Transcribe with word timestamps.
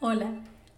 Hola, 0.00 0.30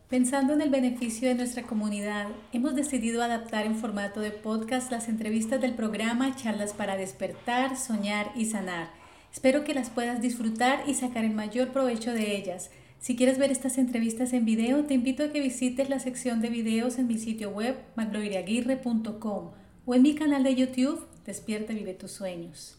pensando 0.09 0.55
en 0.55 0.63
el 0.63 0.71
beneficio 0.71 1.29
de 1.29 1.35
nuestra 1.35 1.65
comunidad, 1.65 2.29
hemos 2.55 2.75
decidido 2.75 3.23
adaptar 3.23 3.67
en 3.67 3.77
formato 3.77 4.21
de 4.21 4.31
podcast 4.31 4.91
las 4.91 5.09
entrevistas 5.09 5.61
del 5.61 5.75
programa 5.75 6.35
Charlas 6.37 6.73
para 6.73 6.97
despertar, 6.97 7.77
soñar 7.77 8.33
y 8.35 8.47
sanar. 8.47 8.91
Espero 9.31 9.63
que 9.63 9.75
las 9.75 9.91
puedas 9.91 10.23
disfrutar 10.23 10.85
y 10.87 10.95
sacar 10.95 11.25
el 11.27 11.35
mayor 11.35 11.69
provecho 11.69 12.15
de 12.15 12.35
ellas. 12.35 12.71
Si 12.99 13.15
quieres 13.15 13.39
ver 13.39 13.51
estas 13.51 13.77
entrevistas 13.77 14.33
en 14.33 14.47
video, 14.47 14.87
te 14.87 14.95
invito 14.95 15.23
a 15.23 15.29
que 15.29 15.41
visites 15.41 15.91
la 15.91 15.99
sección 15.99 16.41
de 16.41 16.49
videos 16.49 16.99
en 16.99 17.07
mi 17.07 17.19
sitio 17.19 17.51
web 17.51 17.77
magloiriaguirre.com 17.97 19.51
o 19.85 19.95
en 19.95 20.03
mi 20.03 20.15
canal 20.15 20.45
de 20.45 20.55
YouTube 20.55 21.07
Despierta 21.27 21.75
vive 21.75 21.95
tus 21.95 22.13
sueños. 22.13 22.79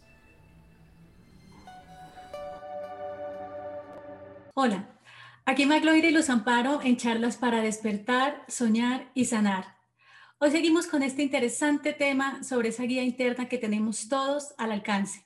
Hola, 4.55 4.89
Aquí 5.43 5.65
Magloire 5.65 6.09
y 6.09 6.11
los 6.11 6.29
amparo 6.29 6.81
en 6.83 6.97
charlas 6.97 7.35
para 7.35 7.61
despertar, 7.63 8.45
soñar 8.47 9.11
y 9.15 9.25
sanar. 9.25 9.75
Hoy 10.37 10.51
seguimos 10.51 10.85
con 10.85 11.01
este 11.01 11.23
interesante 11.23 11.93
tema 11.93 12.43
sobre 12.43 12.69
esa 12.69 12.83
guía 12.83 13.03
interna 13.03 13.49
que 13.49 13.57
tenemos 13.57 14.07
todos 14.07 14.53
al 14.59 14.71
alcance, 14.71 15.25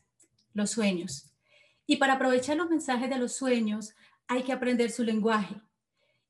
los 0.53 0.71
sueños. 0.71 1.33
Y 1.85 1.97
para 1.97 2.13
aprovechar 2.13 2.55
los 2.55 2.69
mensajes 2.69 3.09
de 3.09 3.17
los 3.17 3.35
sueños 3.35 3.93
hay 4.27 4.43
que 4.43 4.53
aprender 4.53 4.89
su 4.89 5.03
lenguaje. 5.03 5.55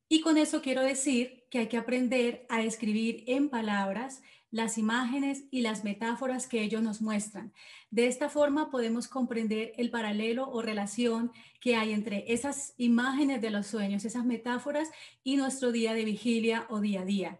Y 0.09 0.21
con 0.21 0.37
eso 0.39 0.63
quiero 0.63 0.81
decir 0.81 1.45
que 1.51 1.59
hay 1.59 1.67
que 1.67 1.77
aprender 1.77 2.47
a 2.49 2.63
escribir 2.63 3.23
en 3.27 3.49
palabras 3.49 4.23
las 4.51 4.77
imágenes 4.77 5.43
y 5.51 5.61
las 5.61 5.83
metáforas 5.83 6.47
que 6.47 6.61
ellos 6.61 6.81
nos 6.81 7.01
muestran. 7.01 7.51
De 7.91 8.07
esta 8.07 8.29
forma 8.29 8.69
podemos 8.69 9.07
comprender 9.07 9.73
el 9.77 9.89
paralelo 9.89 10.49
o 10.49 10.61
relación 10.61 11.31
que 11.59 11.75
hay 11.75 11.91
entre 11.91 12.31
esas 12.31 12.73
imágenes 12.77 13.41
de 13.41 13.49
los 13.49 13.67
sueños, 13.67 14.05
esas 14.05 14.25
metáforas 14.25 14.89
y 15.23 15.37
nuestro 15.37 15.71
día 15.71 15.93
de 15.93 16.05
vigilia 16.05 16.67
o 16.69 16.79
día 16.79 17.01
a 17.01 17.05
día. 17.05 17.39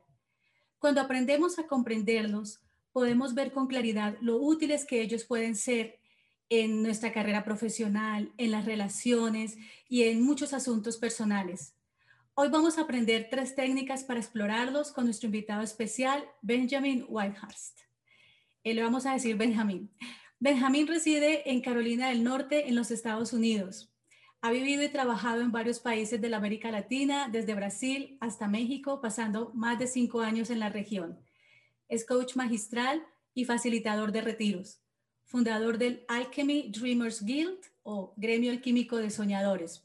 Cuando 0.80 1.02
aprendemos 1.02 1.58
a 1.60 1.68
comprenderlos, 1.68 2.60
podemos 2.92 3.34
ver 3.34 3.52
con 3.52 3.68
claridad 3.68 4.18
lo 4.22 4.38
útiles 4.38 4.86
que 4.86 5.02
ellos 5.02 5.26
pueden 5.26 5.56
ser 5.56 6.00
en 6.50 6.84
nuestra 6.84 7.12
carrera 7.12 7.44
profesional, 7.44 8.32
en 8.38 8.52
las 8.52 8.66
relaciones 8.66 9.58
y 9.90 10.04
en 10.04 10.22
muchos 10.22 10.54
asuntos 10.54 10.98
personales. 10.98 11.75
Hoy 12.38 12.50
vamos 12.50 12.78
a 12.78 12.82
aprender 12.82 13.30
tres 13.32 13.56
técnicas 13.56 14.04
para 14.04 14.20
explorarlos 14.20 14.92
con 14.92 15.06
nuestro 15.06 15.28
invitado 15.28 15.62
especial, 15.62 16.22
Benjamin 16.42 17.06
Whitehurst. 17.08 17.80
Eh, 18.66 18.74
le 18.74 18.84
vamos 18.84 19.06
a 19.06 19.14
decir 19.14 19.38
Benjamin. 19.38 19.90
Benjamin 20.38 20.86
reside 20.86 21.50
en 21.50 21.62
Carolina 21.62 22.10
del 22.10 22.26
Norte, 22.26 22.68
en 22.68 22.76
los 22.76 22.92
Estados 22.92 23.32
Unidos. 23.32 23.90
Ha 24.42 24.52
vivido 24.52 24.84
y 24.84 24.90
trabajado 24.90 25.44
en 25.44 25.54
varios 25.54 25.80
países 25.80 26.20
de 26.20 26.28
la 26.28 26.36
América 26.36 26.72
Latina, 26.72 27.30
desde 27.32 27.56
Brasil 27.56 28.18
hasta 28.20 28.50
México, 28.50 29.00
pasando 29.00 29.52
más 29.54 29.80
de 29.80 29.88
cinco 29.88 30.20
años 30.20 30.50
en 30.50 30.60
la 30.60 30.68
región. 30.68 31.18
Es 31.88 32.06
coach 32.06 32.36
magistral 32.36 33.02
y 33.34 33.46
facilitador 33.46 34.12
de 34.12 34.20
retiros, 34.20 34.82
fundador 35.24 35.78
del 35.78 36.04
Alchemy 36.10 36.70
Dreamers 36.70 37.24
Guild 37.24 37.60
o 37.84 38.14
Gremio 38.18 38.52
Alquímico 38.52 38.98
de 38.98 39.10
Soñadores, 39.10 39.85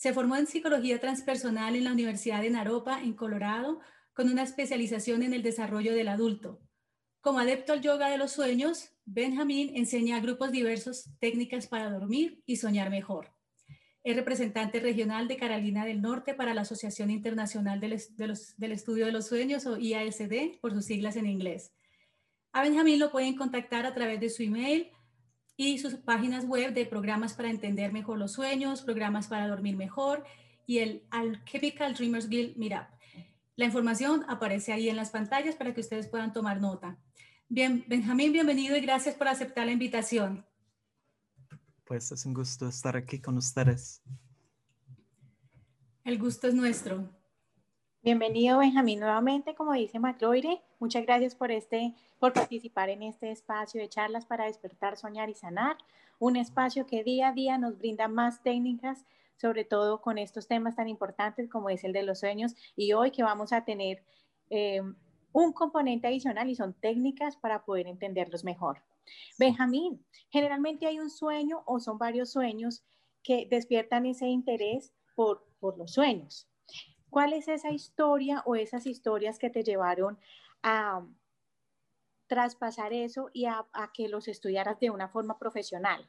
se 0.00 0.14
formó 0.14 0.36
en 0.36 0.46
psicología 0.46 0.98
transpersonal 0.98 1.76
en 1.76 1.84
la 1.84 1.92
Universidad 1.92 2.40
de 2.40 2.48
Naropa, 2.48 3.02
en 3.02 3.12
Colorado, 3.12 3.80
con 4.14 4.30
una 4.30 4.44
especialización 4.44 5.22
en 5.22 5.34
el 5.34 5.42
desarrollo 5.42 5.92
del 5.92 6.08
adulto. 6.08 6.58
Como 7.20 7.38
adepto 7.38 7.74
al 7.74 7.82
yoga 7.82 8.08
de 8.08 8.16
los 8.16 8.32
sueños, 8.32 8.94
Benjamín 9.04 9.76
enseña 9.76 10.16
a 10.16 10.20
grupos 10.20 10.52
diversos 10.52 11.10
técnicas 11.18 11.66
para 11.66 11.90
dormir 11.90 12.42
y 12.46 12.56
soñar 12.56 12.88
mejor. 12.88 13.34
Es 14.02 14.16
representante 14.16 14.80
regional 14.80 15.28
de 15.28 15.36
Carolina 15.36 15.84
del 15.84 16.00
Norte 16.00 16.32
para 16.32 16.54
la 16.54 16.62
Asociación 16.62 17.10
Internacional 17.10 17.78
del, 17.78 17.92
Estudio 17.92 19.04
de 19.04 19.12
los 19.12 19.26
Sueños 19.26 19.66
o 19.66 19.76
IASD, 19.76 20.60
por 20.62 20.72
sus 20.72 20.86
siglas 20.86 21.16
en 21.16 21.26
inglés. 21.26 21.74
A 22.52 22.62
Benjamín 22.62 23.00
lo 23.00 23.10
pueden 23.10 23.36
contactar 23.36 23.84
a 23.84 23.92
través 23.92 24.18
de 24.18 24.30
su 24.30 24.44
email 24.44 24.90
y 25.60 25.76
sus 25.76 25.96
páginas 25.96 26.46
web 26.46 26.72
de 26.72 26.86
programas 26.86 27.34
para 27.34 27.50
entender 27.50 27.92
mejor 27.92 28.16
los 28.16 28.32
sueños, 28.32 28.80
programas 28.80 29.28
para 29.28 29.46
dormir 29.46 29.76
mejor 29.76 30.24
y 30.66 30.78
el 30.78 31.02
Alchemical 31.10 31.92
Dreamers 31.92 32.30
Guild 32.30 32.56
Meetup. 32.56 32.86
La 33.56 33.66
información 33.66 34.24
aparece 34.26 34.72
ahí 34.72 34.88
en 34.88 34.96
las 34.96 35.10
pantallas 35.10 35.56
para 35.56 35.74
que 35.74 35.82
ustedes 35.82 36.08
puedan 36.08 36.32
tomar 36.32 36.62
nota. 36.62 36.96
Bien, 37.50 37.84
Benjamín, 37.88 38.32
bienvenido 38.32 38.74
y 38.74 38.80
gracias 38.80 39.14
por 39.16 39.28
aceptar 39.28 39.66
la 39.66 39.72
invitación. 39.72 40.46
Pues 41.84 42.10
es 42.10 42.24
un 42.24 42.32
gusto 42.32 42.66
estar 42.66 42.96
aquí 42.96 43.20
con 43.20 43.36
ustedes. 43.36 44.00
El 46.04 46.18
gusto 46.18 46.48
es 46.48 46.54
nuestro. 46.54 47.06
Bienvenido 48.02 48.60
Benjamín 48.60 48.98
nuevamente, 49.00 49.54
como 49.54 49.74
dice 49.74 49.98
Macloire. 49.98 50.62
Muchas 50.78 51.04
gracias 51.04 51.34
por, 51.34 51.52
este, 51.52 51.94
por 52.18 52.32
participar 52.32 52.88
en 52.88 53.02
este 53.02 53.30
espacio 53.30 53.78
de 53.78 53.90
charlas 53.90 54.24
para 54.24 54.46
despertar, 54.46 54.96
soñar 54.96 55.28
y 55.28 55.34
sanar. 55.34 55.76
Un 56.18 56.36
espacio 56.36 56.86
que 56.86 57.04
día 57.04 57.28
a 57.28 57.32
día 57.34 57.58
nos 57.58 57.76
brinda 57.76 58.08
más 58.08 58.42
técnicas, 58.42 59.04
sobre 59.36 59.66
todo 59.66 60.00
con 60.00 60.16
estos 60.16 60.48
temas 60.48 60.76
tan 60.76 60.88
importantes 60.88 61.50
como 61.50 61.68
es 61.68 61.84
el 61.84 61.92
de 61.92 62.02
los 62.02 62.20
sueños. 62.20 62.54
Y 62.74 62.94
hoy 62.94 63.10
que 63.10 63.22
vamos 63.22 63.52
a 63.52 63.66
tener 63.66 64.02
eh, 64.48 64.80
un 65.32 65.52
componente 65.52 66.06
adicional 66.06 66.48
y 66.48 66.54
son 66.54 66.72
técnicas 66.72 67.36
para 67.36 67.66
poder 67.66 67.86
entenderlos 67.86 68.44
mejor. 68.44 68.82
Benjamín, 69.38 70.02
generalmente 70.30 70.86
hay 70.86 71.00
un 71.00 71.10
sueño 71.10 71.64
o 71.66 71.80
son 71.80 71.98
varios 71.98 72.32
sueños 72.32 72.82
que 73.22 73.46
despiertan 73.50 74.06
ese 74.06 74.26
interés 74.26 74.90
por, 75.14 75.46
por 75.58 75.76
los 75.76 75.92
sueños. 75.92 76.49
¿Cuál 77.10 77.32
es 77.32 77.48
esa 77.48 77.70
historia 77.70 78.42
o 78.46 78.54
esas 78.54 78.86
historias 78.86 79.38
que 79.38 79.50
te 79.50 79.62
llevaron 79.62 80.18
a 80.62 81.04
traspasar 82.28 82.92
eso 82.92 83.28
y 83.32 83.46
a, 83.46 83.66
que 83.92 84.08
los 84.08 84.28
estudiaras 84.28 84.78
de 84.78 84.90
una 84.90 85.08
forma 85.08 85.36
profesional? 85.36 86.08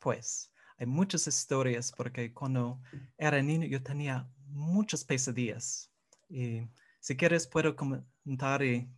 Pues 0.00 0.52
hay 0.76 0.86
muchas 0.86 1.26
historias 1.28 1.92
porque 1.96 2.34
cuando 2.34 2.80
era 3.16 3.40
niño 3.40 3.66
yo 3.68 3.80
tenía 3.82 4.28
muchas 4.46 5.04
pesadillas 5.04 5.92
y 6.28 6.62
si 7.00 7.16
quieres 7.16 7.46
puedo 7.46 7.76
comentar 7.76 8.62
y 8.62 8.90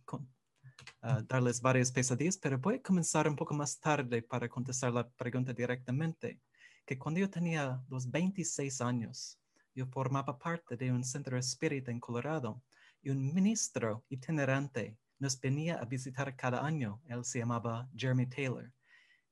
ah, 1.01 1.21
darles 1.27 1.61
varias 1.61 1.91
pesadillas, 1.91 2.37
pero 2.37 2.57
voy 2.57 2.75
a 2.75 2.81
comenzar 2.81 3.27
un 3.27 3.35
poco 3.35 3.53
más 3.53 3.79
tarde 3.79 4.23
para 4.23 4.49
contestar 4.49 4.91
la 4.91 5.07
pregunta 5.07 5.53
directamente. 5.53 6.41
Que 6.85 6.97
cuando 6.97 7.19
yo 7.19 7.29
tenía 7.29 7.81
los 7.89 8.09
26 8.09 8.81
años, 8.81 9.40
yo 9.73 9.85
formaba 9.87 10.37
parte 10.37 10.75
de 10.77 10.91
un 10.91 11.03
centro 11.03 11.37
espírita 11.37 11.91
en 11.91 11.99
Colorado 11.99 12.61
y 13.01 13.09
un 13.09 13.33
ministro 13.33 14.05
itinerante 14.09 14.97
nos 15.19 15.39
venía 15.39 15.75
a 15.75 15.85
visitar 15.85 16.35
cada 16.35 16.65
año. 16.65 17.01
Él 17.05 17.23
se 17.23 17.39
llamaba 17.39 17.89
Jeremy 17.95 18.27
Taylor 18.27 18.71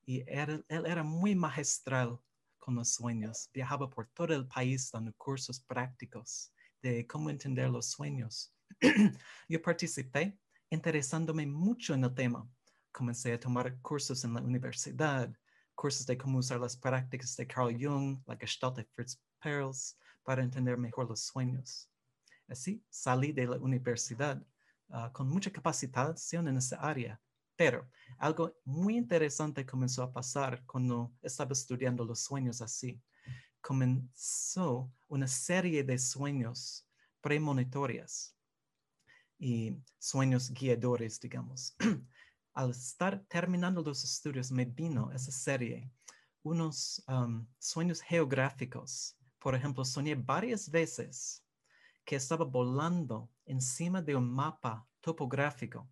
y 0.05 0.23
él 0.27 0.63
era 0.67 1.03
muy 1.03 1.35
magistral 1.35 2.19
con 2.57 2.75
los 2.75 2.93
sueños. 2.93 3.49
Viajaba 3.53 3.89
por 3.89 4.07
todo 4.07 4.33
el 4.33 4.47
país 4.47 4.91
dando 4.91 5.13
cursos 5.13 5.59
prácticos 5.59 6.51
de 6.81 7.05
cómo 7.07 7.29
entender 7.29 7.69
los 7.69 7.87
sueños. 7.87 8.53
yo 9.49 9.61
participé 9.61 10.37
interesándome 10.69 11.45
mucho 11.45 11.93
en 11.93 12.03
el 12.03 12.13
tema. 12.13 12.47
Comencé 12.91 13.33
a 13.33 13.39
tomar 13.39 13.79
cursos 13.81 14.23
en 14.23 14.33
la 14.33 14.41
universidad, 14.41 15.31
cursos 15.75 16.05
de 16.05 16.17
cómo 16.17 16.39
usar 16.39 16.59
las 16.59 16.77
prácticas 16.77 17.35
de 17.35 17.47
Carl 17.47 17.75
Jung, 17.79 18.19
la 18.25 18.35
Gestalt 18.35 18.77
de 18.77 18.85
Fritz 18.85 19.19
Perls, 19.41 19.97
para 20.29 20.43
entender 20.43 20.77
mejor 20.77 21.09
los 21.09 21.21
sueños. 21.21 21.89
Así 22.47 22.85
salí 22.87 23.31
de 23.31 23.47
la 23.47 23.57
universidad 23.57 24.39
ah, 24.89 25.11
con 25.11 25.27
mucha 25.27 25.49
capacitación 25.49 26.47
en 26.47 26.57
esa 26.57 26.75
área, 26.75 27.19
pero 27.55 27.89
algo 28.19 28.55
muy 28.63 28.95
interesante 28.95 29.65
comenzó 29.65 30.03
a 30.03 30.13
pasar 30.13 30.63
cuando 30.67 31.11
estaba 31.23 31.53
estudiando 31.53 32.05
los 32.05 32.19
sueños 32.19 32.61
así. 32.61 33.01
Comenzó 33.59 34.93
una 35.07 35.27
serie 35.27 35.83
de 35.83 35.97
sueños 35.97 36.87
premonitorias 37.21 38.35
y 39.39 39.75
sueños 39.97 40.51
guiadores, 40.51 41.19
digamos. 41.19 41.75
Al 42.53 42.69
estar 42.69 43.25
terminando 43.27 43.81
los 43.81 44.03
estudios, 44.03 44.51
me 44.51 44.65
vino 44.65 45.11
esa 45.11 45.31
serie, 45.31 45.91
unos 46.43 47.03
sueños 47.57 47.99
geográficos 48.01 49.15
por 49.39 49.55
ejemplo, 49.55 49.85
soñé 49.85 50.15
varias 50.15 50.69
veces 50.69 51.43
que 52.05 52.15
estaba 52.15 52.45
volando 52.45 53.29
encima 53.45 54.01
de 54.01 54.15
un 54.15 54.29
mapa 54.29 54.87
topográfico 54.99 55.89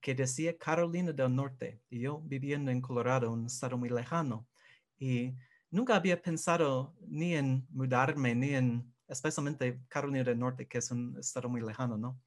que 0.00 0.14
decía 0.14 0.56
Carolina 0.56 1.12
del 1.12 1.34
Norte 1.34 1.82
y 1.90 2.00
yo 2.00 2.20
viviendo 2.20 2.70
en 2.70 2.80
Colorado, 2.80 3.32
un 3.32 3.46
estado 3.46 3.76
muy 3.76 3.88
lejano. 3.88 4.46
Y 4.98 5.34
nunca 5.70 5.96
había 5.96 6.20
pensado 6.20 6.94
ni 7.08 7.34
en 7.34 7.66
mudarme, 7.70 8.34
ni 8.34 8.54
en, 8.54 8.94
especialmente 9.08 9.82
Carolina 9.88 10.24
del 10.24 10.38
Norte, 10.38 10.66
que 10.66 10.78
es 10.78 10.90
un 10.90 11.16
estado 11.18 11.48
muy 11.48 11.60
lejano, 11.60 11.98
¿no? 11.98 12.20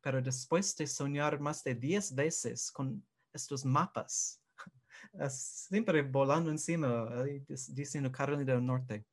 Pero 0.00 0.20
después 0.20 0.76
de 0.76 0.86
soñar 0.86 1.40
más 1.40 1.64
de 1.64 1.74
10 1.74 2.14
veces 2.14 2.70
con 2.70 3.04
estos 3.32 3.64
mapas, 3.64 4.42
siempre 5.30 6.02
volando 6.02 6.50
encima, 6.50 7.08
diciendo 7.68 8.12
Carolina 8.12 8.52
del 8.52 8.66
Norte, 8.66 9.06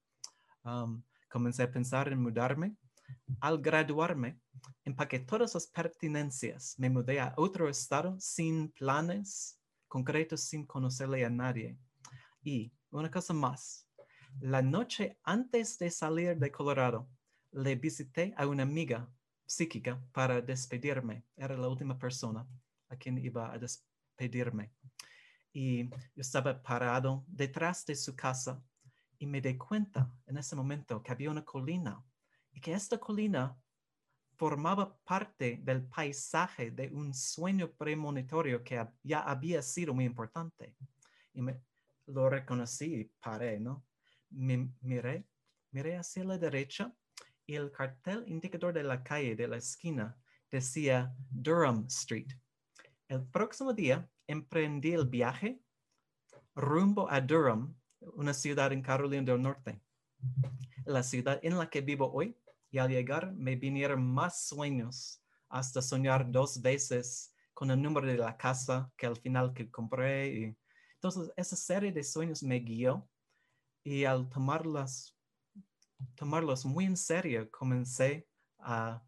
comencé 1.30 1.64
a 1.64 1.72
pensar 1.72 2.12
en 2.12 2.22
mudarme. 2.22 2.76
al 3.42 3.60
graduarme, 3.60 4.40
empaqué 4.86 5.20
todas 5.20 5.56
las 5.56 5.68
pertinencias, 5.68 6.76
me 6.78 6.90
mudé 6.90 7.20
a 7.20 7.34
otro 7.38 7.68
estado 7.68 8.16
sin 8.20 8.72
planes 8.72 9.60
concretos, 9.88 10.42
sin 10.42 10.66
conocerle 10.66 11.26
a 11.26 11.30
nadie. 11.30 11.78
Y 12.44 12.72
una 12.92 13.10
cosa 13.10 13.34
más, 13.34 13.88
la 14.40 14.62
noche 14.62 15.18
antes 15.24 15.78
de 15.78 15.90
salir 15.90 16.38
de 16.38 16.52
Colorado, 16.52 17.10
le 17.52 17.76
visité 17.76 18.34
a 18.38 18.48
una 18.48 18.64
amiga 18.64 19.10
psíquica 19.46 20.02
para 20.12 20.42
despedirme. 20.42 21.26
Era 21.36 21.58
la 21.58 21.68
última 21.68 21.98
persona 21.98 22.48
a 22.90 22.96
quien 22.96 23.18
iba 23.18 23.52
a 23.52 23.58
despedirme. 23.58 24.72
Y 25.52 25.90
yo 25.90 26.22
estaba 26.22 26.62
parado 26.62 27.26
detrás 27.28 27.86
de 27.86 27.96
su 27.96 28.16
casa 28.16 28.64
y 29.20 29.28
me 29.28 29.42
di 29.42 29.58
cuenta 29.58 30.12
en 30.26 30.38
ese 30.38 30.56
momento 30.56 31.04
que 31.04 31.12
había 31.12 31.30
una 31.30 31.46
colina 31.46 32.04
y 32.52 32.60
que 32.60 32.74
esta 32.74 32.98
colina 32.98 33.56
formaba 34.38 34.98
parte 35.04 35.60
del 35.62 35.86
paisaje 35.86 36.72
de 36.72 36.88
un 36.88 37.14
sueño 37.14 37.72
premonitorio 37.72 38.64
que 38.64 38.88
ya 39.04 39.20
había 39.20 39.62
sido 39.62 39.94
muy 39.94 40.06
importante. 40.06 40.76
Y 41.34 41.42
me, 41.42 41.62
lo 42.08 42.30
reconocí 42.30 42.96
y 42.96 43.04
paré, 43.20 43.60
¿no? 43.60 43.86
Me, 44.30 44.72
miré, 44.82 45.28
miré 45.72 45.98
hacia 45.98 46.24
la 46.24 46.38
derecha 46.38 46.94
y 47.46 47.56
el 47.56 47.72
cartel 47.72 48.24
indicador 48.28 48.74
de 48.74 48.84
la 48.84 49.04
calle 49.04 49.36
de 49.36 49.48
la 49.48 49.58
esquina 49.58 50.18
decía 50.50 51.14
Durham 51.30 51.86
Street. 51.88 52.32
El 53.08 53.26
próximo 53.26 53.74
día 53.74 54.10
emprendí 54.28 54.94
el 54.94 55.06
viaje 55.06 55.60
rumbo 56.56 57.10
a 57.10 57.22
Durham, 57.22 57.76
una 58.16 58.34
ciudad 58.34 58.72
en 58.72 58.82
Carolina 58.82 59.24
del 59.24 59.42
Norte, 59.42 59.82
la 60.86 61.04
ciudad 61.04 61.40
en 61.44 61.58
la 61.58 61.70
que 61.70 61.82
vivo 61.82 62.12
hoy. 62.12 62.36
Y 62.72 62.78
al 62.78 62.90
llegar 62.90 63.34
me 63.34 63.56
vinieron 63.56 64.06
más 64.06 64.44
sueños 64.44 65.24
hasta 65.50 65.82
soñar 65.82 66.32
dos 66.32 66.62
veces 66.62 67.34
con 67.54 67.72
el 67.72 67.82
número 67.82 68.06
de 68.06 68.18
la 68.18 68.38
casa 68.38 68.92
que 68.96 69.08
al 69.08 69.18
final 69.18 69.54
compré. 69.72 70.56
Entonces 70.96 71.32
esa 71.36 71.56
serie 71.56 71.92
de 71.92 72.04
sueños 72.04 72.44
me 72.44 72.60
guió 72.60 73.10
y 73.84 74.04
al 74.06 74.30
tomarlas 74.30 75.16
tomarlos 76.16 76.66
muy 76.66 76.86
en 76.86 76.98
serio, 76.98 77.50
comencé 77.52 78.28
a 78.60 79.04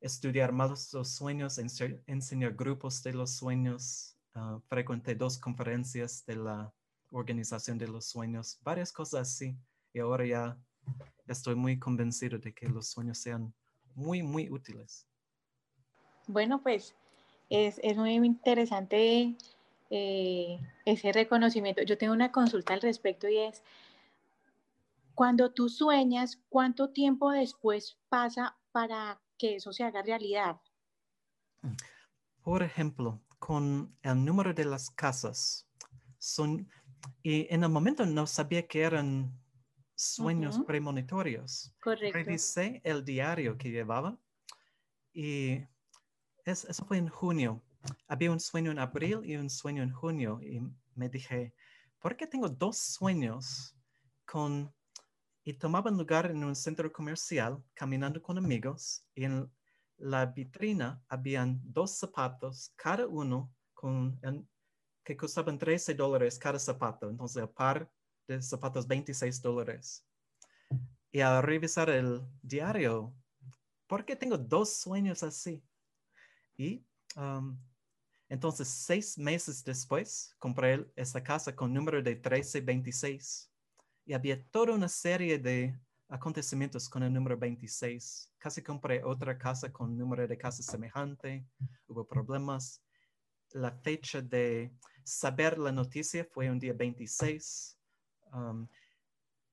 estudiar 0.00 0.52
más 0.52 0.92
los 0.92 1.10
sueños, 1.10 1.58
enseñar 1.58 2.54
grupos 2.54 3.02
de 3.02 3.12
los 3.12 3.34
sueños, 3.34 4.16
uh, 4.34 4.60
frecuenté 4.68 5.14
dos 5.14 5.38
conferencias 5.38 6.24
de 6.26 6.36
la 6.36 6.74
organización 7.10 7.78
de 7.78 7.88
los 7.88 8.06
sueños, 8.06 8.58
varias 8.62 8.92
cosas 8.92 9.20
así. 9.22 9.56
Y 9.92 10.00
ahora 10.00 10.26
ya 10.26 10.58
estoy 11.26 11.54
muy 11.54 11.78
convencido 11.78 12.38
de 12.38 12.52
que 12.52 12.68
los 12.68 12.88
sueños 12.88 13.18
sean 13.18 13.54
muy, 13.94 14.22
muy 14.22 14.50
útiles. 14.50 15.06
Bueno, 16.26 16.62
pues 16.62 16.94
es, 17.48 17.80
es 17.82 17.96
muy 17.96 18.14
interesante 18.14 19.36
eh, 19.90 20.60
ese 20.84 21.12
reconocimiento. 21.12 21.82
Yo 21.82 21.96
tengo 21.96 22.12
una 22.12 22.30
consulta 22.30 22.74
al 22.74 22.82
respecto 22.82 23.28
y 23.28 23.38
es, 23.38 23.62
cuando 25.14 25.50
tú 25.50 25.68
sueñas, 25.68 26.38
¿cuánto 26.48 26.90
tiempo 26.90 27.30
después 27.30 27.98
pasa 28.08 28.56
para 28.70 29.20
que 29.38 29.56
eso 29.56 29.72
se 29.72 29.84
haga 29.84 30.02
realidad? 30.02 30.60
Por 32.42 32.62
ejemplo, 32.62 33.20
con 33.38 33.96
el 34.02 34.24
número 34.24 34.52
de 34.52 34.64
las 34.64 34.90
casas. 34.90 35.66
Son, 36.18 36.68
y 37.22 37.46
en 37.52 37.62
el 37.62 37.68
momento 37.68 38.06
no 38.06 38.26
sabía 38.26 38.66
que 38.66 38.82
eran 38.82 39.32
sueños 39.94 40.60
premonitorios. 40.66 41.74
Correcto. 41.82 42.18
Revisé 42.18 42.80
el 42.84 43.04
diario 43.04 43.56
que 43.58 43.70
llevaba 43.70 44.16
y 45.12 45.60
eso 46.44 46.84
fue 46.86 46.98
en 46.98 47.08
junio. 47.08 47.62
Había 48.06 48.30
un 48.30 48.40
sueño 48.40 48.70
en 48.70 48.78
abril 48.78 49.20
y 49.24 49.36
un 49.36 49.50
sueño 49.50 49.82
en 49.82 49.92
junio 49.92 50.40
y 50.42 50.60
me 50.94 51.08
dije, 51.08 51.54
¿por 51.98 52.16
qué 52.16 52.26
tengo 52.26 52.48
dos 52.48 52.78
sueños 52.78 53.74
con 54.24 54.72
y 55.44 55.54
tomaban 55.54 55.96
lugar 55.96 56.30
en 56.30 56.44
un 56.44 56.54
centro 56.54 56.92
comercial 56.92 57.64
caminando 57.72 58.20
con 58.20 58.36
amigos 58.36 59.02
y 59.14 59.24
en 59.24 59.50
la 59.96 60.26
vitrina 60.26 61.02
habían 61.08 61.60
dos 61.64 61.98
zapatos, 61.98 62.72
cada 62.76 63.06
uno 63.06 63.50
con, 63.72 64.20
que 65.08 65.16
costaban 65.16 65.58
13 65.58 65.94
dólares 65.94 66.38
cada 66.38 66.58
zapato. 66.58 67.08
Entonces 67.08 67.42
el 67.42 67.48
par 67.48 67.90
de 68.26 68.42
zapatos 68.42 68.86
26 68.86 69.40
dólares. 69.40 70.06
Y 71.10 71.20
al 71.20 71.42
revisar 71.42 71.88
el 71.88 72.20
diario, 72.42 73.14
¿por 73.86 74.04
qué 74.04 74.14
tengo 74.14 74.36
dos 74.36 74.74
sueños 74.76 75.22
así? 75.22 75.64
Y 76.58 76.84
um, 77.16 77.58
entonces 78.28 78.68
seis 78.68 79.16
meses 79.16 79.64
después 79.64 80.36
compré 80.38 80.86
esta 80.94 81.24
casa 81.24 81.56
con 81.56 81.72
número 81.72 82.02
de 82.02 82.10
1326 82.10 83.50
y 84.04 84.12
había 84.12 84.44
toda 84.50 84.74
una 84.74 84.88
serie 84.88 85.38
de 85.38 85.74
acontecimientos 86.10 86.86
con 86.86 87.02
el 87.02 87.14
número 87.14 87.38
26. 87.38 88.34
Casi 88.36 88.62
compré 88.62 89.02
otra 89.02 89.38
casa 89.38 89.72
con 89.72 89.96
número 89.96 90.28
de 90.28 90.36
casa 90.36 90.62
semejante, 90.62 91.46
hubo 91.86 92.06
problemas. 92.06 92.82
La 93.52 93.72
fecha 93.72 94.20
de 94.20 94.70
saber 95.08 95.58
la 95.58 95.72
noticia 95.72 96.24
fue 96.24 96.50
un 96.50 96.58
día 96.58 96.72
26. 96.72 97.78
Um, 98.32 98.68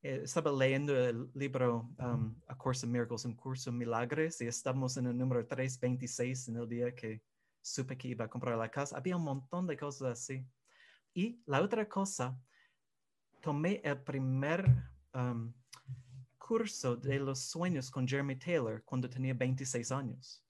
eh, 0.02 0.22
estaba 0.24 0.52
leyendo 0.52 0.96
el 0.96 1.32
libro 1.34 1.90
um, 1.98 2.36
A 2.48 2.58
Course 2.58 2.86
in 2.86 2.92
Miracles, 2.92 3.26
un 3.26 3.36
curso 3.36 3.72
de 3.72 3.78
milagres, 3.78 4.42
y 4.42 4.48
estamos 4.48 4.98
en 4.98 5.08
el 5.08 5.18
número 5.18 5.46
326 5.46 6.50
en 6.50 6.58
el 6.58 6.68
día 6.68 6.94
que 6.94 7.22
supe 7.62 7.98
que 7.98 8.10
iba 8.10 8.26
a 8.26 8.30
comprar 8.30 8.58
la 8.58 8.70
casa. 8.70 8.98
Había 8.98 9.18
un 9.18 9.24
montón 9.24 9.66
de 9.66 9.78
cosas 9.78 10.20
así. 10.20 10.46
Y 11.14 11.42
la 11.46 11.62
otra 11.62 11.88
cosa 11.88 12.38
tomé 13.42 13.82
el 13.84 14.02
primer 14.02 14.66
um, 15.14 15.54
curso 16.38 16.96
de 16.96 17.20
los 17.20 17.40
sueños 17.40 17.90
con 17.90 18.08
Jeremy 18.08 18.36
Taylor 18.36 18.84
cuando 18.84 19.10
tenía 19.10 19.34
26 19.34 19.92
años. 19.92 20.44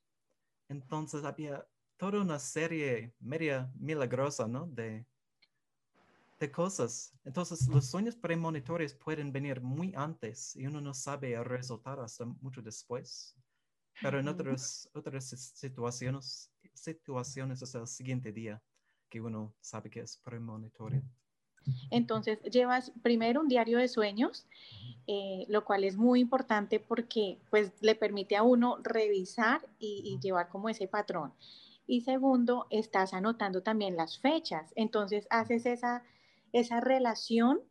Entonces 0.68 1.24
había 1.24 1.66
toda 1.98 2.22
una 2.22 2.40
serie 2.40 3.14
media 3.20 3.72
milagrosa, 3.76 4.48
¿no? 4.48 4.68
De, 4.68 5.06
de 6.40 6.52
cosas. 6.52 7.14
Entonces 7.24 7.68
los 7.68 7.86
sueños 7.86 8.16
premonitorios 8.16 8.94
pueden 8.94 9.32
venir 9.32 9.62
muy 9.62 9.94
antes 9.96 10.56
y 10.56 10.68
uno 10.68 10.82
no 10.82 10.94
sabe 10.94 11.34
el 11.34 11.46
resultado 11.46 12.02
hasta 12.02 12.26
mucho 12.26 12.62
después. 12.62 13.36
Pero 14.02 14.20
en 14.20 14.28
otras, 14.28 14.90
otras 14.94 15.26
situaciones, 15.26 16.52
situaciones 16.74 17.62
es 17.62 17.76
el 17.76 17.88
siguiente 17.88 18.32
día 18.32 18.62
que 19.10 19.22
uno 19.22 19.56
sabe 19.62 19.90
que 19.90 20.02
es 20.02 20.18
premonitorio. 20.18 21.02
Entonces, 21.90 22.40
llevas 22.44 22.92
primero 23.02 23.42
un 23.42 23.48
diario 23.48 23.80
de 23.80 23.88
sueños, 23.88 24.46
eh, 25.08 25.46
lo 25.48 25.66
cual 25.66 25.84
es 25.84 25.96
muy 25.96 26.20
importante 26.20 26.80
porque 26.80 27.40
pues 27.50 27.72
le 27.82 27.96
permite 27.96 28.36
a 28.36 28.44
uno 28.44 28.78
revisar 28.84 29.62
y, 29.80 30.20
llevar 30.22 30.50
como 30.50 30.70
ese 30.70 30.88
patrón. 30.88 31.34
Y 31.88 32.02
segundo, 32.02 32.68
estás 32.70 33.14
anotando 33.14 33.62
también 33.62 33.96
las 33.96 34.20
fechas. 34.20 34.72
Entonces, 34.76 35.28
haces 35.30 35.66
esa, 35.66 36.04
esa 36.52 36.80
relación 36.80 37.62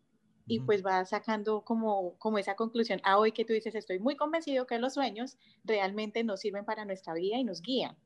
y 0.47 0.61
pues 0.61 0.83
vas 0.83 1.11
sacando 1.11 1.63
como, 1.63 2.17
como 2.19 2.39
esa 2.39 2.55
conclusión. 2.55 3.01
A 3.03 3.13
ah, 3.13 3.19
hoy 3.19 3.33
que 3.33 3.45
tú 3.45 3.53
dices, 3.53 3.75
estoy 3.75 3.99
muy 3.99 4.17
convencido 4.17 4.67
que 4.67 4.79
los 4.79 4.95
sueños 4.95 5.39
realmente 5.65 6.23
nos 6.23 6.41
sirven 6.41 6.65
para 6.65 6.85
nuestra 6.85 7.15
vida 7.15 7.39
y 7.39 7.45
nos 7.45 7.63
guían. 7.63 7.97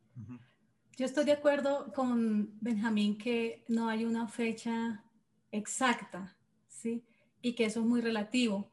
Yo 0.96 1.06
estoy 1.06 1.24
de 1.24 1.32
acuerdo 1.32 1.92
con 1.92 2.58
Benjamín 2.60 3.18
que 3.18 3.64
no 3.68 3.88
hay 3.88 4.04
una 4.04 4.28
fecha 4.28 5.04
exacta, 5.50 6.36
¿sí? 6.68 7.04
Y 7.42 7.54
que 7.54 7.64
eso 7.64 7.80
es 7.80 7.86
muy 7.86 8.00
relativo. 8.00 8.70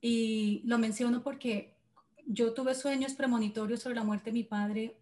Y 0.00 0.62
lo 0.64 0.78
menciono 0.78 1.22
porque 1.22 1.76
yo 2.26 2.54
tuve 2.54 2.74
sueños 2.74 3.14
premonitorios 3.14 3.80
sobre 3.80 3.96
la 3.96 4.04
muerte 4.04 4.30
de 4.30 4.34
mi 4.34 4.44
padre 4.44 4.96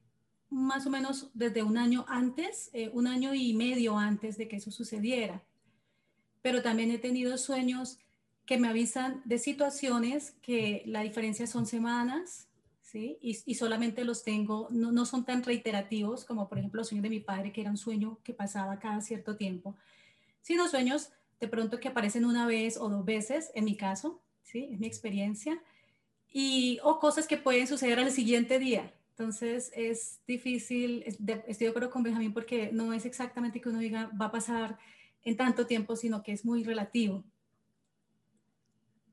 más 0.50 0.86
o 0.86 0.90
menos 0.90 1.30
desde 1.34 1.62
un 1.62 1.76
año 1.76 2.04
antes, 2.08 2.70
eh, 2.72 2.90
un 2.92 3.06
año 3.06 3.34
y 3.34 3.54
medio 3.54 3.98
antes 3.98 4.38
de 4.38 4.48
que 4.48 4.56
eso 4.56 4.70
sucediera. 4.70 5.42
Pero 6.42 6.62
también 6.62 6.90
he 6.90 6.98
tenido 6.98 7.36
sueños 7.36 7.98
que 8.46 8.58
me 8.58 8.68
avisan 8.68 9.20
de 9.26 9.38
situaciones 9.38 10.34
que 10.40 10.82
la 10.86 11.02
diferencia 11.02 11.46
son 11.46 11.66
semanas, 11.66 12.48
¿sí? 12.80 13.18
Y, 13.20 13.54
solamente 13.54 14.04
los 14.04 14.24
tengo, 14.24 14.68
no, 14.70 14.90
no, 14.90 15.04
son 15.04 15.26
tan 15.26 15.42
reiterativos 15.42 16.24
como 16.24 16.48
por 16.48 16.58
ejemplo 16.58 16.78
los 16.78 16.88
sueños 16.88 17.02
de 17.02 17.10
mi 17.10 17.20
padre, 17.20 17.52
que 17.52 17.60
era 17.60 17.70
un 17.70 17.76
sueño 17.76 18.18
que 18.24 18.32
pasaba 18.32 18.78
cada 18.78 19.02
cierto 19.02 19.36
tiempo, 19.36 19.76
sino 20.40 20.66
sueños 20.66 21.10
de 21.40 21.48
pronto 21.48 21.78
que 21.78 21.88
aparecen 21.88 22.24
una 22.24 22.46
vez 22.46 22.78
o 22.78 22.88
dos 22.88 23.04
veces, 23.04 23.50
en 23.54 23.66
mi 23.66 23.76
caso, 23.76 24.22
¿sí? 24.42 24.70
Es 24.72 24.78
mi 24.78 24.86
experiencia, 24.86 25.62
y, 26.32 26.78
o 26.82 26.98
cosas 26.98 27.26
que 27.26 27.36
pueden 27.36 27.66
suceder 27.66 27.98
al 27.98 28.10
siguiente 28.10 28.58
día. 28.58 28.92
Entonces 29.18 29.72
es 29.74 30.20
difícil, 30.28 31.02
estoy 31.02 31.64
de 31.64 31.68
acuerdo 31.70 31.90
con 31.90 32.04
Benjamín 32.04 32.32
porque 32.32 32.70
no 32.72 32.92
es 32.92 33.04
exactamente 33.04 33.60
que 33.60 33.68
uno 33.68 33.80
diga 33.80 34.12
va 34.18 34.26
a 34.26 34.30
pasar 34.30 34.78
en 35.24 35.36
tanto 35.36 35.66
tiempo, 35.66 35.96
sino 35.96 36.22
que 36.22 36.30
es 36.30 36.44
muy 36.44 36.62
relativo. 36.62 37.24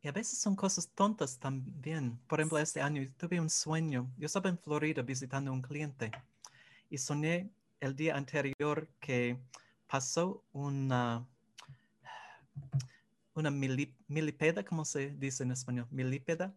Y 0.04 0.08
a 0.08 0.12
veces 0.12 0.38
son 0.38 0.56
cosas 0.56 0.88
tontas 0.90 1.40
también. 1.40 2.20
Por 2.28 2.40
ejemplo, 2.40 2.60
este 2.60 2.82
año 2.82 3.02
tuve 3.18 3.42
un 3.42 3.50
sueño. 3.50 4.08
Yo 4.20 4.28
estaba 4.28 4.48
en 4.48 4.60
Florida 4.60 5.02
visitando 5.02 5.50
a 5.50 5.56
un 5.56 5.64
cliente 5.64 6.12
y 6.92 7.00
soñé 7.00 7.50
el 7.80 7.96
día 7.96 8.16
anterior 8.16 8.88
que 9.00 9.40
pasó 9.88 10.44
una, 10.54 11.26
una 13.34 13.50
milipeda, 13.50 14.64
¿cómo 14.64 14.86
se 14.86 15.16
dice 15.16 15.42
en 15.42 15.52
español? 15.52 15.88
Milípeda. 15.90 16.54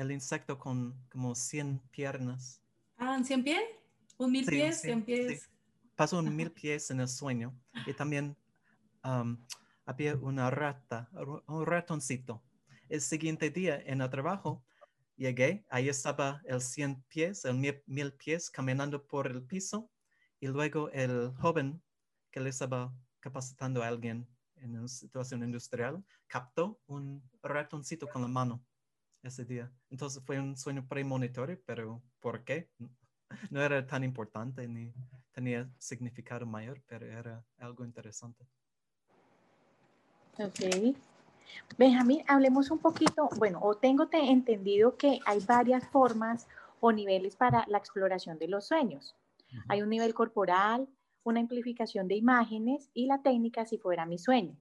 El 0.00 0.10
insecto 0.10 0.58
con 0.58 0.94
como 1.10 1.34
100 1.34 1.78
piernas. 1.90 2.62
Ah, 2.96 3.16
¿un 3.16 3.24
100 3.24 3.44
pies? 3.44 3.60
¿Un 4.16 4.32
mil 4.32 4.46
pies? 4.46 4.80
100 4.80 5.04
pies. 5.04 5.50
Pasó 5.94 6.18
un 6.18 6.34
mil 6.34 6.50
pies 6.50 6.90
en 6.90 7.00
el 7.00 7.08
sueño. 7.08 7.54
Y 7.86 7.92
también 7.92 8.34
había 9.84 10.16
una 10.16 10.50
rata, 10.50 11.10
un 11.46 11.66
ratoncito 11.66 12.42
el 12.90 13.00
siguiente 13.00 13.50
día 13.50 13.80
en 13.86 14.00
el 14.00 14.10
trabajo 14.10 14.64
llegué, 15.16 15.64
ahí 15.70 15.88
estaba 15.88 16.42
el 16.44 16.60
100 16.60 17.04
pies, 17.08 17.44
el 17.44 17.54
mil, 17.86 18.12
pies 18.14 18.50
caminando 18.50 19.06
por 19.06 19.28
el 19.28 19.42
piso 19.42 19.88
y 20.40 20.48
luego 20.48 20.90
el 20.90 21.32
joven 21.38 21.80
que 22.32 22.40
le 22.40 22.50
estaba 22.50 22.92
capacitando 23.20 23.82
a 23.82 23.86
alguien 23.86 24.26
en 24.56 24.76
una 24.76 24.88
situación 24.88 25.44
industrial 25.44 26.04
captó 26.26 26.80
un 26.88 27.22
ratoncito 27.42 28.08
con 28.08 28.22
la 28.22 28.28
mano 28.28 28.60
ese 29.22 29.44
día. 29.44 29.70
Entonces 29.90 30.22
fue 30.24 30.38
un 30.38 30.56
sueño 30.56 30.86
premonitorio, 30.88 31.60
pero 31.64 32.02
¿por 32.20 32.44
qué? 32.44 32.70
No 33.50 33.62
era 33.62 33.86
tan 33.86 34.02
importante 34.02 34.66
ni 34.66 34.92
tenía 35.30 35.70
significado 35.78 36.46
mayor, 36.46 36.82
pero 36.88 37.06
era 37.06 37.44
algo 37.58 37.84
interesante. 37.84 38.44
Ok. 40.36 40.96
Benjamín, 41.78 42.24
hablemos 42.26 42.72
un 42.72 42.78
poquito, 42.78 43.28
bueno, 43.38 43.60
o 43.62 43.76
tengo 43.76 44.08
entendido 44.12 44.96
que 44.96 45.20
hay 45.26 45.38
varias 45.46 45.86
formas 45.88 46.48
o 46.80 46.90
niveles 46.90 47.36
para 47.36 47.64
la 47.68 47.78
exploración 47.78 48.38
de 48.38 48.48
los 48.48 48.66
sueños. 48.66 49.16
Hay 49.68 49.82
un 49.82 49.90
nivel 49.90 50.14
corporal, 50.14 50.88
una 51.24 51.40
amplificación 51.40 52.08
de 52.08 52.16
imágenes 52.16 52.90
y 52.94 53.06
la 53.06 53.22
técnica 53.22 53.66
si 53.66 53.78
fuera 53.78 54.06
mi 54.06 54.18
sueño. 54.18 54.56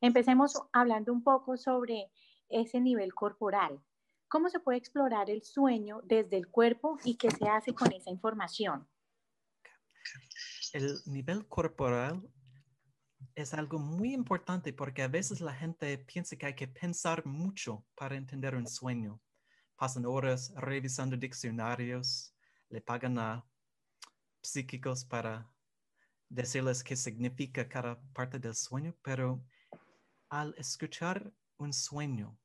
Empecemos 0.00 0.60
hablando 0.72 1.12
un 1.12 1.22
poco 1.22 1.56
sobre 1.56 2.10
ese 2.48 2.80
nivel 2.80 3.14
corporal. 3.14 3.80
¿Cómo 4.28 4.50
se 4.50 4.60
puede 4.60 4.76
explorar 4.76 5.30
el 5.30 5.42
sueño 5.42 6.02
desde 6.04 6.36
el 6.36 6.48
cuerpo 6.48 6.98
y 7.02 7.16
qué 7.16 7.30
se 7.30 7.48
hace 7.48 7.74
con 7.74 7.90
esa 7.92 8.10
información? 8.10 8.86
El 10.74 10.98
nivel 11.06 11.48
corporal 11.48 12.22
es 13.34 13.54
algo 13.54 13.78
muy 13.78 14.12
importante 14.12 14.74
porque 14.74 15.02
a 15.02 15.08
veces 15.08 15.40
la 15.40 15.54
gente 15.54 15.96
piensa 15.96 16.36
que 16.36 16.44
hay 16.44 16.54
que 16.54 16.68
pensar 16.68 17.24
mucho 17.24 17.86
para 17.94 18.16
entender 18.16 18.54
un 18.54 18.66
sueño. 18.66 19.18
Pasan 19.76 20.04
horas 20.04 20.52
revisando 20.56 21.16
diccionarios, 21.16 22.34
le 22.68 22.82
pagan 22.82 23.18
a 23.18 23.48
psíquicos 24.42 25.06
para 25.06 25.50
decirles 26.28 26.84
qué 26.84 26.96
significa 26.96 27.66
cada 27.66 27.98
parte 28.12 28.38
del 28.38 28.54
sueño, 28.54 28.94
pero 29.02 29.42
al 30.28 30.54
escuchar 30.58 31.32
un 31.56 31.72
sueño 31.72 32.38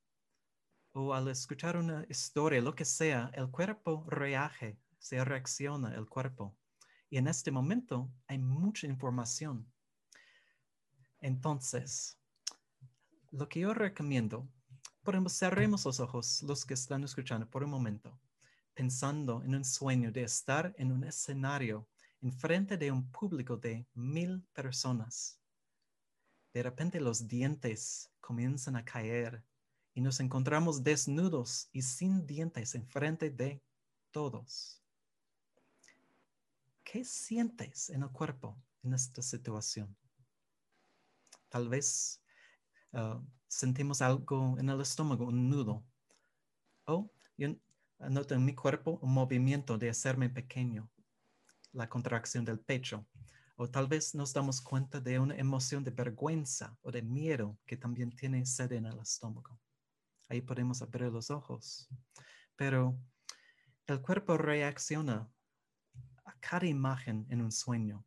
o 0.94 1.14
al 1.14 1.28
escuchar 1.28 1.78
una 1.78 2.06
historia, 2.10 2.62
lo 2.62 2.74
que 2.74 2.86
sea, 2.86 3.30
el 3.34 3.50
cuerpo 3.50 4.06
reage, 4.08 4.78
se 4.98 5.24
reacciona 5.24 5.94
el 5.94 6.08
cuerpo. 6.08 6.56
Y 7.10 7.18
en 7.18 7.28
este 7.28 7.52
momento 7.52 8.10
hay 8.28 8.40
mucha 8.40 8.88
información 8.88 9.74
entonces, 11.24 12.20
lo 13.32 13.48
que 13.48 13.62
yo 13.62 13.74
recomiendo, 13.74 14.46
por 15.04 15.16
ejemplo, 15.16 15.30
cerremos 15.30 15.86
los 15.86 16.02
ojos, 16.02 16.44
los 16.44 16.66
que 16.66 16.74
están 16.74 17.06
escuchando, 17.06 17.50
por 17.50 17.64
un 17.64 17.70
momento, 17.70 18.20
pensando 18.74 19.42
en 19.42 19.56
un 19.56 19.64
sueño 19.64 20.12
de 20.12 20.24
estar 20.24 20.76
en 20.78 20.92
un 20.92 21.06
escenario 21.06 21.88
en 22.22 22.34
frente 22.34 22.76
de 22.76 22.92
un 22.92 23.10
público 23.10 23.56
de 23.56 23.88
mil 23.94 24.44
personas. 24.52 25.40
De 26.54 26.62
repente 26.62 27.00
los 27.00 27.26
dientes 27.26 28.12
comienzan 28.20 28.76
a 28.76 28.84
caer 28.84 29.46
y 29.94 30.02
nos 30.02 30.20
encontramos 30.20 30.84
desnudos 30.84 31.70
y 31.72 31.82
sin 31.82 32.26
dientes 32.26 32.76
en 32.76 32.88
frente 32.88 33.30
de 33.30 33.62
todos. 34.12 34.82
¿Qué 36.84 37.06
sientes 37.06 37.90
en 37.90 38.04
el 38.04 38.10
cuerpo 38.10 38.58
en 38.84 38.94
esta 38.94 39.22
situación? 39.22 39.96
Tal 41.50 41.70
vez 41.70 42.22
ah, 42.94 43.22
sentimos 43.48 44.02
algo 44.02 44.58
en 44.58 44.70
el 44.70 44.82
estómago, 44.82 45.26
un 45.26 45.50
nudo. 45.50 45.84
O 46.86 47.12
yo 47.38 47.56
noto 48.00 48.36
en 48.36 48.44
mi 48.44 48.56
cuerpo 48.56 49.00
un 49.02 49.14
movimiento 49.14 49.78
de 49.78 49.90
hacerme 49.90 50.30
pequeño, 50.30 50.90
la 51.72 51.88
contracción 51.88 52.44
del 52.44 52.60
pecho. 52.60 53.06
O 53.56 53.70
tal 53.70 53.88
vez 53.88 54.16
nos 54.16 54.34
damos 54.34 54.60
cuenta 54.62 55.00
de 55.00 55.20
una 55.20 55.36
emoción 55.38 55.84
de 55.84 55.92
vergüenza 55.92 56.76
o 56.82 56.92
de 56.92 57.04
miedo 57.04 57.58
que 57.66 57.78
también 57.78 58.12
tiene 58.12 58.46
sede 58.46 58.78
en 58.78 58.88
el 58.88 59.00
estómago. 59.00 59.60
Ahí 60.30 60.42
podemos 60.42 60.82
abrir 60.82 61.12
los 61.12 61.30
ojos. 61.30 61.88
Pero 62.56 62.98
el 63.88 64.01
cuerpo 64.01 64.38
reacciona 64.38 65.30
a 66.25 66.34
cada 66.39 66.65
imagen 66.65 67.25
en 67.30 67.42
un 67.42 67.51
sueño. 67.51 68.06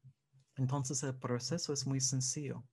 Entonces 0.56 1.02
el 1.02 1.16
proceso 1.16 1.72
es 1.72 1.86
muy 1.86 2.00
sencillo 2.00 2.64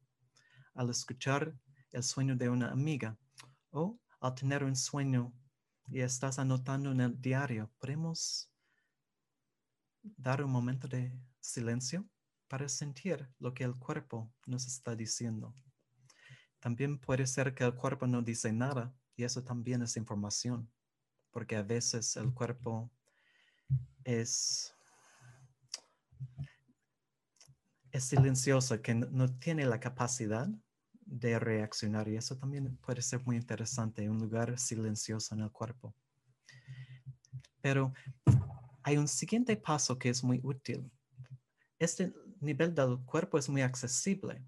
al 0.73 0.89
escuchar 0.89 1.53
el 1.91 2.03
sueño 2.03 2.35
de 2.35 2.49
una 2.49 2.71
amiga 2.71 3.17
o 3.71 3.99
al 4.19 4.35
tener 4.35 4.63
un 4.63 4.75
sueño 4.75 5.33
y 5.87 5.99
estás 5.99 6.39
anotando 6.39 6.91
en 6.91 7.01
el 7.01 7.21
diario, 7.21 7.69
podemos 7.77 8.49
dar 10.01 10.43
un 10.43 10.51
momento 10.51 10.87
de 10.87 11.13
silencio 11.39 12.07
para 12.47 12.69
sentir 12.69 13.29
lo 13.39 13.53
que 13.53 13.63
el 13.63 13.75
cuerpo 13.75 14.31
nos 14.45 14.65
está 14.65 14.95
diciendo. 14.95 15.53
También 16.59 16.99
puede 16.99 17.27
ser 17.27 17.53
que 17.53 17.65
el 17.65 17.75
cuerpo 17.75 18.07
no 18.07 18.21
dice 18.21 18.53
nada 18.53 18.95
y 19.15 19.23
eso 19.23 19.43
también 19.43 19.81
es 19.81 19.97
información, 19.97 20.69
porque 21.31 21.55
a 21.55 21.63
veces 21.63 22.15
el 22.15 22.33
cuerpo 22.33 22.91
es 24.03 24.73
es 27.93 28.05
silenciosa, 28.05 28.81
que 28.81 28.95
no, 28.95 29.29
tiene 29.37 29.65
la 29.65 29.79
capacidad 29.79 30.49
de 31.05 31.37
reaccionar 31.37 32.07
y 32.07 32.17
eso 32.17 32.35
también 32.35 32.75
puede 32.77 33.03
ser 33.03 33.23
muy 33.23 33.35
interesante, 33.35 34.09
un 34.09 34.17
lugar 34.17 34.57
silencioso 34.57 35.35
en 35.35 35.41
el 35.41 35.51
cuerpo. 35.51 35.93
Pero 37.61 37.93
hay 38.81 38.97
un 38.97 39.07
siguiente 39.07 39.55
paso 39.55 39.97
que 39.99 40.09
es 40.09 40.23
muy 40.23 40.39
útil. 40.43 40.91
Este 41.77 42.11
nivel 42.41 42.73
del 42.73 42.97
cuerpo 43.05 43.37
es 43.37 43.47
muy 43.47 43.61
accesible, 43.61 44.43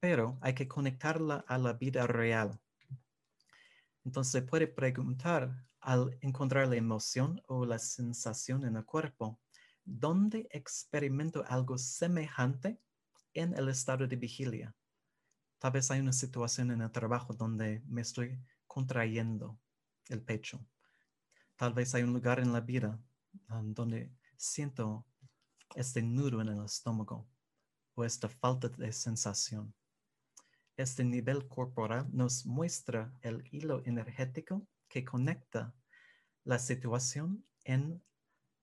pero 0.00 0.36
hay 0.40 0.54
que 0.54 0.66
conectarla 0.66 1.44
a 1.46 1.58
la 1.58 1.74
vida 1.74 2.08
real. 2.08 2.58
Entonces 4.04 4.32
se 4.32 4.42
puede 4.42 4.66
preguntar 4.66 5.66
al 5.80 6.16
encontrar 6.20 6.68
la 6.68 6.76
emoción 6.76 7.42
o 7.46 7.66
la 7.66 7.78
sensación 7.78 8.64
en 8.64 8.76
el 8.76 8.84
cuerpo, 8.84 9.40
¿Dónde 9.86 10.48
experimento 10.50 11.44
algo 11.46 11.76
semejante 11.76 12.80
en 13.34 13.52
el 13.54 13.68
estado 13.68 14.06
de 14.06 14.16
vigilia. 14.16 14.74
Tal 15.58 15.72
vez 15.72 15.90
hay 15.90 16.00
una 16.00 16.12
situación 16.12 16.70
en 16.70 16.80
el 16.80 16.90
trabajo 16.90 17.34
donde 17.34 17.82
me 17.86 18.00
estoy 18.00 18.40
contrayendo 18.66 19.58
el 20.08 20.22
pecho. 20.22 20.64
Tal 21.56 21.74
vez 21.74 21.94
hay 21.94 22.02
un 22.02 22.12
lugar 22.12 22.40
en 22.40 22.52
la 22.52 22.60
vida 22.60 22.98
um, 23.50 23.74
donde 23.74 24.12
siento 24.36 25.06
este 25.74 26.02
nudo 26.02 26.40
en 26.40 26.48
el 26.48 26.64
estómago 26.64 27.28
o 27.94 28.04
esta 28.04 28.28
falta 28.28 28.68
de 28.68 28.92
sensación. 28.92 29.74
Este 30.76 31.04
nivel 31.04 31.46
corporal 31.46 32.06
nos 32.12 32.46
muestra 32.46 33.12
el 33.22 33.44
hilo 33.52 33.82
energético 33.84 34.66
que 34.88 35.04
conecta 35.04 35.72
la 36.44 36.58
situación 36.58 37.44
en 37.64 38.02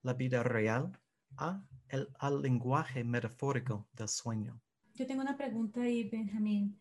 la 0.03 0.13
vida 0.13 0.43
real 0.43 0.99
al 1.37 2.41
lenguaje 2.41 3.03
metafórico 3.03 3.87
del 3.93 4.09
sueño. 4.09 4.59
Yo 4.95 5.07
tengo 5.07 5.21
una 5.21 5.37
pregunta 5.37 5.81
ahí, 5.81 6.03
Benjamín. 6.09 6.77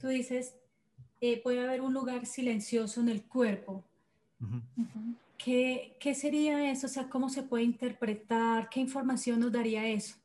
Tú 0.00 0.08
dices, 0.08 0.54
eh, 1.20 1.40
puede 1.42 1.60
haber 1.62 1.80
un 1.80 1.94
lugar 1.94 2.26
silencioso 2.26 3.00
en 3.00 3.08
el 3.08 3.22
cuerpo. 3.22 3.84
¿Qué, 5.38 5.96
¿Qué 6.00 6.14
sería 6.14 6.70
eso? 6.70 6.86
O 6.86 6.90
sea, 6.90 7.08
¿cómo 7.08 7.28
se 7.28 7.42
puede 7.42 7.64
interpretar? 7.64 8.68
¿Qué 8.68 8.80
información 8.80 9.40
nos 9.40 9.52
daría 9.52 9.86
eso? 9.86 10.16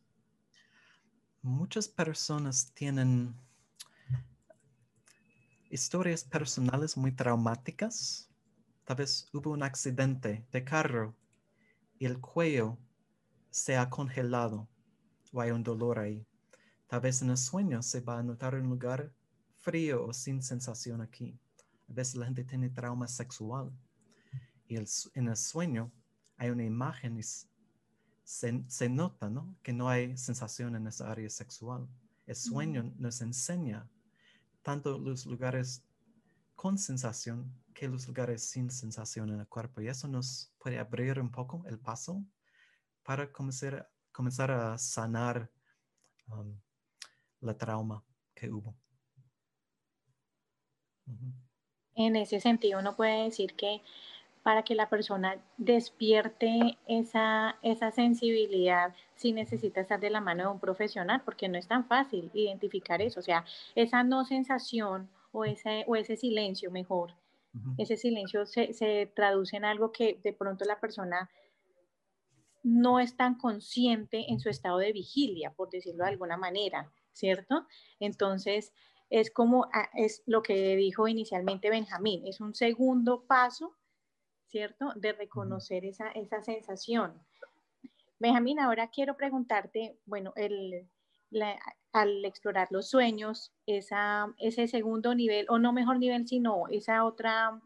Muchas 1.42 1.88
personas 1.88 2.72
tienen 2.74 3.34
historias 5.70 6.24
personales 6.24 6.98
muy 6.98 7.12
traumáticas. 7.12 8.30
Tal 8.86 8.98
vez 8.98 9.28
hubo 9.34 9.52
un 9.52 9.64
accidente 9.64 10.46
de 10.52 10.64
carro 10.64 11.16
y 12.00 12.06
el 12.06 12.20
cuello 12.20 12.78
se 13.50 13.76
ha 13.76 13.90
congelado 13.90 14.68
o 15.32 15.42
hay 15.42 15.52
un 15.52 15.64
dolor 15.64 16.00
ahí. 16.00 16.26
Tal 16.88 17.02
vez 17.02 17.22
en 17.22 17.32
el 17.32 17.38
sueño 17.38 17.82
se 17.82 18.02
va 18.02 18.20
a 18.20 18.24
notar 18.24 18.56
un 18.56 18.70
lugar 18.70 19.12
frío 19.58 20.06
o 20.06 20.14
sin 20.14 20.42
sensación 20.42 21.02
aquí. 21.02 21.38
A 21.90 21.94
veces 21.94 22.16
la 22.16 22.26
gente 22.26 22.44
tiene 22.44 22.70
trauma 22.70 23.08
sexual 23.08 23.72
y 24.68 24.76
en 24.78 25.28
el 25.28 25.38
sueño 25.38 25.92
hay 26.38 26.50
una 26.50 26.64
imagen 26.64 27.18
y 27.18 27.24
se, 28.24 28.90
nota 28.90 29.30
¿no? 29.30 29.56
que 29.64 29.74
no 29.74 29.90
hay 29.90 30.18
sensación 30.18 30.76
en 30.76 30.88
esa 30.88 31.12
área 31.12 31.30
sexual. 31.30 31.88
El 32.26 32.36
sueño 32.36 32.94
nos 32.98 33.22
enseña 33.22 33.90
tanto 34.68 35.00
los 35.00 35.26
lugares 35.26 35.82
con 36.54 36.78
sensación 36.78 37.58
que 37.74 37.88
los 37.88 38.06
lugares 38.06 38.50
sin 38.50 38.70
sensación 38.70 39.30
en 39.30 39.40
el 39.40 39.48
cuerpo. 39.48 39.80
Y 39.80 39.88
eso 39.88 40.10
nos 40.10 40.52
puede 40.60 40.78
abrir 40.78 41.22
un 41.22 41.32
poco 41.32 41.64
el 41.68 41.80
paso 41.80 42.22
para 43.02 43.32
comenzar, 43.32 43.90
comenzar 44.12 44.52
a 44.52 44.78
sanar 44.78 45.50
um, 46.28 46.60
la 47.40 47.58
trauma 47.58 48.04
que 48.36 48.50
hubo. 48.50 48.76
En 51.96 52.18
ese 52.18 52.42
sentido, 52.42 52.82
uno 52.82 52.94
puede 52.98 53.24
decir 53.24 53.56
que 53.56 53.82
para 54.48 54.64
que 54.64 54.76
la 54.76 54.88
persona 54.88 55.36
despierte 55.58 56.78
esa, 56.88 57.58
esa 57.64 57.92
sensibilidad, 57.92 58.96
sí 59.18 59.34
necesita 59.34 59.82
estar 59.82 60.00
de 60.00 60.10
la 60.10 60.22
mano 60.22 60.44
de 60.44 60.50
un 60.52 60.62
profesional, 60.62 61.22
porque 61.26 61.50
no 61.50 61.58
es 61.58 61.68
tan 61.68 61.86
fácil 61.86 62.32
identificar 62.34 63.02
eso, 63.02 63.20
o 63.20 63.24
sea, 63.24 63.44
esa 63.76 64.06
no 64.06 64.24
sensación 64.24 65.10
o 65.34 65.44
ese, 65.44 65.84
o 65.86 65.98
ese 65.98 66.16
silencio 66.16 66.72
mejor, 66.72 67.14
ese 67.78 67.98
silencio 67.98 68.46
se, 68.46 68.72
se 68.72 69.12
traduce 69.14 69.58
en 69.58 69.66
algo 69.66 69.92
que 69.92 70.18
de 70.24 70.32
pronto 70.32 70.64
la 70.64 70.80
persona 70.80 71.30
no 72.64 73.02
es 73.02 73.18
tan 73.18 73.36
consciente 73.36 74.32
en 74.32 74.40
su 74.40 74.48
estado 74.48 74.78
de 74.78 74.94
vigilia, 74.94 75.52
por 75.52 75.70
decirlo 75.70 76.06
de 76.06 76.12
alguna 76.12 76.38
manera, 76.38 76.90
¿cierto? 77.12 77.68
Entonces, 78.00 78.72
es 79.10 79.30
como, 79.30 79.66
ah, 79.74 79.90
es 79.94 80.24
lo 80.26 80.42
que 80.42 80.78
dijo 80.78 81.10
inicialmente 81.10 81.70
Benjamín, 81.70 82.26
es 82.26 82.40
un 82.40 82.56
segundo 82.56 83.26
paso, 83.28 83.76
¿cierto? 84.58 84.92
De 84.96 85.14
reconocer 85.14 85.86
esa, 85.86 86.10
esa 86.10 86.42
sensación. 86.42 87.14
Benjamín, 88.18 88.60
ahora 88.60 88.90
quiero 88.90 89.16
preguntarte, 89.16 90.00
bueno, 90.06 90.34
el, 90.36 90.90
al 91.92 92.26
explorar 92.26 92.68
los 92.72 92.90
sueños, 92.90 93.54
esa, 93.68 94.34
ese 94.40 94.68
segundo 94.68 95.14
nivel, 95.14 95.46
o 95.50 95.60
no 95.60 95.74
mejor 95.74 96.00
nivel, 96.00 96.28
sino 96.28 96.68
esa 96.70 97.06
otra 97.06 97.62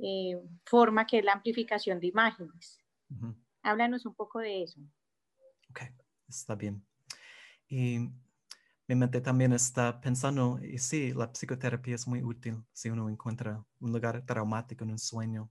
eh, 0.00 0.42
forma 0.64 1.06
que 1.06 1.18
es 1.18 1.24
la 1.24 1.34
amplificación 1.34 2.00
de 2.00 2.08
imágenes. 2.08 2.80
Háblanos 3.62 4.04
un 4.04 4.14
poco 4.14 4.40
de 4.40 4.64
eso. 4.64 4.80
Ok, 5.70 5.82
está 6.28 6.56
bien. 6.56 6.84
Y 7.68 8.10
mi 8.88 8.94
mente 8.96 9.20
también 9.20 9.52
está 9.52 10.00
pensando, 10.00 10.58
y 10.60 10.78
sí, 10.78 11.12
la 11.12 11.30
psicoterapia 11.32 11.94
es 11.94 12.08
muy 12.08 12.24
útil 12.24 12.64
si 12.72 12.90
uno 12.90 13.08
encuentra 13.08 13.64
un 13.78 13.92
lugar 13.92 14.26
traumático 14.26 14.82
en 14.82 14.90
un 14.90 14.98
sueño. 14.98 15.48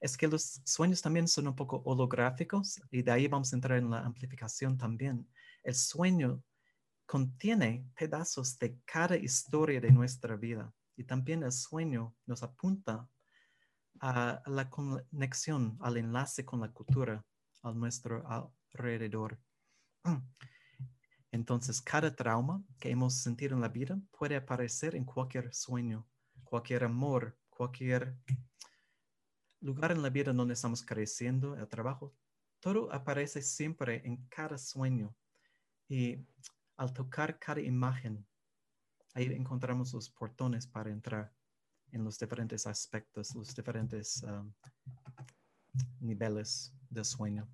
Es 0.00 0.16
que 0.16 0.28
los 0.28 0.60
sueños 0.64 1.02
también 1.02 1.26
son 1.26 1.48
un 1.48 1.56
poco 1.56 1.82
holográficos 1.84 2.80
y 2.90 3.02
de 3.02 3.10
ahí 3.10 3.26
vamos 3.26 3.52
a 3.52 3.56
entrar 3.56 3.78
en 3.78 3.90
la 3.90 4.00
amplificación 4.00 4.78
también. 4.78 5.28
El 5.62 5.74
sueño 5.74 6.42
contiene 7.06 7.84
pedazos 7.96 8.58
de 8.58 8.78
cada 8.84 9.16
historia 9.16 9.80
de 9.80 9.90
nuestra 9.90 10.36
vida 10.36 10.72
y 10.96 11.04
también 11.04 11.42
el 11.42 11.52
sueño 11.52 12.14
nos 12.26 12.42
apunta 12.42 13.08
a 14.00 14.42
la 14.46 14.70
conexión, 14.70 15.76
al 15.80 15.96
enlace 15.96 16.44
con 16.44 16.60
la 16.60 16.70
cultura 16.70 17.24
a 17.62 17.72
nuestro 17.72 18.24
alrededor. 18.72 19.38
Entonces, 21.32 21.80
cada 21.82 22.14
trauma 22.14 22.62
que 22.78 22.90
hemos 22.90 23.14
sentido 23.14 23.54
en 23.54 23.60
la 23.60 23.68
vida 23.68 23.98
puede 24.10 24.36
aparecer 24.36 24.94
en 24.94 25.04
cualquier 25.04 25.52
sueño, 25.52 26.06
cualquier 26.44 26.84
amor, 26.84 27.36
cualquier 27.50 28.16
lugar 29.60 29.92
en 29.92 30.02
la 30.02 30.10
vida 30.10 30.32
donde 30.32 30.54
estamos 30.54 30.84
creciendo, 30.84 31.56
el 31.56 31.68
trabajo. 31.68 32.14
Todo 32.60 32.92
aparece 32.92 33.42
siempre 33.42 34.02
en 34.04 34.16
cada 34.28 34.58
sueño. 34.58 35.14
Y 35.88 36.18
al 36.76 36.92
tocar 36.92 37.38
cada 37.38 37.60
imagen, 37.60 38.26
ahí 39.14 39.26
encontramos 39.26 39.92
los 39.94 40.10
portones 40.10 40.66
para 40.66 40.90
entrar 40.90 41.32
en 41.92 42.04
los 42.04 42.18
diferentes 42.18 42.66
aspectos, 42.66 43.34
los 43.34 43.54
diferentes 43.54 44.22
um, 44.22 44.52
niveles 46.00 46.74
del 46.90 47.04
sueño. 47.04 47.48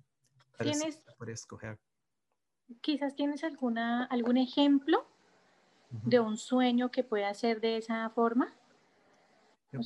¿Tienes, 0.57 1.03
escoger. 1.27 1.79
Quizás 2.81 3.15
tienes 3.15 3.43
alguna, 3.43 4.05
algún 4.05 4.37
ejemplo 4.37 5.05
de 5.89 6.19
un 6.19 6.37
sueño 6.37 6.91
que 6.91 7.03
pueda 7.03 7.33
ser 7.33 7.61
de 7.61 7.77
esa 7.77 8.09
forma. 8.09 8.53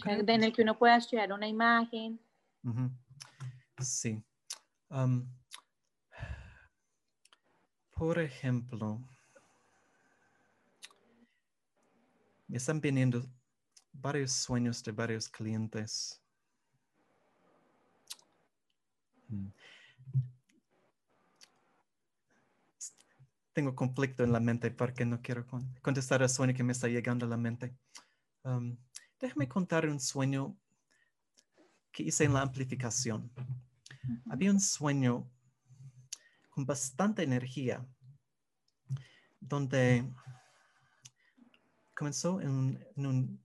En 0.06 0.44
el 0.44 0.54
que 0.54 0.62
uno 0.62 0.78
pueda 0.78 0.98
estudiar 0.98 1.32
una 1.32 1.48
imagen. 1.48 2.20
Sí. 3.80 4.22
Um, 4.90 5.28
por 7.96 8.20
ejemplo, 8.20 9.02
me 12.48 12.58
están 12.58 12.82
viniendo 12.82 13.24
varios 13.92 14.32
sueños 14.32 14.84
de 14.84 14.92
varios 14.92 15.30
clientes. 15.30 16.22
Mm. 19.28 19.50
tengo 23.60 23.76
conflicto 23.76 24.24
en 24.24 24.32
la 24.32 24.40
mente 24.40 24.72
porque 24.72 25.06
no 25.06 25.22
quiero 25.22 25.46
contestar 25.82 26.22
al 26.22 26.30
sueño 26.30 26.54
que 26.54 26.64
me 26.64 26.72
está 26.72 26.88
llegando 26.88 27.26
a 27.26 27.30
la 27.30 27.36
mente. 27.36 27.76
Um, 28.44 28.78
déjame 29.20 29.48
contar 29.48 29.88
un 29.88 30.00
sueño 30.00 30.58
que 31.92 32.04
hice 32.04 32.24
en 32.24 32.34
la 32.34 32.42
amplificación. 32.42 33.32
Había 34.30 34.52
un 34.52 34.60
sueño 34.60 35.30
con 36.50 36.66
bastante 36.66 37.24
energía 37.24 37.86
donde 39.40 40.10
comenzó 41.96 42.40
en 42.42 42.80
un 42.96 43.44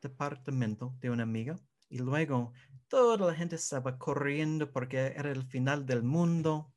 departamento 0.00 0.96
de 1.00 1.10
una 1.10 1.24
amiga 1.24 1.58
y 1.88 1.98
luego 1.98 2.52
toda 2.88 3.16
la 3.18 3.34
gente 3.34 3.56
estaba 3.56 3.98
corriendo 3.98 4.70
porque 4.72 4.98
era 4.98 5.30
el 5.30 5.44
final 5.44 5.84
del 5.84 6.02
mundo 6.02 6.72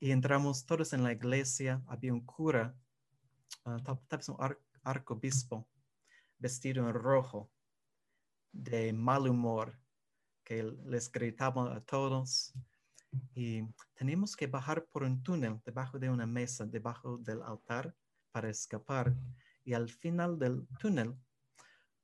y 0.00 0.10
entramos 0.10 0.66
todos 0.66 0.92
en 0.92 1.02
la 1.02 1.12
iglesia. 1.12 1.82
Había 1.86 2.12
un 2.12 2.24
cura, 2.24 2.74
uh, 3.64 3.78
tal, 3.82 4.00
vez 4.10 4.28
un 4.28 4.36
arcobispo, 4.82 5.68
vestido 6.38 6.88
en 6.88 6.94
rojo, 6.94 7.50
de 8.52 8.92
mal 8.92 9.28
humor, 9.28 9.78
que 10.44 10.62
les 10.62 11.10
gritaba 11.10 11.74
a 11.74 11.80
todos. 11.80 12.54
Y 13.34 13.62
teníamos 13.94 14.36
que 14.36 14.46
bajar 14.46 14.86
por 14.86 15.02
un 15.02 15.22
túnel 15.22 15.60
debajo 15.64 15.98
de 15.98 16.10
una 16.10 16.26
mesa, 16.26 16.66
debajo 16.66 17.18
del 17.18 17.42
altar, 17.42 17.94
para 18.30 18.50
escapar. 18.50 19.14
Y 19.64 19.72
al 19.72 19.88
final 19.88 20.38
del 20.38 20.66
túnel, 20.78 21.16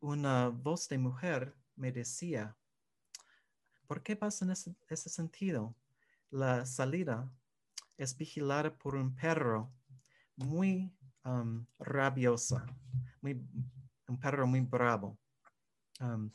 una 0.00 0.48
voz 0.48 0.88
de 0.88 0.98
mujer 0.98 1.54
me 1.76 1.92
decía, 1.92 2.56
¿por 3.86 4.02
qué 4.02 4.16
pasa 4.16 4.44
en 4.44 4.50
ese, 4.50 5.08
sentido? 5.08 5.74
La 6.30 6.66
salida 6.66 7.30
es 7.96 8.16
vigilada 8.16 8.74
por 8.76 8.96
un 8.96 9.14
perro 9.14 9.70
muy 10.36 10.92
um, 11.24 11.64
rabiosa, 11.78 12.66
un 14.12 14.20
perro 14.20 14.46
muy 14.46 14.60
bravo, 14.60 15.18
um, 16.00 16.30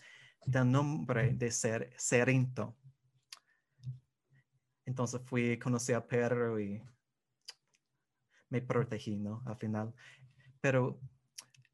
del 0.46 0.72
nombre 0.72 1.34
de 1.34 1.52
ser, 1.52 1.94
Cerinto. 1.98 2.76
Entonces 4.86 5.22
fui, 5.26 5.60
conocí 5.60 5.94
al 5.94 6.06
perro 6.06 6.60
y 6.60 6.82
me 8.50 8.62
protegí, 8.62 9.18
¿no? 9.18 9.44
Al 9.46 9.58
final. 9.58 9.94
Pero 10.62 11.00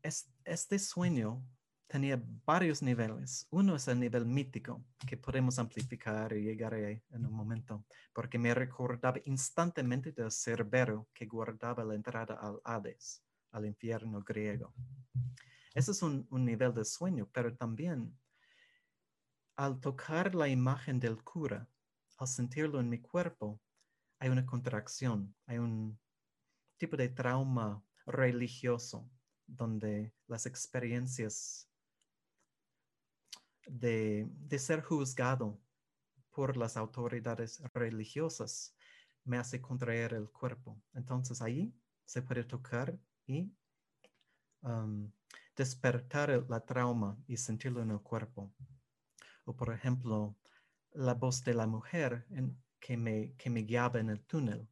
este 0.02 0.80
sueño 0.80 1.46
tenía 1.88 2.22
varios 2.44 2.82
niveles. 2.82 3.48
Uno 3.52 3.76
es 3.76 3.88
el 3.88 4.00
nivel 4.00 4.26
mítico, 4.26 4.84
que 5.08 5.16
podemos 5.16 5.60
amplificar 5.60 6.34
y 6.34 6.42
llegar 6.42 6.74
ahí 6.74 7.00
en 7.12 7.26
un 7.26 7.34
momento, 7.34 7.86
porque 8.13 8.39
me 8.39 8.54
recordaba 8.54 9.20
instantáneamente 9.26 10.12
del 10.12 10.32
cerbero 10.32 11.08
que 11.13 11.28
guardaba 11.28 11.86
la 11.86 11.94
entrada 11.94 12.34
al 12.34 12.60
Hades, 12.63 13.24
al 13.52 13.68
infierno 13.68 14.22
griego. 14.24 14.74
Ese 15.74 15.92
es 15.92 16.02
un, 16.02 16.28
un 16.30 16.46
nivel 16.46 16.74
de 16.74 16.86
sueño, 16.86 17.30
pero 17.34 17.56
también 17.56 18.18
al 19.56 19.80
tocar 19.80 20.34
la 20.36 20.48
imagen 20.48 21.00
del 21.00 21.24
cura, 21.24 21.68
al 22.18 22.28
sentirlo 22.28 22.80
en 22.80 22.90
mi 22.90 23.00
cuerpo, 23.00 23.60
hay 24.20 24.30
una 24.30 24.46
contracción, 24.46 25.36
hay 25.46 25.58
un 25.58 26.00
tipo 26.78 26.98
de 26.98 27.10
trauma 27.10 27.84
religioso 28.06 29.10
donde 29.46 30.14
las 30.28 30.46
experiencias 30.46 31.70
de, 33.68 34.30
ser 34.58 34.82
juzgado 34.82 35.60
por 36.32 36.58
las 36.58 36.78
autoridades 36.78 37.62
religiosas 37.74 38.76
me 39.24 39.38
hace 39.38 39.62
contraer 39.62 40.14
el 40.14 40.30
cuerpo. 40.30 40.82
Entonces 40.94 41.42
ahí 41.42 41.74
se 42.06 42.22
puede 42.22 42.44
tocar 42.44 42.98
y 43.26 43.52
um, 44.62 45.12
despertar 45.56 46.46
la 46.50 46.60
trauma 46.60 47.18
y 47.28 47.38
sentirlo 47.38 47.82
en 47.82 47.92
el 47.92 48.02
cuerpo. 48.02 48.54
O 49.46 49.56
por 49.56 49.74
ejemplo, 49.74 50.36
la 50.94 51.13
voz 51.13 51.44
de 51.44 51.54
la 51.54 51.68
mujer 51.68 52.26
que, 52.80 52.98
me, 52.98 53.34
que 53.38 53.50
me 53.50 53.62
guiaba 53.62 54.00
en 54.00 54.10
el 54.10 54.22
túnel. 54.26 54.68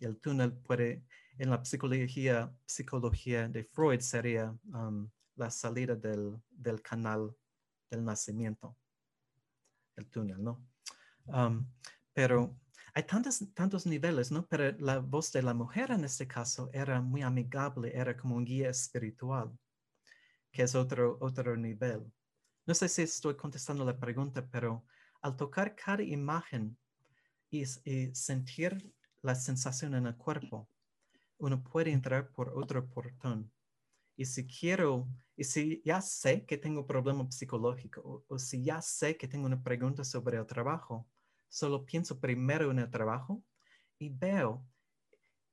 Y 0.00 0.04
el 0.04 0.20
túnel 0.20 0.52
puede, 0.52 1.04
en 1.38 1.50
la 1.50 1.64
psicología, 1.64 2.52
psicología 2.66 3.48
de 3.48 3.64
Freud 3.64 4.00
sería 4.00 4.56
um, 4.72 5.08
la 5.36 5.50
salida 5.50 5.94
del, 5.94 6.36
del, 6.50 6.82
canal 6.82 7.34
del 7.90 8.04
nacimiento, 8.04 8.76
el 9.96 10.08
túnel, 10.10 10.42
¿no? 10.42 10.66
Um, 11.26 11.70
pero 12.12 12.58
hay 12.94 13.04
tantos, 13.04 13.44
tantos 13.54 13.86
niveles, 13.86 14.32
¿no? 14.32 14.46
Pero 14.46 14.76
la 14.78 14.98
voz 14.98 15.30
de 15.30 15.42
la 15.42 15.54
mujer 15.54 15.92
en 15.92 16.04
este 16.04 16.26
caso 16.26 16.68
era 16.72 17.00
muy 17.00 17.22
amigable, 17.22 17.92
era 17.94 18.16
como 18.16 18.34
un 18.34 18.44
guía 18.44 18.70
espiritual, 18.70 19.56
que 20.50 20.62
es 20.62 20.74
otro, 20.74 21.18
otro 21.20 21.56
nivel. 21.56 22.10
No 22.66 22.74
sé 22.74 22.88
si 22.88 23.02
estoy 23.02 23.36
contestando 23.36 23.84
la 23.84 23.98
pregunta, 23.98 24.46
pero 24.50 24.84
al 25.22 25.36
tocar 25.36 25.74
cada 25.74 26.02
imagen 26.02 26.76
y, 27.50 27.64
sentir 27.64 28.92
la 29.22 29.34
sensación 29.34 29.94
en 29.94 30.06
el 30.06 30.16
cuerpo, 30.16 30.68
uno 31.38 31.62
puede 31.62 31.92
entrar 31.92 32.30
por 32.30 32.50
otro 32.56 32.88
portón. 32.88 33.50
Y 34.16 34.24
si 34.24 34.46
quiero, 34.46 35.08
y 35.36 35.44
si 35.44 35.80
ya 35.84 36.00
sé 36.00 36.44
que 36.44 36.58
tengo 36.58 36.86
problema 36.86 37.30
psicológico, 37.30 38.00
o, 38.04 38.24
o 38.28 38.38
si 38.38 38.62
ya 38.62 38.82
sé 38.82 39.16
que 39.16 39.28
tengo 39.28 39.46
una 39.46 39.62
pregunta 39.62 40.04
sobre 40.04 40.38
el 40.38 40.46
trabajo, 40.46 41.08
solo 41.48 41.84
pienso 41.84 42.18
primero 42.20 42.70
en 42.70 42.80
el 42.80 42.90
trabajo 42.90 43.42
y 43.98 44.10
veo 44.10 44.66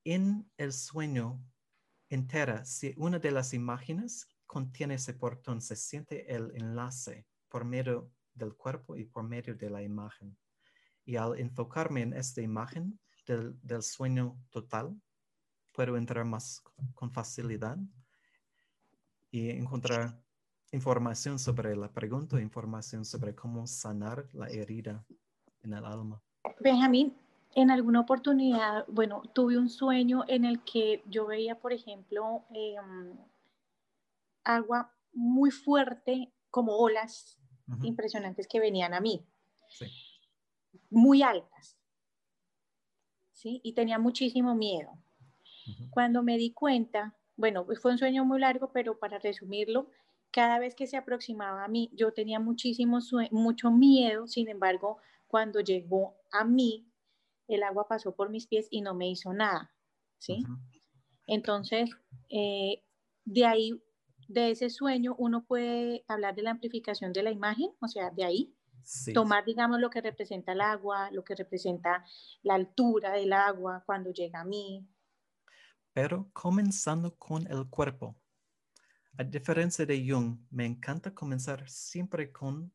en 0.04 0.50
el 0.58 0.74
sueño 0.74 1.42
entera 2.10 2.66
si 2.66 2.94
una 2.98 3.20
de 3.20 3.32
las 3.32 3.54
imágenes 3.54 4.28
contiene 4.46 4.96
ese 4.96 5.14
portón, 5.14 5.62
se 5.62 5.76
siente 5.76 6.34
el 6.34 6.52
enlace 6.56 7.26
por 7.50 7.66
medio 7.66 8.12
del 8.34 8.56
cuerpo 8.56 8.96
y 8.96 9.06
por 9.06 9.24
medio 9.24 9.56
de 9.56 9.70
la 9.70 9.82
imagen. 9.82 10.38
Y 11.06 11.16
al 11.16 11.40
enfocarme 11.40 12.02
en 12.02 12.14
esta 12.14 12.42
imagen 12.42 13.00
del, 13.26 13.84
sueño 13.84 14.38
total, 14.50 14.96
puedo 15.72 15.98
entrar 15.98 16.26
más 16.26 16.62
con 16.94 17.12
facilidad 17.12 17.78
y 19.32 19.50
encontrar 19.50 20.20
información 20.72 21.40
sobre 21.40 21.76
la 21.76 21.92
pregunta, 21.92 22.40
información 22.42 23.06
sobre 23.06 23.36
cómo 23.36 23.68
sanar 23.68 24.28
la 24.34 24.48
herida 24.48 25.06
en 25.64 25.74
el 25.74 25.86
alma. 25.86 26.22
Benjamín, 26.60 27.16
en 27.56 27.72
alguna 27.72 28.02
oportunidad, 28.02 28.86
bueno, 28.88 29.22
tuve 29.34 29.58
un 29.58 29.70
sueño 29.70 30.24
en 30.28 30.46
el 30.46 30.64
que 30.64 31.04
yo 31.08 31.26
veía, 31.26 31.58
por 31.60 31.74
ejemplo, 31.74 32.44
em, 32.52 33.18
agua 34.46 34.94
muy 35.12 35.52
fuerte, 35.52 36.32
como 36.50 36.78
olas 36.78 37.40
impresionantes 37.84 38.48
que 38.48 38.60
venían 38.60 38.94
a 38.94 39.02
mí, 39.02 39.26
muy 40.90 41.24
altas, 41.24 41.78
¿sí? 43.34 43.60
Y 43.64 43.74
tenía 43.74 44.00
muchísimo 44.00 44.56
miedo. 44.56 44.92
Cuando 45.90 46.22
me 46.22 46.38
di 46.38 46.54
cuenta, 46.54 47.18
bueno, 47.36 47.66
fue 47.82 47.92
un 47.92 47.98
sueño 47.98 48.24
muy 48.24 48.40
largo, 48.40 48.72
pero 48.72 49.00
para 49.00 49.20
resumirlo, 49.20 49.90
cada 50.32 50.60
vez 50.60 50.76
que 50.76 50.86
se 50.86 50.98
aproximaba 50.98 51.64
a 51.64 51.68
mí, 51.68 51.90
yo 51.94 52.14
tenía 52.14 52.40
muchísimo 52.40 53.00
mucho 53.32 53.72
miedo, 53.72 54.28
sin 54.28 54.50
embargo, 54.50 54.98
cuando 55.28 55.60
llegó 55.62 56.16
a 56.32 56.44
mí, 56.44 56.88
el 57.48 57.64
agua 57.64 57.88
pasó 57.88 58.16
por 58.16 58.30
mis 58.30 58.48
pies 58.48 58.68
y 58.70 58.82
no 58.82 58.94
me 58.94 59.10
hizo 59.10 59.34
nada, 59.34 59.74
¿sí? 60.18 60.44
Entonces, 61.28 61.90
eh, 62.30 62.84
de 63.24 63.46
ahí, 63.46 63.82
de 64.28 64.52
ese 64.52 64.70
sueño, 64.70 65.16
uno 65.18 65.44
puede 65.46 66.04
hablar 66.08 66.36
de 66.36 66.44
la 66.44 66.52
amplificación 66.52 67.14
de 67.14 67.24
la 67.24 67.32
imagen, 67.32 67.72
o 67.80 67.88
sea, 67.88 68.10
de 68.12 68.24
ahí, 68.24 68.56
tomar, 69.14 69.46
digamos, 69.46 69.80
lo 69.80 69.90
que 69.90 70.02
representa 70.02 70.52
el 70.52 70.62
agua, 70.62 71.10
lo 71.12 71.24
que 71.24 71.36
representa 71.36 72.06
la 72.44 72.56
altura 72.56 73.14
del 73.14 73.34
agua 73.34 73.84
cuando 73.86 74.12
llega 74.12 74.42
a 74.42 74.46
mí. 74.46 74.88
Pero 75.94 76.30
comenzando 76.34 77.16
con 77.16 77.48
el 77.52 77.68
cuerpo. 77.70 78.16
A 79.18 79.24
diferencia 79.24 79.86
de 79.86 80.06
Jung, 80.08 80.38
me 80.52 80.66
encanta 80.66 81.14
comenzar 81.14 81.68
siempre 81.70 82.32
con 82.32 82.72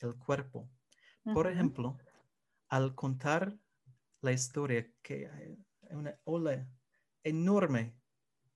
el 0.00 0.16
cuerpo 0.16 0.68
por 1.32 1.46
ejemplo, 1.46 1.96
al 2.68 2.94
contar 2.94 3.56
la 4.20 4.32
historia 4.32 4.90
que 5.02 5.26
hay 5.28 5.58
una 5.90 6.18
ola 6.24 6.66
enorme, 7.22 7.96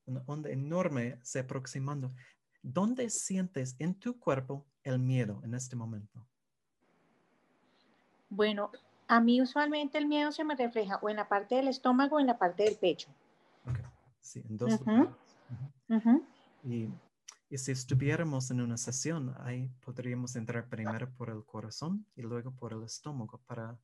una 0.05 0.23
onda 0.27 0.51
enorme 0.51 1.19
se 1.23 1.41
aproximando, 1.41 2.15
¿dónde 2.63 3.11
sientes 3.11 3.77
en 3.79 3.95
tu 3.95 4.19
cuerpo 4.19 4.67
el 4.83 4.99
miedo 4.99 5.41
en 5.45 5.55
este 5.55 5.77
momento? 5.77 6.27
Bueno, 8.29 8.71
a 9.07 9.21
mí 9.21 9.41
usualmente 9.41 9.99
el 9.99 10.07
miedo 10.07 10.33
se 10.33 10.45
me 10.45 10.55
refleja 10.55 10.99
o 11.01 11.09
en 11.09 11.17
la 11.17 11.29
parte 11.29 11.55
del 11.55 11.69
estómago 11.69 12.17
o 12.17 12.21
en 12.21 12.27
la 12.27 12.39
parte 12.39 12.65
del 12.65 12.77
pecho. 12.77 13.09
Sí, 14.21 14.43
en 14.49 14.57
dos 14.59 14.81
Y 16.65 16.91
y 17.51 17.57
si 17.57 17.73
estuviéramos 17.73 18.51
en 18.51 18.61
una 18.61 18.77
sesión, 18.77 19.35
ahí 19.39 19.71
podríamos 19.81 20.37
entrar 20.37 20.69
primero 20.69 21.11
por 21.15 21.31
el 21.31 21.45
corazón 21.47 22.07
y 22.15 22.21
luego 22.21 22.55
por 22.55 22.75
el 22.75 22.83
estómago 22.83 23.41
para 23.47 23.79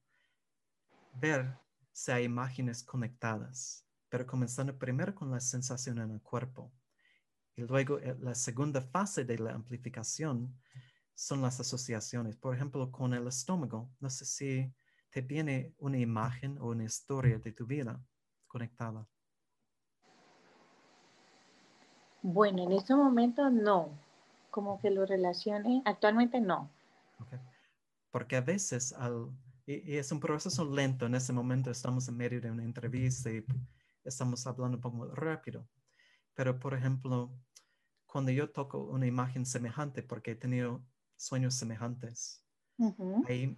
ver 1.14 1.56
si 1.90 2.12
hay 2.12 2.24
imágenes 2.24 2.82
conectadas, 2.82 3.86
pero 4.10 4.26
comenzando 4.26 4.78
primero 4.78 5.14
con 5.14 5.30
la 5.30 5.40
sensación 5.40 5.98
en 5.98 6.10
el 6.10 6.20
cuerpo. 6.20 6.70
Y 7.56 7.62
luego 7.62 7.98
eh, 7.98 8.16
la 8.20 8.34
segunda 8.34 8.80
fase 8.80 9.24
de 9.24 9.38
la 9.38 9.52
amplificación 9.52 10.54
son 11.14 11.42
las 11.42 11.60
asociaciones. 11.60 12.36
Por 12.36 12.54
ejemplo, 12.54 12.90
con 12.90 13.14
el 13.14 13.26
estómago, 13.28 13.88
no 14.00 14.10
sé 14.10 14.24
si 14.24 14.72
te 15.10 15.20
viene 15.20 15.72
una 15.78 15.98
imagen 15.98 16.58
o 16.58 16.70
una 16.70 16.84
historia 16.84 17.38
de 17.38 17.52
tu 17.52 17.66
vida 17.66 18.00
conectada. 18.48 19.06
Bueno, 22.22 22.64
en 22.64 22.72
este 22.72 22.94
momento 22.94 23.48
no. 23.50 23.90
Como 24.50 24.80
que 24.80 24.90
lo 24.90 25.04
relacione, 25.04 25.82
actualmente 25.84 26.40
no. 26.40 26.70
Porque 28.10 28.36
a 28.36 28.40
veces, 28.40 28.92
al, 28.92 29.28
y, 29.66 29.96
es 29.96 30.10
un 30.12 30.20
proceso 30.20 30.64
lento, 30.64 31.06
en 31.06 31.14
ese 31.14 31.32
momento 31.32 31.70
estamos 31.70 32.08
en 32.08 32.16
medio 32.16 32.40
de 32.40 32.50
una 32.50 32.64
entrevista 32.64 33.30
y 33.30 33.44
estamos 34.04 34.46
hablando 34.46 34.76
un 34.76 34.80
poco 34.80 35.06
rápido. 35.14 35.66
Pero, 36.34 36.58
por 36.58 36.74
ejemplo, 36.74 37.30
cuando 38.06 38.30
yo 38.30 38.50
toco 38.50 38.78
una 38.78 39.06
imagen 39.06 39.46
semejante, 39.46 40.02
porque 40.02 40.32
he 40.32 40.36
tenido 40.36 40.84
sueños 41.16 41.54
semejantes, 41.54 42.44
ahí 43.26 43.56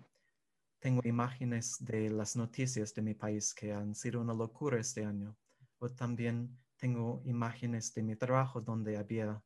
tengo 0.79 1.01
imágenes 1.05 1.77
de 1.81 2.11
las 2.11 2.37
noticias 2.37 2.95
de 2.95 3.03
mi 3.03 3.15
país 3.15 3.55
que 3.55 3.73
han 3.73 3.95
sido 3.95 4.21
una 4.21 4.35
locura 4.35 4.79
este 4.79 5.05
año. 5.05 5.37
O 5.79 5.89
también 5.91 6.59
tengo 6.77 7.23
imágenes 7.25 7.93
de 7.95 8.03
mi 8.03 8.17
trabajo 8.17 8.61
donde 8.61 8.97
había 8.97 9.43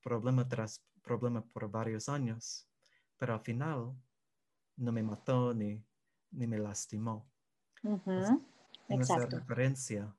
problema 0.00 0.48
tras 0.48 0.84
problema 1.02 1.42
por 1.42 1.70
varios 1.70 2.08
años, 2.08 2.68
pero 3.16 3.34
al 3.34 3.40
final 3.40 3.94
no 4.76 4.92
me 4.92 5.02
mató 5.02 5.54
ni, 5.54 5.84
ni 6.30 6.46
me 6.46 6.58
lastimó. 6.58 7.30
esa 8.88 9.26
referencia 9.26 10.14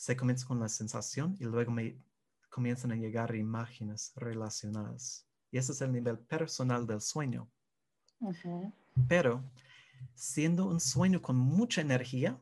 se 0.00 0.16
comienza 0.16 0.46
con 0.46 0.58
la 0.58 0.68
sensación 0.70 1.36
y 1.38 1.44
luego 1.44 1.70
me 1.72 1.94
comienzan 2.48 2.90
a 2.92 2.96
llegar 2.96 3.36
imágenes 3.36 4.12
relacionadas. 4.16 5.26
Y 5.50 5.58
ese 5.58 5.72
es 5.72 5.82
el 5.82 5.92
nivel 5.92 6.18
personal 6.18 6.86
del 6.86 7.02
sueño. 7.02 7.50
Pero 9.06 9.44
siendo 10.14 10.64
un 10.64 10.80
sueño 10.80 11.20
con 11.20 11.36
mucha 11.36 11.82
energía, 11.82 12.40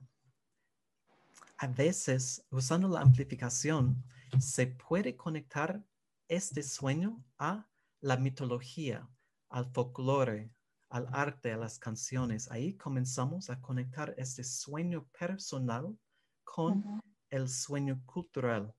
a 1.56 1.66
veces, 1.66 2.46
usando 2.52 2.86
la 2.86 3.00
amplificación, 3.00 4.04
se 4.38 4.68
puede 4.68 5.16
conectar 5.16 5.84
este 6.28 6.62
sueño 6.62 7.24
a 7.38 7.66
la 8.00 8.16
mitología, 8.18 9.10
al 9.48 9.66
folclore, 9.72 10.48
al 10.90 11.08
arte, 11.10 11.50
a 11.50 11.56
las 11.56 11.80
canciones. 11.80 12.48
Ahí 12.52 12.74
comenzamos 12.74 13.50
a 13.50 13.60
conectar 13.60 14.14
este 14.16 14.44
sueño 14.44 15.08
personal 15.18 15.98
con 16.44 17.02
el 17.30 17.48
sueño 17.48 18.02
cultural. 18.06 18.74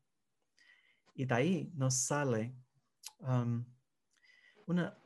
Y 1.13 1.25
de 1.25 1.35
ahí 1.35 1.71
nos 1.75 1.95
sale 1.95 2.55
um, 3.19 3.65
una, 4.65 4.97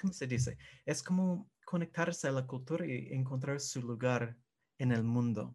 ¿cómo 0.00 0.12
se 0.12 0.26
dice? 0.26 0.58
Es 0.84 1.02
como 1.02 1.50
conectarse 1.64 2.28
a 2.28 2.32
la 2.32 2.46
cultura 2.46 2.86
y 2.86 3.12
encontrar 3.12 3.60
su 3.60 3.82
lugar 3.82 4.36
en 4.78 4.92
el 4.92 5.02
mundo 5.02 5.54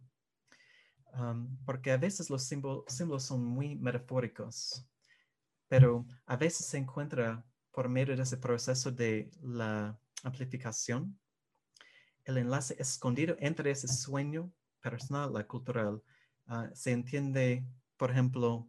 porque 1.64 1.92
a 1.92 1.96
veces 1.96 2.30
los 2.30 2.44
símbolos 2.44 3.22
son 3.22 3.44
muy 3.44 3.76
metafóricos, 3.76 4.86
pero 5.68 6.06
a 6.26 6.36
veces 6.36 6.66
se 6.66 6.78
encuentra 6.78 7.44
por 7.72 7.88
medio 7.88 8.16
de 8.16 8.22
ese 8.22 8.36
proceso 8.36 8.90
de 8.90 9.30
la 9.42 9.98
amplificación 10.22 11.18
el 12.24 12.38
enlace 12.38 12.76
escondido 12.78 13.36
entre 13.38 13.70
ese 13.70 13.88
sueño 13.88 14.52
personal, 14.80 15.32
la 15.32 15.46
cultural. 15.46 16.02
Ah, 16.46 16.68
se 16.74 16.92
entiende, 16.92 17.64
por 17.96 18.10
ejemplo, 18.10 18.68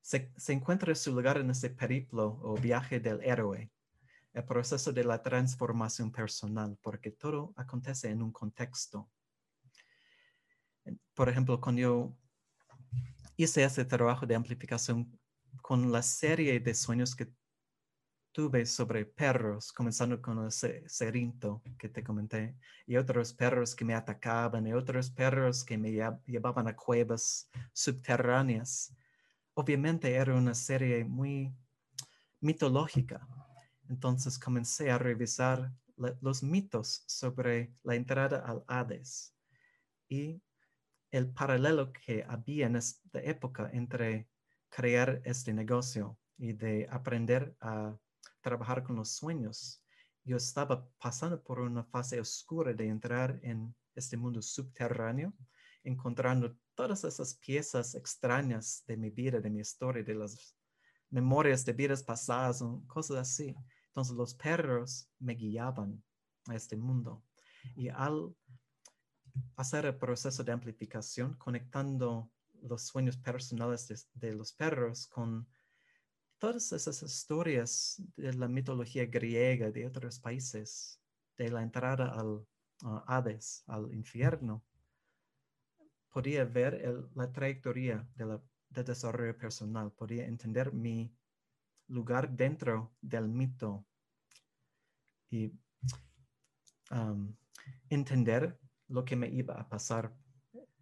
se, 0.00 0.32
se 0.36 0.52
encuentra 0.52 0.94
su 0.94 1.12
lugar 1.12 1.38
en 1.38 1.50
ese 1.50 1.70
periplo 1.70 2.38
o 2.42 2.54
viaje 2.54 3.00
del 3.00 3.20
héroe, 3.22 3.70
el 4.32 4.44
proceso 4.44 4.92
de 4.92 5.04
la 5.04 5.22
transformación 5.22 6.12
personal, 6.12 6.78
porque 6.82 7.10
todo 7.10 7.52
acontece 7.56 8.10
en 8.10 8.22
un 8.22 8.32
contexto. 8.32 9.10
Por 11.14 11.28
ejemplo, 11.28 11.60
cuando 11.60 11.80
yo 11.80 12.16
hice 13.36 13.64
ese 13.64 13.84
trabajo 13.84 14.26
de 14.26 14.34
amplificación 14.34 15.18
con 15.62 15.90
la 15.90 16.02
serie 16.02 16.60
de 16.60 16.74
sueños 16.74 17.16
que 17.16 17.28
tuve 18.36 18.66
sobre 18.66 19.06
perros, 19.06 19.72
comenzando 19.72 20.20
con 20.20 20.44
el 20.44 20.52
cerinto 20.52 21.62
que 21.78 21.88
te 21.88 22.04
comenté, 22.04 22.54
y 22.86 22.98
otros 22.98 23.32
perros 23.32 23.74
que 23.74 23.86
me 23.86 23.94
atacaban, 23.94 24.66
y 24.66 24.74
otros 24.74 25.08
perros 25.08 25.64
que 25.64 25.78
me 25.78 25.90
llevaban 26.26 26.68
a 26.68 26.76
cuevas 26.76 27.48
subterráneas. 27.72 28.94
Obviamente 29.54 30.12
era 30.12 30.34
una 30.34 30.52
serie 30.52 31.02
muy 31.02 31.50
mitológica. 32.42 33.26
Entonces 33.88 34.38
comencé 34.38 34.90
a 34.90 34.98
revisar 34.98 35.72
los 36.20 36.42
mitos 36.42 37.04
sobre 37.06 37.72
la 37.84 37.94
entrada 37.94 38.40
al 38.40 38.64
Hades 38.66 39.34
y 40.10 40.42
el 41.10 41.32
paralelo 41.32 41.90
que 41.90 42.22
había 42.28 42.66
en 42.66 42.76
esta 42.76 43.18
época 43.22 43.70
entre 43.72 44.28
crear 44.68 45.22
este 45.24 45.54
negocio 45.54 46.18
y 46.36 46.52
de 46.52 46.86
aprender 46.90 47.56
a 47.62 47.96
trabajar 48.40 48.82
con 48.82 48.96
los 48.96 49.10
sueños. 49.10 49.82
Yo 50.24 50.36
estaba 50.36 50.88
pasando 50.98 51.42
por 51.42 51.60
una 51.60 51.84
fase 51.84 52.20
oscura 52.20 52.72
de 52.72 52.88
entrar 52.88 53.38
en 53.42 53.74
este 53.94 54.16
mundo 54.16 54.42
subterráneo, 54.42 55.32
encontrando 55.84 56.56
todas 56.74 57.04
esas 57.04 57.34
piezas 57.34 57.94
extrañas 57.94 58.84
de 58.86 58.96
mi 58.96 59.10
vida, 59.10 59.40
de 59.40 59.50
mi 59.50 59.60
historia, 59.60 60.02
de 60.02 60.14
las 60.14 60.56
memorias 61.10 61.64
de 61.64 61.72
vidas 61.72 62.02
pasadas, 62.02 62.62
cosas 62.86 63.18
así. 63.18 63.54
Entonces 63.88 64.14
los 64.16 64.34
perros 64.34 65.08
me 65.18 65.34
guiaban 65.34 66.02
a 66.48 66.54
este 66.54 66.76
mundo. 66.76 67.24
Y 67.74 67.88
al 67.88 68.34
hacer 69.56 69.86
el 69.86 69.96
proceso 69.96 70.44
de 70.44 70.52
amplificación, 70.52 71.34
conectando 71.34 72.30
los 72.62 72.82
sueños 72.86 73.16
personales 73.16 74.08
de 74.14 74.34
los 74.34 74.52
perros 74.52 75.06
con 75.06 75.46
todas 76.46 76.70
esas 76.70 77.02
historias 77.02 78.00
de 78.14 78.32
la 78.34 78.46
mitología 78.46 79.04
griega 79.06 79.72
de 79.72 79.84
otros 79.84 80.20
países, 80.20 81.00
de 81.36 81.50
la 81.50 81.60
entrada 81.60 82.12
al 82.12 82.46
Hades, 83.08 83.64
al 83.66 83.92
infierno, 83.92 84.64
podía 86.08 86.44
ver 86.44 87.10
la 87.16 87.32
trayectoria 87.32 88.08
de 88.14 88.84
desarrollo 88.84 89.36
personal, 89.36 89.90
podía 89.90 90.24
entender 90.24 90.72
mi 90.72 91.12
lugar 91.88 92.30
dentro 92.30 92.94
del 93.00 93.26
mito 93.26 93.84
y 95.28 95.52
entender 97.90 98.56
lo 98.86 99.04
que 99.04 99.16
me 99.16 99.28
iba 99.28 99.54
a 99.54 99.68
pasar 99.68 100.14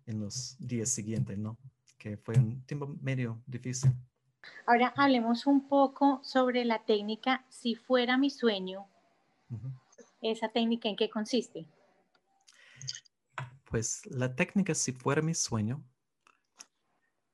en 0.05 0.21
los 0.21 0.59
días 0.59 0.91
siguientes, 0.91 1.39
¿no? 1.39 1.59
Que 1.97 2.19
fue 2.19 2.35
un 2.35 2.67
tiempo 2.67 2.87
medio 3.01 3.43
difícil. 3.47 3.93
Ahora 4.67 4.93
hablemos 4.97 5.47
un 5.47 5.69
poco 5.69 6.21
sobre 6.23 6.65
la 6.65 6.85
técnica 6.85 7.45
si 7.49 7.75
fuera 7.75 8.19
mi 8.19 8.31
sueño. 8.31 8.87
¿Esa 10.21 10.49
técnica 10.49 10.89
en 10.89 10.97
qué 10.97 11.11
consiste? 11.11 11.67
Pues 13.71 14.07
la 14.07 14.35
técnica 14.35 14.75
si 14.75 14.93
fuera 14.93 15.23
mi 15.23 15.35
sueño 15.35 15.83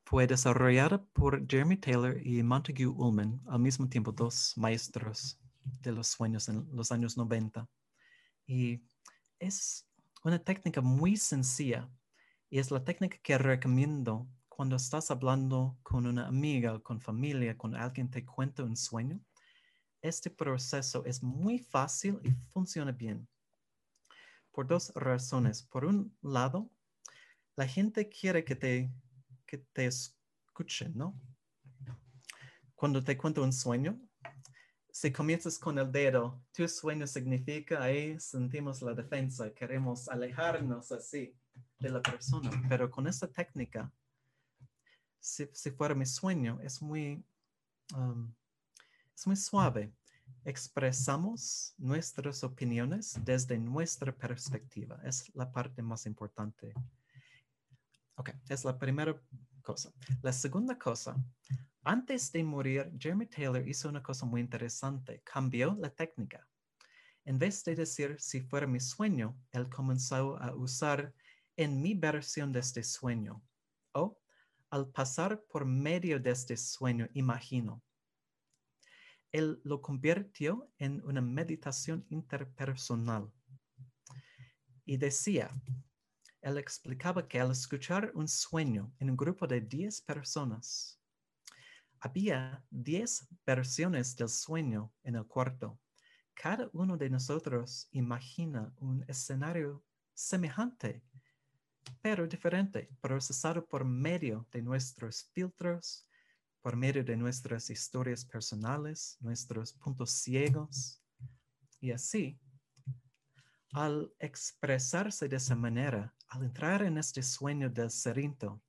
fue 0.04 0.26
desarrollada 0.26 1.04
por 1.12 1.46
Jeremy 1.48 1.76
Taylor 1.76 2.18
y 2.26 2.42
Montague 2.42 2.86
Ullman, 2.86 3.40
al 3.46 3.60
mismo 3.60 3.88
tiempo 3.88 4.10
dos 4.10 4.54
maestros 4.56 5.38
de 5.82 5.92
los 5.92 6.08
sueños 6.08 6.48
en 6.48 6.66
los 6.72 6.90
años 6.90 7.16
90. 7.16 7.68
Y 8.46 8.82
es 9.38 9.86
una 10.24 10.38
técnica 10.38 10.80
muy 10.80 11.16
sencilla 11.16 11.88
y 12.48 12.58
es 12.58 12.72
la 12.72 12.84
técnica 12.84 13.18
que 13.22 13.38
recomiendo 13.38 14.26
cuando 14.60 14.76
estás 14.76 15.10
hablando 15.10 15.78
con 15.82 16.06
una 16.06 16.26
amiga, 16.26 16.78
con 16.80 17.00
familia, 17.00 17.56
con 17.56 17.74
alguien 17.74 18.10
te 18.10 18.26
cuenta 18.26 18.62
un 18.62 18.76
sueño, 18.76 19.18
este 20.02 20.28
proceso 20.28 21.02
es 21.06 21.22
muy 21.22 21.58
fácil 21.58 22.20
y 22.22 22.30
funciona 22.52 22.92
bien. 22.92 23.26
Por 24.52 24.66
dos 24.66 24.92
razones. 24.94 25.62
Por 25.62 25.86
un 25.86 26.14
lado, 26.20 26.70
la 27.56 27.66
gente 27.66 28.10
quiere 28.10 28.44
que 28.44 28.54
te, 28.54 28.92
que 29.46 29.56
te 29.72 29.86
escuchen, 29.86 30.92
¿no? 30.94 31.18
Cuando 32.74 33.02
te 33.02 33.16
cuento 33.16 33.42
un 33.42 33.54
sueño, 33.54 33.98
si 34.92 35.10
comienzas 35.10 35.58
con 35.58 35.78
el 35.78 35.90
dedo, 35.90 36.44
tu 36.52 36.68
sueño 36.68 37.06
significa 37.06 37.82
ahí 37.82 38.20
sentimos 38.20 38.82
la 38.82 38.92
defensa, 38.92 39.54
queremos 39.54 40.06
alejarnos 40.10 40.92
así 40.92 41.34
de 41.78 41.88
la 41.88 42.02
persona, 42.02 42.50
pero 42.68 42.90
con 42.90 43.06
esta 43.06 43.26
técnica 43.26 43.90
si, 45.20 45.70
fuera 45.70 45.94
mi 45.94 46.06
sueño, 46.06 46.58
es 46.62 46.80
muy, 46.82 47.22
um, 47.94 48.32
es 49.14 49.26
muy 49.26 49.36
suave. 49.36 49.92
Expresamos 50.44 51.74
nuestras 51.76 52.42
opiniones 52.42 53.18
desde 53.24 53.58
nuestra 53.58 54.12
perspectiva. 54.16 55.00
Es 55.04 55.34
la 55.34 55.52
parte 55.52 55.82
más 55.82 56.06
importante. 56.06 56.72
Ok, 58.16 58.30
es 58.48 58.64
la 58.64 58.78
primera 58.78 59.20
cosa. 59.62 59.92
La 60.22 60.32
segunda 60.32 60.78
cosa, 60.78 61.16
antes 61.82 62.30
de 62.32 62.44
morir, 62.44 62.92
Jeremy 62.98 63.26
Taylor 63.26 63.66
hizo 63.66 63.88
una 63.88 64.02
cosa 64.02 64.26
muy 64.26 64.40
interesante. 64.40 65.22
Cambió 65.24 65.76
la 65.78 65.90
técnica. 65.90 66.46
En 67.24 67.38
vez 67.38 67.64
de 67.64 67.74
decir 67.74 68.16
si 68.18 68.40
fuera 68.40 68.66
mi 68.66 68.80
sueño, 68.80 69.36
él 69.52 69.68
comenzó 69.68 70.36
a 70.38 70.54
usar 70.54 71.12
en 71.56 71.80
mi 71.80 71.94
versión 71.94 72.52
de 72.52 72.60
este 72.60 72.82
sueño 72.82 73.42
o 73.92 74.19
al 74.70 74.88
pasar 74.88 75.42
por 75.44 75.64
medio 75.64 76.18
de 76.20 76.30
este 76.30 76.56
sueño, 76.56 77.08
imagino. 77.14 77.82
Él 79.32 79.60
lo 79.64 79.80
convirtió 79.80 80.72
en 80.78 81.04
una 81.04 81.20
meditación 81.20 82.06
interpersonal. 82.08 83.32
Y 84.84 84.96
decía, 84.96 85.50
él 86.40 86.58
explicaba 86.58 87.28
que 87.28 87.38
al 87.38 87.50
escuchar 87.50 88.12
un 88.14 88.26
sueño 88.26 88.92
en 88.98 89.10
un 89.10 89.16
grupo 89.16 89.46
de 89.46 89.60
10 89.60 90.00
personas, 90.02 91.00
había 92.00 92.64
10 92.70 93.28
versiones 93.46 94.16
del 94.16 94.28
sueño 94.28 94.92
en 95.02 95.16
el 95.16 95.26
cuarto. 95.26 95.78
Cada 96.34 96.70
uno 96.72 96.96
de 96.96 97.10
nosotros 97.10 97.88
imagina 97.92 98.72
un 98.78 99.04
escenario 99.06 99.84
semejante 100.14 101.02
pero 102.02 102.26
diferente, 102.26 102.88
procesado 103.00 103.66
por 103.66 103.84
medio 103.84 104.46
de 104.50 104.62
nuestros 104.62 105.24
filtros, 105.32 106.06
por 106.62 106.76
medio 106.76 107.04
de 107.04 107.16
nuestras 107.16 107.70
historias 107.70 108.24
personales, 108.24 109.16
nuestros 109.20 109.72
puntos 109.72 110.10
ciegos. 110.10 111.02
Y 111.80 111.90
así, 111.90 112.38
al 113.72 114.12
expresarse 114.18 115.28
de 115.28 115.36
esa 115.36 115.54
manera, 115.54 116.14
al 116.28 116.44
entrar 116.44 116.82
en 116.82 116.98
este 116.98 117.22
sueño 117.22 117.70
del 117.70 117.90
cerinto, 117.90 118.62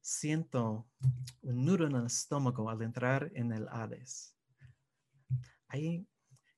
siento 0.00 0.88
un 1.42 1.64
nudo 1.64 1.86
en 1.86 1.96
el 1.96 2.06
estómago 2.06 2.70
al 2.70 2.82
entrar 2.82 3.30
en 3.34 3.52
el 3.52 3.68
Hades. 3.68 4.34
Ahí 5.68 6.06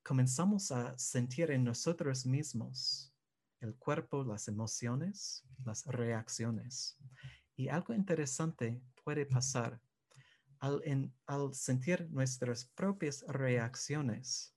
comenzamos 0.03 0.71
a 0.71 0.97
sentir 0.99 1.51
en 1.51 1.65
nosotros 1.65 2.25
mismos 2.25 3.12
el 3.63 3.77
cuerpo, 3.77 4.25
las 4.25 4.49
emociones, 4.49 5.45
las 5.65 5.87
reacciones. 5.87 6.99
Y 7.57 7.69
algo 7.69 7.95
interesante 7.95 8.83
puede 9.05 9.25
pasar 9.25 9.81
al, 10.59 11.55
sentir 11.55 12.09
nuestras 12.11 12.65
propias 12.65 13.25
reacciones. 13.29 14.55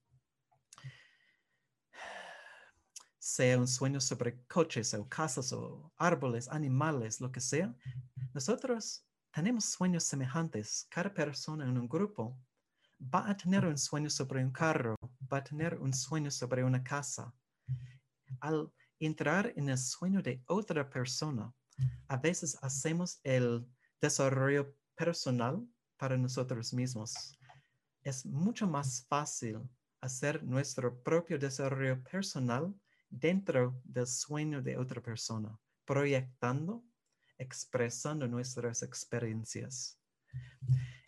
Sea 3.17 3.57
un 3.57 3.67
sueño 3.67 3.99
sobre 3.99 4.43
coches 4.45 4.93
o 4.93 5.07
casas 5.07 5.51
o 5.51 5.91
árboles, 5.97 6.47
animales, 6.49 7.21
lo 7.21 7.31
que 7.31 7.39
sea. 7.39 7.75
Nosotros 8.33 9.03
tenemos 9.31 9.65
sueños 9.65 10.03
semejantes. 10.03 10.87
Cada 10.89 11.11
persona 11.11 11.65
en 11.65 11.77
un 11.77 11.87
grupo 11.87 12.39
va 13.01 13.27
a 13.29 13.35
tener 13.35 13.65
un 13.65 13.77
sueño 13.77 14.09
sobre 14.09 14.43
un 14.43 14.51
carro, 14.51 14.95
va 15.31 15.39
a 15.39 15.43
tener 15.43 15.79
un 15.79 15.91
sueño 15.91 16.29
sobre 16.29 16.63
una 16.63 16.83
casa. 16.83 17.33
Al 18.41 18.71
entrar 18.99 19.53
en 19.55 19.69
el 19.69 19.77
sueño 19.77 20.21
de 20.21 20.41
otra 20.47 20.89
persona. 20.89 21.53
A 22.07 22.17
veces 22.17 22.57
hacemos 22.61 23.19
el 23.23 23.65
desarrollo 24.01 24.75
personal 24.95 25.65
para 25.97 26.17
nosotros 26.17 26.73
mismos. 26.73 27.37
Es 28.01 28.25
mucho 28.25 28.67
más 28.67 29.05
fácil 29.07 29.61
hacer 30.01 30.43
nuestro 30.43 31.01
propio 31.01 31.37
desarrollo 31.39 32.01
personal 32.03 32.73
dentro 33.09 33.81
del 33.83 34.07
sueño 34.07 34.61
de 34.61 34.77
otra 34.77 35.01
persona, 35.01 35.57
proyectando, 35.85 36.83
expresando 37.37 38.27
nuestras 38.27 38.83
experiencias. 38.83 39.99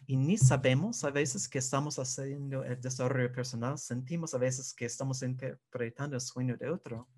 y 0.09 0.15
ni 0.15 0.37
sabemos 0.37 1.03
a 1.03 1.11
veces 1.11 1.49
que 1.49 1.59
estamos 1.59 1.99
haciendo 1.99 2.63
el 2.63 2.79
desarrollo 2.79 3.29
personal, 3.31 3.77
sentimos 3.77 4.33
a 4.33 4.37
veces 4.37 4.73
que 4.73 4.85
estamos 4.85 5.21
interpretando 5.21 6.15
el 6.15 6.21
sueño 6.21 6.55
de 6.55 6.69
otro, 6.69 7.09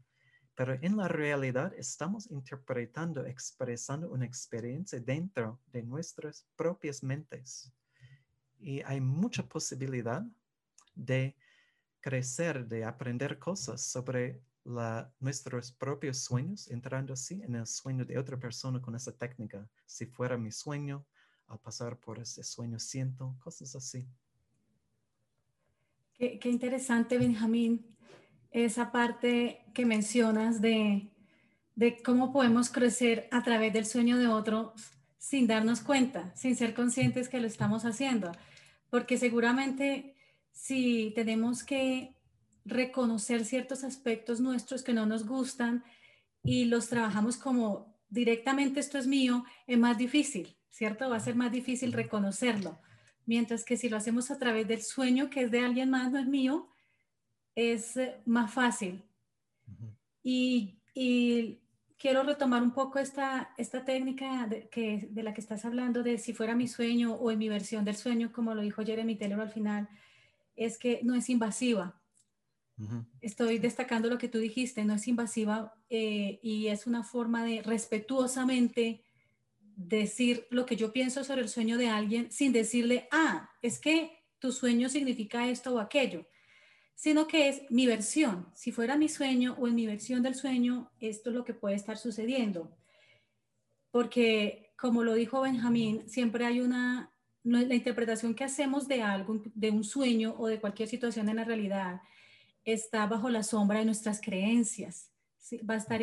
pero 0.59 0.77
en 0.81 0.97
la 0.97 1.07
realidad 1.07 1.73
estamos 1.77 2.29
interpretando, 2.29 3.25
expresando 3.25 4.09
una 4.09 4.25
experiencia 4.25 4.99
dentro 4.99 5.57
de 5.71 5.83
nuestras 5.83 6.45
propias 6.57 7.01
mentes. 7.01 7.71
Y 8.59 8.81
hay 8.81 8.99
mucha 8.99 9.41
posibilidad 9.41 10.21
de 10.93 11.37
crecer, 12.01 12.67
de 12.67 12.83
aprender 12.83 13.39
cosas 13.39 13.81
sobre 13.81 14.41
nuestros 15.21 15.71
propios 15.71 16.17
sueños, 16.17 16.69
entrando 16.69 17.13
así 17.13 17.41
en 17.41 17.55
el 17.55 17.65
sueño 17.65 18.03
de 18.03 18.17
otra 18.17 18.37
persona 18.37 18.81
con 18.81 18.93
esa 18.95 19.13
técnica. 19.17 19.65
Si 19.85 20.07
fuera 20.07 20.37
mi 20.37 20.51
sueño, 20.51 21.05
al 21.47 21.59
pasar 21.59 21.97
por 21.97 22.19
ese 22.19 22.43
sueño 22.43 22.79
siento, 22.79 23.33
cosas 23.39 23.77
así. 23.77 24.05
Qué, 26.15 26.37
interesante, 26.49 27.17
Benjamín, 27.17 27.95
esa 28.51 28.91
parte 28.91 29.65
que 29.73 29.85
mencionas 29.85 30.61
de, 30.61 31.09
de 31.75 32.01
cómo 32.01 32.31
podemos 32.31 32.69
crecer 32.69 33.27
a 33.31 33.43
través 33.43 33.73
del 33.73 33.85
sueño 33.85 34.17
de 34.17 34.27
otro 34.27 34.73
sin 35.17 35.47
darnos 35.47 35.81
cuenta, 35.81 36.35
sin 36.35 36.55
ser 36.55 36.73
conscientes 36.73 37.29
que 37.29 37.39
lo 37.39 37.47
estamos 37.47 37.85
haciendo. 37.85 38.31
Porque 38.89 39.17
seguramente 39.17 40.15
si 40.51 41.11
tenemos 41.15 41.63
que 41.63 42.15
reconocer 42.65 43.45
ciertos 43.45 43.83
aspectos 43.83 44.39
nuestros 44.39 44.83
que 44.83 44.93
no 44.93 45.05
nos 45.05 45.25
gustan 45.25 45.83
y 46.43 46.65
los 46.65 46.89
trabajamos 46.89 47.37
como 47.37 47.97
directamente 48.09 48.79
esto 48.79 48.97
es 48.97 49.07
mío, 49.07 49.45
es 49.67 49.77
más 49.77 49.97
difícil, 49.97 50.57
¿cierto? 50.69 51.09
Va 51.09 51.17
a 51.17 51.21
ser 51.21 51.35
más 51.35 51.51
difícil 51.51 51.93
reconocerlo. 51.93 52.79
Mientras 53.25 53.63
que 53.63 53.77
si 53.77 53.89
lo 53.89 53.97
hacemos 53.97 54.31
a 54.31 54.39
través 54.39 54.67
del 54.67 54.81
sueño 54.81 55.29
que 55.29 55.43
es 55.43 55.51
de 55.51 55.59
alguien 55.59 55.89
más, 55.89 56.11
no 56.11 56.19
es 56.19 56.27
mío, 56.27 56.69
es 57.55 57.97
eh, 57.97 58.17
más 58.25 58.53
fácil. 58.53 59.03
y, 60.23 60.75
quiero 61.97 62.23
retomar 62.23 62.63
un 62.63 62.71
poco 62.71 62.97
esta, 62.97 63.53
esta 63.57 63.83
técnica 63.83 64.47
de, 64.47 64.69
que, 64.69 65.09
de 65.11 65.21
la 65.21 65.33
que 65.33 65.41
estás 65.41 65.65
hablando, 65.65 66.01
de 66.01 66.17
si 66.17 66.33
fuera 66.33 66.55
mi 66.55 66.67
sueño 66.67 67.13
o 67.13 67.29
en 67.29 67.37
mi 67.37 67.49
versión 67.49 67.83
del 67.83 67.97
sueño, 67.97 68.31
como 68.31 68.55
lo 68.55 68.61
dijo 68.61 68.83
Jeremy 68.83 69.17
Taylor 69.17 69.41
al 69.41 69.51
final, 69.51 69.89
es 70.55 70.77
que 70.77 71.01
no 71.03 71.13
es 71.13 71.29
invasiva. 71.29 71.95
Estoy 73.19 73.59
destacando 73.59 74.09
lo 74.09 74.17
que 74.17 74.29
tú 74.29 74.37
dijiste, 74.37 74.85
no 74.85 74.93
es 74.93 75.05
invasiva 75.09 75.73
eh, 75.89 76.39
y 76.41 76.67
es 76.67 76.87
una 76.87 77.03
forma 77.03 77.43
de 77.43 77.61
respetuosamente 77.61 79.03
decir 79.75 80.47
lo 80.49 80.65
que 80.65 80.77
yo 80.77 80.93
pienso 80.93 81.25
sobre 81.25 81.41
el 81.41 81.49
sueño 81.49 81.77
de 81.77 81.89
alguien 81.89 82.31
sin 82.31 82.53
decirle, 82.53 83.09
ah, 83.11 83.49
es 83.61 83.79
que 83.79 84.23
tu 84.39 84.53
sueño 84.53 84.87
significa 84.87 85.49
esto 85.49 85.75
o 85.75 85.79
aquello, 85.79 86.25
sino 86.99 87.27
que 87.27 87.47
es 87.47 87.61
mi 87.69 87.87
versión. 87.87 88.45
Si 88.53 88.73
fuera 88.73 88.97
mi 88.97 89.07
sueño 89.07 89.55
o 89.57 89.69
en 89.69 89.75
mi 89.75 89.87
versión 89.87 90.21
del 90.21 90.35
sueño, 90.35 90.91
esto 90.99 91.29
es 91.29 91.35
lo 91.37 91.45
que 91.45 91.53
puede 91.53 91.75
estar 91.75 91.97
sucediendo. 91.97 92.75
Porque, 93.89 94.73
como 94.77 95.05
lo 95.05 95.13
dijo 95.13 95.39
Benjamín, 95.39 96.09
siempre 96.09 96.45
hay 96.45 96.59
una, 96.59 97.09
la 97.43 97.73
interpretación 97.73 98.35
que 98.35 98.43
hacemos 98.43 98.89
de 98.89 99.01
algo, 99.01 99.41
de 99.55 99.71
un 99.71 99.85
sueño 99.85 100.35
o 100.37 100.47
de 100.47 100.59
cualquier 100.59 100.89
situación 100.89 101.29
en 101.29 101.37
la 101.37 101.45
realidad, 101.45 102.01
está 102.65 103.07
bajo 103.07 103.29
la 103.29 103.43
sombra 103.43 103.79
de 103.79 103.85
nuestras 103.85 104.19
creencias, 104.19 105.09
va 105.67 105.75
a 105.75 105.77
estar 105.77 106.01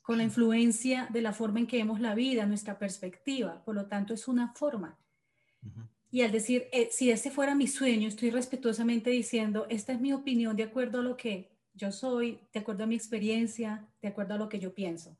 con 0.00 0.16
la 0.16 0.24
influencia 0.24 1.08
de 1.10 1.20
la 1.20 1.34
forma 1.34 1.58
en 1.58 1.66
que 1.66 1.76
vemos 1.76 2.00
la 2.00 2.14
vida, 2.14 2.46
nuestra 2.46 2.78
perspectiva, 2.78 3.62
por 3.66 3.74
lo 3.74 3.84
tanto 3.84 4.14
es 4.14 4.26
una 4.26 4.54
forma. 4.54 4.98
Y 6.10 6.22
al 6.22 6.32
decir, 6.32 6.68
eh, 6.72 6.88
si 6.90 7.10
ese 7.10 7.30
fuera 7.30 7.54
mi 7.54 7.66
sueño, 7.66 8.08
estoy 8.08 8.30
respetuosamente 8.30 9.10
diciendo, 9.10 9.66
esta 9.68 9.92
es 9.92 10.00
mi 10.00 10.12
opinión 10.12 10.56
de 10.56 10.62
acuerdo 10.62 11.00
a 11.00 11.02
lo 11.02 11.16
que 11.16 11.50
yo 11.74 11.92
soy, 11.92 12.40
de 12.52 12.60
acuerdo 12.60 12.84
a 12.84 12.86
mi 12.86 12.94
experiencia, 12.94 13.86
de 14.00 14.08
acuerdo 14.08 14.34
a 14.34 14.38
lo 14.38 14.48
que 14.48 14.58
yo 14.58 14.74
pienso. 14.74 15.16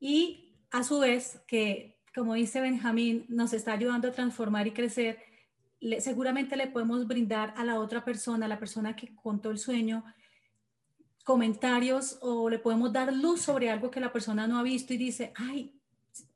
Y 0.00 0.56
a 0.70 0.82
su 0.82 0.98
vez, 0.98 1.40
que 1.46 1.94
como 2.14 2.34
dice 2.34 2.60
Benjamín, 2.60 3.26
nos 3.28 3.52
está 3.52 3.72
ayudando 3.72 4.08
a 4.08 4.12
transformar 4.12 4.66
y 4.66 4.72
crecer, 4.72 5.18
seguramente 5.98 6.56
le 6.56 6.68
podemos 6.68 7.06
brindar 7.06 7.52
a 7.56 7.64
la 7.64 7.80
otra 7.80 8.04
persona, 8.04 8.46
a 8.46 8.48
la 8.48 8.58
persona 8.58 8.94
que 8.94 9.14
contó 9.16 9.50
el 9.50 9.58
sueño, 9.58 10.04
comentarios 11.24 12.18
o 12.20 12.48
le 12.48 12.58
podemos 12.58 12.92
dar 12.92 13.12
luz 13.12 13.40
sobre 13.40 13.70
algo 13.70 13.90
que 13.90 13.98
la 13.98 14.12
persona 14.12 14.46
no 14.46 14.58
ha 14.58 14.62
visto 14.62 14.92
y 14.94 14.98
dice, 14.98 15.32
ay, 15.34 15.72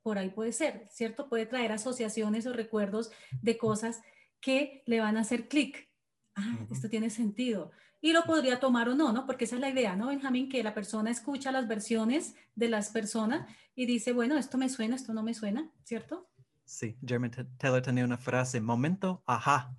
por 0.01 0.17
ahí 0.17 0.29
puede 0.29 0.51
ser, 0.51 0.87
¿cierto? 0.91 1.29
Puede 1.29 1.45
traer 1.45 1.71
asociaciones 1.71 2.45
o 2.45 2.53
recuerdos 2.53 3.11
de 3.41 3.57
cosas 3.57 4.01
que 4.39 4.83
le 4.85 4.99
van 4.99 5.17
a 5.17 5.21
hacer 5.21 5.47
clic. 5.47 5.89
Ah, 6.35 6.57
esto 6.71 6.89
tiene 6.89 7.09
sentido. 7.09 7.71
Y 8.01 8.13
lo 8.13 8.23
podría 8.23 8.59
tomar 8.59 8.87
o 8.87 8.95
no, 8.95 9.11
¿no? 9.11 9.25
Porque 9.25 9.45
esa 9.45 9.55
es 9.55 9.61
la 9.61 9.69
idea, 9.69 9.95
¿no, 9.95 10.07
Benjamín? 10.07 10.49
Que 10.49 10.63
la 10.63 10.73
persona 10.73 11.11
escucha 11.11 11.51
las 11.51 11.67
versiones 11.67 12.35
de 12.55 12.69
las 12.69 12.89
personas 12.89 13.49
y 13.75 13.85
dice, 13.85 14.13
bueno, 14.13 14.37
esto 14.37 14.57
me 14.57 14.69
suena, 14.69 14.95
esto 14.95 15.13
no 15.13 15.23
me 15.23 15.33
suena, 15.33 15.69
¿cierto? 15.83 16.29
Sí, 16.63 16.97
Jeremy 17.05 17.29
Taylor 17.57 17.81
tenía 17.81 18.05
una 18.05 18.17
frase, 18.17 18.61
momento, 18.61 19.23
ajá, 19.25 19.75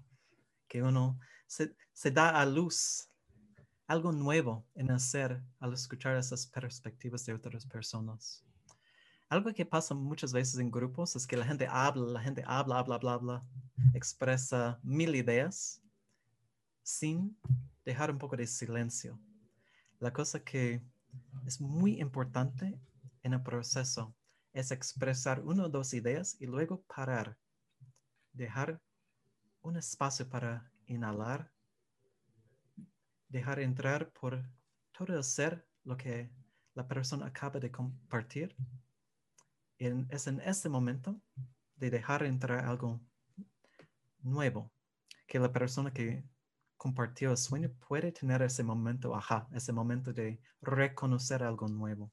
que 0.66 0.82
uno 0.82 1.18
se, 1.46 2.10
da 2.10 2.40
a 2.40 2.44
luz 2.44 3.08
algo 3.86 4.12
nuevo 4.12 4.66
en 4.74 4.90
hacer 4.90 5.42
al 5.58 5.72
escuchar 5.72 6.16
esas 6.16 6.46
perspectivas 6.46 7.24
de 7.26 7.34
otras 7.34 7.64
personas. 7.66 8.44
Algo 9.30 9.54
que 9.54 9.64
pasa 9.64 9.94
muchas 9.94 10.32
veces 10.32 10.58
en 10.58 10.72
grupos 10.72 11.14
es 11.14 11.24
que 11.24 11.36
la 11.36 11.46
gente 11.46 11.64
habla, 11.70 12.04
la 12.04 12.20
gente 12.20 12.42
habla, 12.44 12.80
habla, 12.80 12.96
habla, 12.96 13.12
habla, 13.12 13.44
expresa 13.94 14.80
mil 14.82 15.14
ideas 15.14 15.80
sin 16.82 17.38
dejar 17.84 18.10
un 18.10 18.18
poco 18.18 18.36
de 18.36 18.44
silencio. 18.48 19.20
La 20.00 20.12
cosa 20.12 20.42
que 20.42 20.82
es 21.46 21.60
muy 21.60 22.00
importante 22.00 22.76
en 23.22 23.34
el 23.34 23.40
proceso 23.40 24.12
es 24.52 24.72
expresar 24.72 25.40
una 25.42 25.66
o 25.66 25.68
dos 25.68 25.94
ideas 25.94 26.36
y 26.40 26.46
luego 26.46 26.82
parar. 26.82 27.38
Dejar 28.32 28.80
un 29.62 29.76
espacio 29.76 30.28
para 30.28 30.72
inhalar. 30.86 31.52
Dejar 33.28 33.60
entrar 33.60 34.10
por 34.10 34.44
todo 34.90 35.16
el 35.16 35.22
ser 35.22 35.64
lo 35.84 35.96
que 35.96 36.32
la 36.74 36.88
persona 36.88 37.26
acaba 37.26 37.60
de 37.60 37.70
compartir. 37.70 38.56
Es 39.80 40.26
en 40.26 40.40
este 40.40 40.68
momento 40.68 41.20
de 41.76 41.90
dejar 41.90 42.22
entrar 42.24 42.66
algo 42.66 43.00
nuevo, 44.22 44.70
que 45.26 45.38
la 45.38 45.50
persona 45.50 45.92
que 45.92 46.22
compartió 46.76 47.30
el 47.30 47.36
sueño 47.36 47.70
puede 47.88 48.12
tener 48.12 48.42
ese 48.42 48.62
momento, 48.62 49.14
ajá, 49.14 49.48
ese 49.52 49.72
momento 49.72 50.12
de 50.12 50.40
reconocer 50.60 51.42
algo 51.42 51.68
nuevo. 51.68 52.12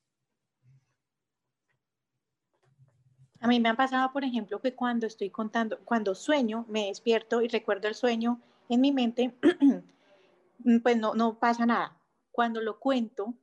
A 3.40 3.48
mí 3.48 3.60
me 3.60 3.70
ha 3.70 3.76
pasado, 3.76 4.12
por 4.14 4.24
ejemplo, 4.24 4.60
que 4.60 4.74
cuando 4.74 5.06
estoy 5.06 5.30
contando, 5.30 5.80
cuando 5.86 6.16
sueño, 6.16 6.66
me 6.70 6.88
despierto 6.88 7.42
y 7.42 7.50
recuerdo 7.50 7.88
el 7.88 7.96
sueño 7.96 8.42
en 8.68 8.82
mi 8.82 8.92
mente, 8.92 9.36
pues 10.84 10.98
no, 10.98 11.14
no 11.14 11.38
pasa 11.38 11.66
nada. 11.66 11.98
Cuando 12.32 12.62
lo 12.62 12.80
cuento, 12.80 13.34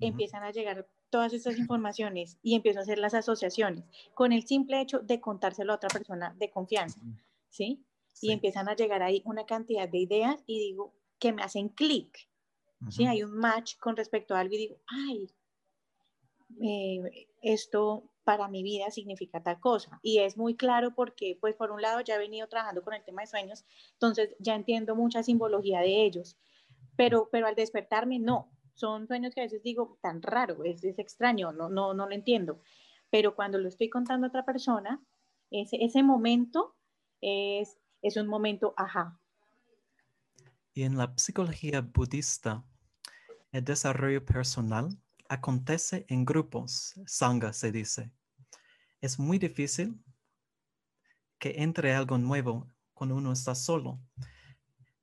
empiezan 0.00 0.42
a 0.42 0.52
llegar 0.52 0.88
todas 1.16 1.32
estas 1.32 1.56
informaciones 1.56 2.36
y 2.42 2.56
empiezo 2.56 2.78
a 2.78 2.82
hacer 2.82 2.98
las 2.98 3.14
asociaciones 3.14 3.86
con 4.12 4.32
el 4.32 4.46
simple 4.46 4.82
hecho 4.82 4.98
de 4.98 5.18
contárselo 5.18 5.72
a 5.72 5.76
otra 5.76 5.88
persona 5.88 6.34
de 6.38 6.50
confianza, 6.50 7.00
¿sí? 7.48 7.82
Y 8.20 8.32
empiezan 8.32 8.68
a 8.68 8.76
llegar 8.76 9.02
ahí 9.02 9.22
una 9.24 9.46
cantidad 9.46 9.88
de 9.88 9.96
ideas 9.96 10.44
y 10.44 10.58
digo 10.58 10.92
que 11.18 11.32
me 11.32 11.42
hacen 11.42 11.70
clic, 11.70 12.28
¿sí? 12.90 13.06
Hay 13.06 13.22
un 13.22 13.32
match 13.32 13.78
con 13.78 13.96
respecto 13.96 14.34
a 14.34 14.40
algo 14.40 14.56
y 14.56 14.58
digo, 14.58 14.76
ay, 14.88 15.30
eh, 16.60 17.28
esto 17.40 18.12
para 18.22 18.48
mi 18.48 18.62
vida 18.62 18.90
significa 18.90 19.42
tal 19.42 19.58
cosa. 19.58 19.98
Y 20.02 20.18
es 20.18 20.36
muy 20.36 20.54
claro 20.54 20.94
porque, 20.94 21.38
pues, 21.40 21.54
por 21.54 21.70
un 21.70 21.80
lado, 21.80 22.02
ya 22.02 22.16
he 22.16 22.18
venido 22.18 22.46
trabajando 22.46 22.82
con 22.82 22.92
el 22.92 23.04
tema 23.04 23.22
de 23.22 23.28
sueños, 23.28 23.64
entonces 23.92 24.36
ya 24.38 24.54
entiendo 24.54 24.94
mucha 24.94 25.22
simbología 25.22 25.80
de 25.80 26.04
ellos, 26.04 26.36
pero, 26.94 27.30
pero 27.32 27.46
al 27.46 27.54
despertarme, 27.54 28.18
no, 28.18 28.50
son 28.76 29.06
sueños 29.06 29.34
que 29.34 29.40
a 29.40 29.44
veces 29.44 29.62
digo, 29.62 29.98
tan 30.02 30.22
raro, 30.22 30.64
es, 30.64 30.84
es 30.84 30.98
extraño, 30.98 31.52
no, 31.52 31.68
no, 31.68 31.94
no 31.94 32.06
lo 32.06 32.14
entiendo. 32.14 32.60
Pero 33.10 33.34
cuando 33.34 33.58
lo 33.58 33.68
estoy 33.68 33.88
contando 33.88 34.26
a 34.26 34.28
otra 34.28 34.44
persona, 34.44 35.02
ese, 35.50 35.78
ese 35.82 36.02
momento 36.02 36.76
es, 37.20 37.78
es 38.02 38.16
un 38.16 38.26
momento 38.26 38.74
ajá. 38.76 39.18
Y 40.74 40.82
en 40.82 40.98
la 40.98 41.14
psicología 41.16 41.80
budista, 41.80 42.64
el 43.50 43.64
desarrollo 43.64 44.24
personal 44.24 44.90
acontece 45.28 46.04
en 46.08 46.24
grupos, 46.24 47.00
sangha 47.06 47.52
se 47.52 47.72
dice. 47.72 48.12
Es 49.00 49.18
muy 49.18 49.38
difícil 49.38 49.98
que 51.38 51.62
entre 51.62 51.94
algo 51.94 52.18
nuevo 52.18 52.70
cuando 52.92 53.16
uno 53.16 53.32
está 53.32 53.54
solo. 53.54 54.00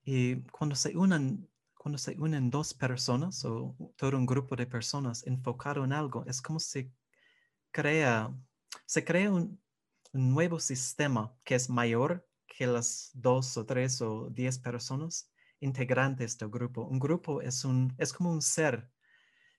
Y 0.03 0.41
cuando 0.51 0.75
se 0.75 0.95
unen, 0.95 1.49
cuando 1.83 1.97
se 1.97 2.15
unen 2.17 2.49
dos 2.49 2.73
personas 2.73 3.43
o 3.43 3.75
todo 3.97 4.17
un 4.17 4.25
grupo 4.25 4.55
de 4.55 4.65
personas 4.65 5.27
enfocado 5.27 5.83
en 5.83 5.91
algo, 5.91 6.23
es 6.25 6.41
como 6.41 6.57
si 6.57 6.89
crea, 7.71 8.33
se 8.85 9.03
crea 9.03 9.29
un, 9.29 9.61
nuevo 10.13 10.59
sistema 10.59 11.35
que 11.43 11.55
es 11.55 11.69
mayor 11.69 12.25
que 12.47 12.67
las 12.67 13.09
dos 13.13 13.57
o 13.57 13.65
tres 13.65 13.99
o 13.99 14.29
diez 14.29 14.57
personas 14.59 15.29
integrantes 15.59 16.37
del 16.37 16.49
grupo. 16.49 16.85
Un 16.85 16.99
grupo 16.99 17.41
es, 17.41 17.65
un, 17.65 17.93
es 17.97 18.13
como 18.13 18.31
un 18.31 18.41
ser 18.41 18.89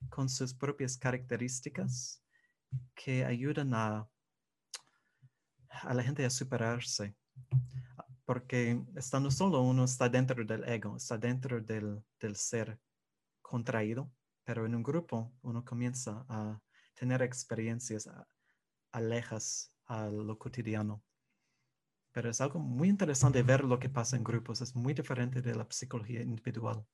con 0.09 0.31
sus 0.31 0.55
propias 0.55 0.97
características 0.97 2.23
que 2.95 3.23
ayudan 3.25 3.75
a, 3.75 4.09
a 5.69 5.93
la 5.93 6.03
gente 6.03 6.25
a 6.25 6.31
superarse. 6.31 7.15
Porque 8.25 8.83
estando 8.97 9.31
solo 9.31 9.63
uno 9.63 9.85
está 9.85 10.09
dentro 10.09 10.45
del 10.45 10.65
ego, 10.65 10.97
está 10.97 11.19
dentro 11.19 11.61
del, 11.61 12.03
del 12.19 12.37
ser 12.37 12.79
contraído, 13.43 14.11
pero 14.45 14.67
en 14.67 14.75
un 14.75 14.83
grupo 14.83 15.33
uno 15.43 15.65
comienza 15.65 16.25
a 16.29 16.61
tener 16.95 17.23
experiencias 17.23 18.09
alejas 18.93 19.73
a 19.87 20.07
lo 20.07 20.39
cotidiano. 20.39 21.03
Pero 22.13 22.31
es 22.31 22.41
algo 22.41 22.61
muy 22.61 22.89
interesante 22.89 23.43
ver 23.43 23.65
lo 23.65 23.79
que 23.79 23.89
pasa 23.89 24.17
en 24.17 24.25
grupos, 24.25 24.61
es 24.61 24.75
muy 24.75 24.95
diferente 24.95 25.43
de 25.43 25.55
la 25.55 25.67
psicología 25.69 26.23
individual. 26.23 26.87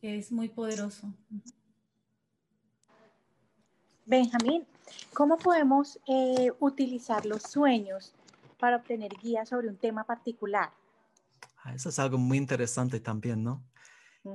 Es 0.00 0.32
muy 0.32 0.48
poderoso. 0.48 1.12
Benjamín, 4.06 4.64
¿cómo 5.12 5.36
podemos 5.36 5.98
eh, 6.06 6.52
utilizar 6.60 7.26
los 7.26 7.42
sueños 7.42 8.14
para 8.58 8.76
obtener 8.76 9.12
guías 9.22 9.48
sobre 9.48 9.68
un 9.68 9.76
tema 9.76 10.04
particular? 10.04 10.70
Ah, 11.62 11.74
eso 11.74 11.88
es 11.88 11.98
algo 11.98 12.18
muy 12.18 12.38
interesante 12.38 13.00
también, 13.00 13.42
¿no? 13.42 13.64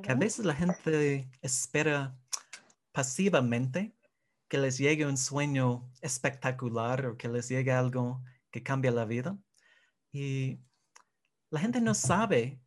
Que 0.04 0.12
a 0.12 0.16
veces 0.16 0.46
la 0.46 0.56
gente 0.56 1.30
espera 1.42 2.16
pasivamente 2.94 3.94
que 4.48 4.58
les 4.58 4.78
llegue 4.78 5.06
un 5.06 5.18
sueño 5.18 5.90
espectacular 6.02 7.06
o 7.06 7.18
que 7.18 7.28
les 7.28 7.50
llegue 7.50 7.72
algo 7.72 8.22
que 8.52 8.64
cambia 8.64 8.92
la 8.92 9.06
vida. 9.06 9.38
Y 10.12 10.60
la 11.50 11.60
gente 11.60 11.82
no 11.82 11.94
sabe, 11.94 12.62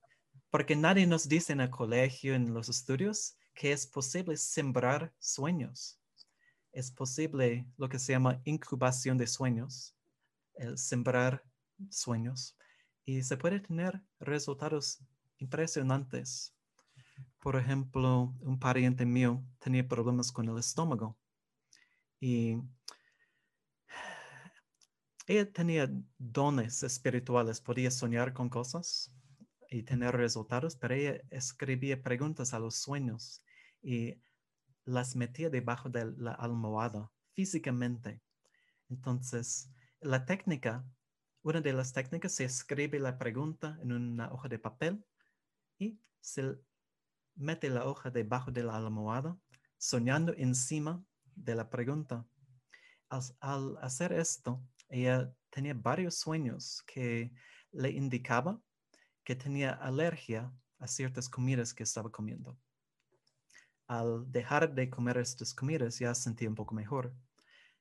porque 0.51 0.77
nadie 0.77 1.07
nos 1.07 1.29
dice 1.29 1.53
en 1.53 1.61
el 1.61 1.71
colegio, 1.71 2.35
en 2.35 2.55
los 2.55 2.69
estudios, 2.69 3.37
que 3.55 3.73
es 3.73 3.87
posible 3.87 4.37
sembrar 4.37 5.15
sueños. 5.19 6.01
Es 6.73 6.91
posible 6.91 7.67
lo 7.77 7.89
que 7.89 7.99
se 7.99 8.13
llama 8.13 8.41
incubación 8.45 9.17
de 9.17 9.27
sueños, 9.27 9.95
el 10.55 10.79
sembrar 10.79 11.43
sueños. 11.91 12.57
Y 13.05 13.23
se 13.23 13.37
puede 13.37 13.61
tener 13.61 14.01
resultados 14.19 15.01
impresionantes. 15.39 16.55
Por 17.41 17.57
ejemplo, 17.57 18.35
un 18.41 18.59
pariente 18.59 19.05
mío 19.05 19.45
tenía 19.59 19.87
problemas 19.87 20.33
con 20.33 20.49
el 20.49 20.59
estómago 20.59 21.19
y 22.21 22.57
ella 25.27 25.51
tenía 25.51 25.91
dones 26.19 26.83
espirituales, 26.83 27.61
podía 27.61 27.91
soñar 27.91 28.33
con 28.33 28.49
cosas 28.49 29.15
y 29.71 29.83
tener 29.83 30.17
resultados, 30.17 30.77
pero 30.77 30.95
ella 30.95 31.21
escribía 31.31 32.03
preguntas 32.03 32.55
a 32.55 32.59
los 32.59 32.77
sueños 32.77 33.43
y 33.83 34.21
las 34.85 35.17
metía 35.17 35.51
debajo 35.51 35.89
de 35.89 36.13
la 36.17 36.33
almohada 36.33 37.11
físicamente. 37.33 38.21
Entonces, 38.89 39.71
la 40.05 40.27
técnica, 40.27 40.85
una 41.43 41.63
de 41.63 41.73
las 41.73 41.95
técnicas, 41.95 42.33
se 42.35 42.45
escribe 42.45 42.99
la 43.01 43.17
pregunta 43.19 43.79
en 43.81 43.93
una 43.93 44.31
hoja 44.31 44.49
de 44.49 44.59
papel 44.59 45.03
y 45.79 45.99
se 46.21 46.59
mete 47.35 47.71
la 47.71 47.87
hoja 47.87 48.11
debajo 48.11 48.51
de 48.51 48.63
la 48.65 48.77
almohada, 48.77 49.37
soñando 49.79 50.35
encima 50.37 51.03
de 51.35 51.55
la 51.55 51.71
pregunta. 51.71 52.27
al 53.41 53.79
hacer 53.81 54.13
esto, 54.13 54.63
ella 54.89 55.33
tenía 55.49 55.73
varios 55.75 56.17
sueños 56.17 56.83
que 56.87 57.33
le 57.73 57.91
indicaba 57.91 58.61
que 59.25 59.35
tenía 59.35 59.73
alergia 59.73 60.53
a 60.81 60.87
ciertas 60.87 61.31
comidas 61.31 61.73
que 61.73 61.85
estaba 61.85 62.11
comiendo. 62.11 62.59
Al 63.87 64.31
dejar 64.31 64.75
de 64.75 64.91
comer 64.91 65.17
estas 65.17 65.55
comidas 65.55 65.99
ya 65.99 66.15
sentía 66.15 66.49
un 66.49 66.55
poco 66.55 66.75
mejor. 66.75 67.15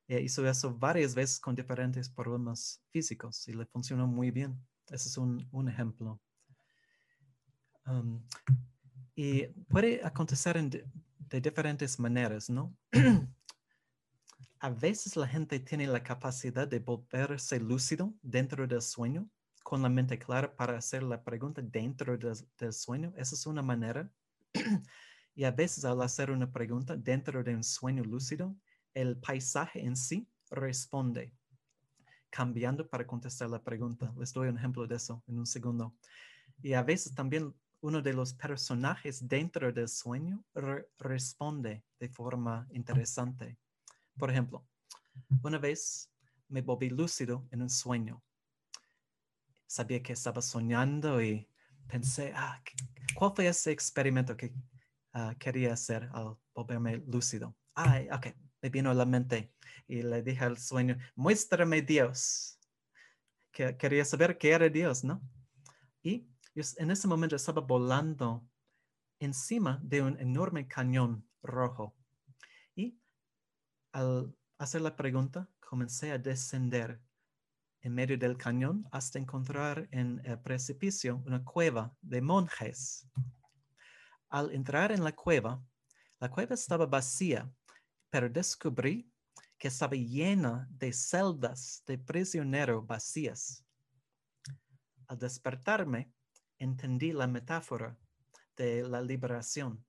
Ella 0.08 0.20
hizo 0.20 0.48
eso 0.48 0.76
varias 0.76 1.16
veces 1.16 1.40
con 1.40 1.56
diferentes 1.56 2.10
problemas 2.10 2.82
físicos 2.90 3.48
y 3.48 3.54
le 3.54 3.66
funcionó 3.66 4.08
muy 4.08 4.32
bien. 4.32 4.60
Ese 4.90 5.10
es 5.10 5.18
un, 5.18 5.68
ejemplo. 5.70 6.20
Um, 7.86 8.22
y 9.16 9.46
puede 9.68 10.04
acontecer 10.04 10.58
de 10.60 11.42
diferentes 11.42 12.00
maneras, 12.00 12.50
¿no? 12.50 12.76
a 14.64 14.70
veces 14.70 15.18
la 15.18 15.28
gente 15.28 15.60
tiene 15.60 15.88
la 15.88 16.02
capacidad 16.02 16.66
de 16.66 16.80
volverse 16.80 17.60
lúcido 17.60 18.14
dentro 18.22 18.66
del 18.66 18.82
sueño, 18.82 19.30
con 19.62 19.82
la 19.82 19.90
mente 19.90 20.18
clara 20.18 20.56
para 20.56 20.78
hacer 20.78 21.04
la 21.04 21.22
pregunta 21.22 21.62
dentro 21.62 22.18
del, 22.18 22.74
sueño. 22.74 23.14
Esa 23.18 23.36
es 23.36 23.46
una 23.46 23.62
manera. 23.62 24.10
y 25.36 25.44
a 25.44 25.52
veces 25.52 25.84
al 25.84 26.02
hacer 26.02 26.32
una 26.32 26.50
pregunta 26.50 26.96
dentro 26.96 27.44
de 27.44 27.56
un 27.56 27.64
sueño 27.64 28.06
lúcido, 28.06 28.56
el 28.94 29.18
paisaje 29.18 29.84
en 29.84 29.96
sí 29.96 30.28
responde, 30.50 31.32
cambiando 32.30 32.88
para 32.88 33.06
contestar 33.06 33.50
la 33.50 33.64
pregunta. 33.64 34.14
Les 34.18 34.34
doy 34.34 34.50
un 34.50 34.58
ejemplo 34.58 34.88
de 34.88 34.96
eso 34.96 35.24
en 35.28 35.40
un 35.40 35.46
segundo. 35.46 35.96
Y 36.62 36.74
a 36.74 36.84
veces 36.84 37.14
también 37.14 37.54
uno 37.82 38.02
de 38.02 38.14
los 38.14 38.34
personajes 38.34 39.28
dentro 39.28 39.72
del 39.72 39.90
sueño 39.90 40.44
responde 40.98 41.84
de 42.00 42.10
forma 42.10 42.68
interesante. 42.72 43.58
Por 44.18 44.32
ejemplo, 44.32 44.66
una 45.44 45.58
vez 45.58 46.10
me 46.48 46.62
volví 46.62 46.90
lúcido 46.90 47.48
en 47.52 47.62
un 47.62 47.70
sueño. 47.70 48.24
Sabía 49.68 50.02
que 50.02 50.14
estaba 50.14 50.42
soñando 50.42 51.22
y 51.22 51.48
pensé, 51.88 52.32
ah, 52.36 52.62
¿cuál 53.16 53.34
fue 53.36 53.48
ese 53.48 53.72
experimento 53.72 54.38
que 54.38 54.54
ah, 55.14 55.36
quería 55.38 55.74
hacer 55.74 56.10
al 56.14 56.38
volverme 56.54 56.98
lúcido? 57.08 57.56
Ah, 57.76 58.00
ok, 58.12 58.28
me 58.64 58.70
vino 58.70 58.90
a 58.90 58.96
la 58.96 59.06
mente 59.06 59.54
y 59.88 60.02
le 60.02 60.24
dije 60.24 60.44
al 60.44 60.58
sueño, 60.58 60.98
muéstrame 61.16 61.84
Dios. 61.84 62.58
Que 63.52 63.78
quería 63.78 64.04
saber 64.04 64.40
qué 64.40 64.50
era 64.50 64.68
Dios, 64.70 65.04
¿no? 65.04 65.22
Y 66.02 66.28
en 66.56 66.90
ese 66.90 67.08
momento 67.08 67.36
estaba 67.36 67.62
volando 67.62 68.44
encima 69.20 69.80
de 69.84 70.02
un 70.02 70.20
enorme 70.20 70.68
cañón 70.68 71.28
rojo 71.44 71.96
al 73.94 74.36
hacer 74.58 74.82
la 74.82 74.96
pregunta, 74.96 75.48
comencé 75.60 76.12
a 76.12 76.18
descender 76.18 77.00
en 77.82 77.94
medio 77.94 78.18
del 78.18 78.38
cañón 78.38 78.88
hasta 78.92 79.20
encontrar 79.20 79.88
en 79.92 80.22
el 80.26 80.40
precipicio 80.40 81.22
una 81.26 81.44
cueva 81.44 81.96
de 82.02 82.22
monjes. 82.22 83.08
Al 84.30 84.52
entrar 84.52 84.92
en 84.92 85.04
la 85.04 85.12
cueva, 85.16 85.64
la 86.20 86.30
cueva 86.30 86.56
estaba 86.56 86.88
vacía, 86.88 87.52
pero 88.14 88.30
descubrí 88.30 89.12
que 89.58 89.70
estaba 89.70 89.96
llena 89.96 90.68
de 90.70 90.94
celdas 90.94 91.82
de 91.88 91.98
prisioneros 91.98 92.86
vacías. 92.86 93.66
Al 95.08 95.18
despertarme, 95.18 96.14
entendí 96.60 97.12
la 97.12 97.26
metáfora 97.26 97.98
de 98.56 98.84
la 98.88 99.02
liberación, 99.02 99.84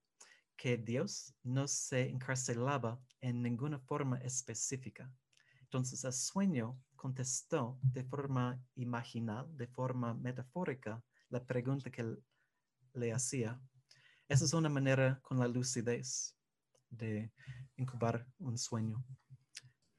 que 0.57 0.79
Dios 0.79 1.35
no 1.43 1.69
se 1.69 2.09
encarcelaba 2.09 2.99
en 3.21 3.43
ninguna 3.43 3.79
forma 3.79 4.17
específica. 4.21 5.13
Entonces 5.61 6.03
el 6.05 6.15
sueño 6.15 6.81
contestó 6.97 7.79
de 7.83 8.05
forma 8.05 8.59
imaginal, 8.75 9.55
de 9.55 9.67
forma 9.67 10.15
metafórica, 10.15 11.05
la 11.29 11.45
pregunta 11.45 11.91
que 11.91 12.17
le 12.95 13.13
hacía. 13.13 13.61
Esa 14.29 14.47
es 14.47 14.55
una 14.55 14.71
manera 14.71 15.21
con 15.21 15.39
la 15.39 15.47
lucidez 15.47 16.35
de 16.97 17.31
incubar 17.77 18.27
un 18.39 18.57
sueño. 18.59 19.05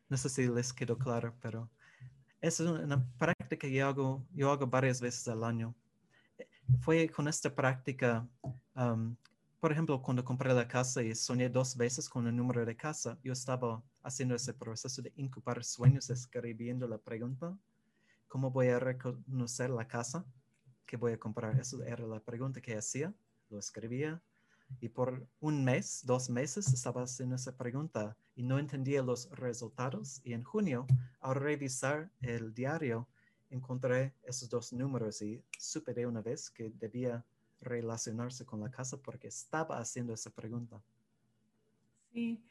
No 0.10 0.18
sé 0.18 0.30
si 0.30 0.48
les 0.48 0.74
quedó 0.74 0.98
claro, 0.98 1.36
pero 1.42 1.70
es 2.42 2.60
una 2.60 3.08
práctica 3.18 3.68
que 3.68 3.74
yo 3.74 3.88
hago, 3.88 4.26
yo 4.32 4.52
hago 4.52 4.68
varias 4.68 5.02
veces 5.02 5.28
al 5.28 5.44
año. 5.44 5.76
Fue 6.82 7.10
con 7.10 7.28
esta 7.28 7.54
práctica 7.54 8.28
um, 8.76 9.16
por 9.66 9.72
ejemplo, 9.72 10.00
cuando 10.00 10.24
compré 10.24 10.54
la 10.54 10.68
casa 10.68 11.02
y 11.02 11.16
soñé 11.16 11.50
dos 11.50 11.76
veces 11.76 12.08
con 12.08 12.28
el 12.28 12.36
número 12.36 12.64
de 12.68 12.78
casa, 12.78 13.18
yo 13.24 13.34
estaba 13.34 13.84
haciendo 14.04 14.36
ese 14.36 14.54
proceso 14.54 15.02
de 15.02 15.12
incubar 15.16 15.64
sueños, 15.64 16.12
escribiendo 16.12 16.88
la 16.88 17.00
pregunta, 17.00 17.58
¿cómo 18.28 18.52
voy 18.52 18.68
a 18.68 18.78
reconocer 18.78 19.72
la 19.72 19.88
casa 19.88 20.24
que 20.86 20.98
voy 20.98 21.14
a 21.14 21.20
comprar? 21.20 21.60
Eso 21.60 21.84
era 21.84 22.06
la 22.06 22.20
pregunta 22.20 22.62
que 22.62 22.78
hacía, 22.78 23.12
lo 23.50 23.58
escribía. 23.58 24.22
Y 24.82 24.90
por 24.90 25.28
un 25.40 25.64
mes, 25.64 26.02
dos 26.06 26.30
meses, 26.30 26.74
estaba 26.74 27.04
haciendo 27.04 27.36
esa 27.36 27.56
pregunta 27.56 28.18
y 28.36 28.44
no 28.44 28.60
entendía 28.60 29.02
los 29.02 29.30
resultados. 29.32 30.22
Y 30.24 30.34
en 30.34 30.44
junio, 30.44 30.86
al 31.22 31.36
revisar 31.36 32.12
el 32.22 32.54
diario, 32.54 33.08
encontré 33.50 34.14
esos 34.24 34.50
dos 34.50 34.74
números 34.74 35.22
y 35.22 35.44
supe 35.58 35.94
de 35.94 36.06
una 36.06 36.22
vez 36.22 36.50
que 36.50 36.72
debía 36.72 37.24
relacionarse 37.62 38.46
con 38.46 38.60
la 38.60 38.70
casa 38.70 38.98
porque 39.02 39.28
estaba 39.28 39.80
haciendo 39.80 40.14
esa 40.14 40.30
pregunta. 40.30 40.82
Sí, 42.12 42.44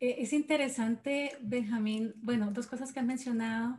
e, 0.00 0.22
es 0.22 0.32
interesante, 0.32 1.36
Benjamín, 1.40 2.14
bueno, 2.22 2.50
dos 2.52 2.66
cosas 2.66 2.92
que 2.92 3.00
has 3.00 3.06
mencionado. 3.06 3.78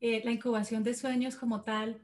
eh, 0.00 0.22
la 0.24 0.32
incubación 0.32 0.82
de 0.84 0.92
sueños 0.94 1.36
como 1.36 1.62
tal 1.62 1.98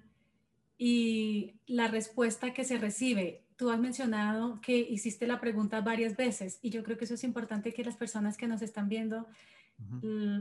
y 0.78 1.60
la 1.66 1.88
respuesta 1.88 2.54
que 2.54 2.64
se 2.64 2.78
recibe. 2.78 3.44
Tú 3.60 3.68
has 3.68 3.78
mencionado 3.78 4.58
que 4.62 4.78
hiciste 4.78 5.26
la 5.26 5.38
pregunta 5.38 5.82
varias 5.82 6.16
veces 6.16 6.58
y 6.62 6.70
yo 6.70 6.82
creo 6.82 6.96
que 6.96 7.04
eso 7.04 7.12
es 7.12 7.24
importante 7.24 7.74
que 7.74 7.84
las 7.84 7.94
personas 7.94 8.38
que 8.38 8.48
nos 8.48 8.62
están 8.62 8.88
viendo 8.88 9.26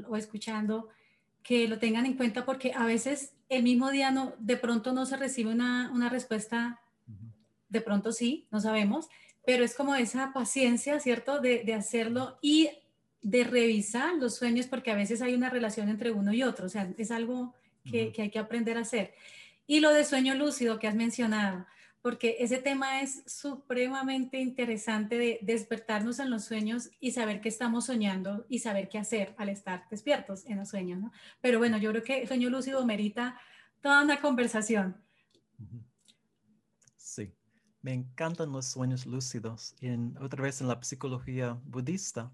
o 0.08 0.16
escuchando 0.16 0.88
que 1.44 1.68
lo 1.68 1.80
tengan 1.80 2.06
en 2.06 2.14
cuenta 2.14 2.46
porque 2.46 2.72
a 2.74 2.86
veces 2.86 3.34
el 3.50 3.64
mismo 3.64 3.92
día 3.92 4.10
no, 4.12 4.36
de 4.40 4.56
pronto 4.56 4.94
no 4.94 5.06
se 5.06 5.18
recibe 5.18 5.52
una, 5.52 5.92
una 5.94 6.08
respuesta, 6.08 6.80
de 7.68 7.82
pronto 7.82 8.14
sí, 8.14 8.48
no 8.52 8.62
sabemos, 8.62 9.10
pero 9.46 9.66
es 9.66 9.76
como 9.76 9.96
esa 9.96 10.32
paciencia, 10.32 10.98
¿cierto? 11.02 11.42
De, 11.42 11.66
de, 11.66 11.74
hacerlo 11.74 12.38
y 12.42 12.70
de 13.22 13.44
revisar 13.44 14.16
los 14.16 14.36
sueños 14.36 14.68
porque 14.68 14.92
a 14.92 14.96
veces 14.96 15.22
hay 15.22 15.36
una 15.36 15.50
relación 15.50 15.90
entre 15.90 16.12
uno 16.12 16.32
y 16.32 16.44
otro, 16.44 16.68
o 16.68 16.70
sea, 16.70 16.90
es 16.98 17.12
algo 17.12 17.54
que, 17.84 18.14
que 18.14 18.22
hay 18.22 18.30
que 18.30 18.40
aprender 18.40 18.78
a 18.78 18.82
hacer. 18.82 19.14
Y 19.68 19.82
lo 19.82 19.92
de 19.92 20.06
sueño 20.06 20.36
lúcido 20.36 20.80
que 20.80 20.88
has 20.88 20.96
mencionado, 20.96 21.66
porque 22.02 22.38
ese 22.40 22.58
tema 22.60 23.02
es 23.02 23.24
supremamente 23.26 24.40
interesante 24.40 25.18
de 25.18 25.40
despertarnos 25.42 26.20
en 26.20 26.30
los 26.30 26.46
sueños 26.46 26.90
y 27.00 27.12
saber 27.12 27.42
qué 27.42 27.50
estamos 27.50 27.86
soñando 27.88 28.46
y 28.48 28.60
saber 28.60 28.88
qué 28.88 29.00
hacer 29.00 29.36
al 29.38 29.50
estar 29.50 29.86
despiertos 29.90 30.46
en 30.46 30.58
los 30.58 30.70
sueños, 30.70 31.00
¿no? 31.00 31.12
Pero 31.42 31.60
bueno, 31.60 31.78
yo 31.78 31.92
creo 31.92 32.04
que 32.04 32.26
sueño 32.28 32.50
lúcido 32.50 32.86
merita 32.86 33.40
toda 33.82 34.04
una 34.04 34.22
conversación. 34.22 34.96
Sí, 36.96 37.34
me 37.82 37.94
encantan 37.94 38.52
los 38.52 38.68
sueños 38.68 39.06
lúcidos. 39.06 39.76
Y 39.82 39.88
en, 39.88 40.18
otra 40.22 40.44
vez 40.44 40.62
en 40.62 40.68
la 40.70 40.82
psicología 40.82 41.60
budista, 41.66 42.32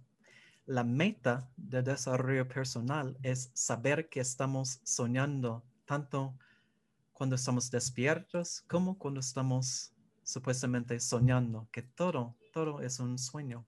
la 0.68 0.84
meta 0.84 1.50
de 1.58 1.82
desarrollo 1.82 2.48
personal 2.48 3.18
es 3.24 3.52
saber 3.54 4.10
que 4.10 4.20
estamos 4.20 4.80
soñando 4.84 5.64
tanto 5.86 6.38
cuando 7.16 7.38
estamos 7.38 7.72
despiertos 7.72 8.62
como 8.68 8.98
cuando 8.98 9.22
estamos 9.22 9.94
supuestamente 10.22 11.00
soñando, 11.00 11.68
que 11.72 11.82
todo, 11.82 12.36
todo 12.52 12.82
es 12.82 13.00
un 13.00 13.18
sueño. 13.18 13.66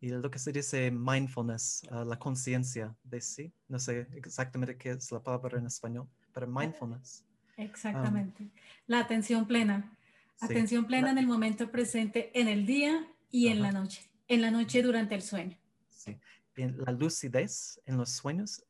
Y 0.00 0.08
lo 0.08 0.28
que 0.28 0.40
se 0.40 0.50
dice 0.50 0.90
mindfulness, 0.90 1.86
ah, 1.90 2.04
la 2.04 2.18
conciencia 2.18 2.94
de 3.04 3.20
sí, 3.20 3.52
no 3.68 3.78
sé 3.78 4.08
exactamente 4.14 4.76
qué 4.76 4.90
es 4.90 5.12
la 5.12 5.22
palabra 5.22 5.58
en 5.58 5.66
español, 5.66 6.08
pero 6.32 6.48
mindfulness. 6.48 7.24
Exactamente. 7.56 8.50
la 8.88 8.98
atención 8.98 9.46
plena. 9.46 9.96
Atención 10.40 10.84
plena 10.86 11.12
en 11.12 11.18
el 11.18 11.28
momento 11.28 11.70
presente, 11.70 12.32
en 12.38 12.48
el 12.48 12.66
día 12.66 13.06
y 13.30 13.48
en 13.48 13.62
la 13.62 13.70
noche. 13.70 14.10
En 14.26 14.42
la 14.42 14.50
noche 14.50 14.82
durante 14.82 15.14
el 15.14 15.22
sueño. 15.22 15.56
Sí. 15.90 16.18
la 16.56 16.90
lucidez 16.90 17.80
en 17.86 17.96
los 17.98 18.10
sueños 18.10 18.64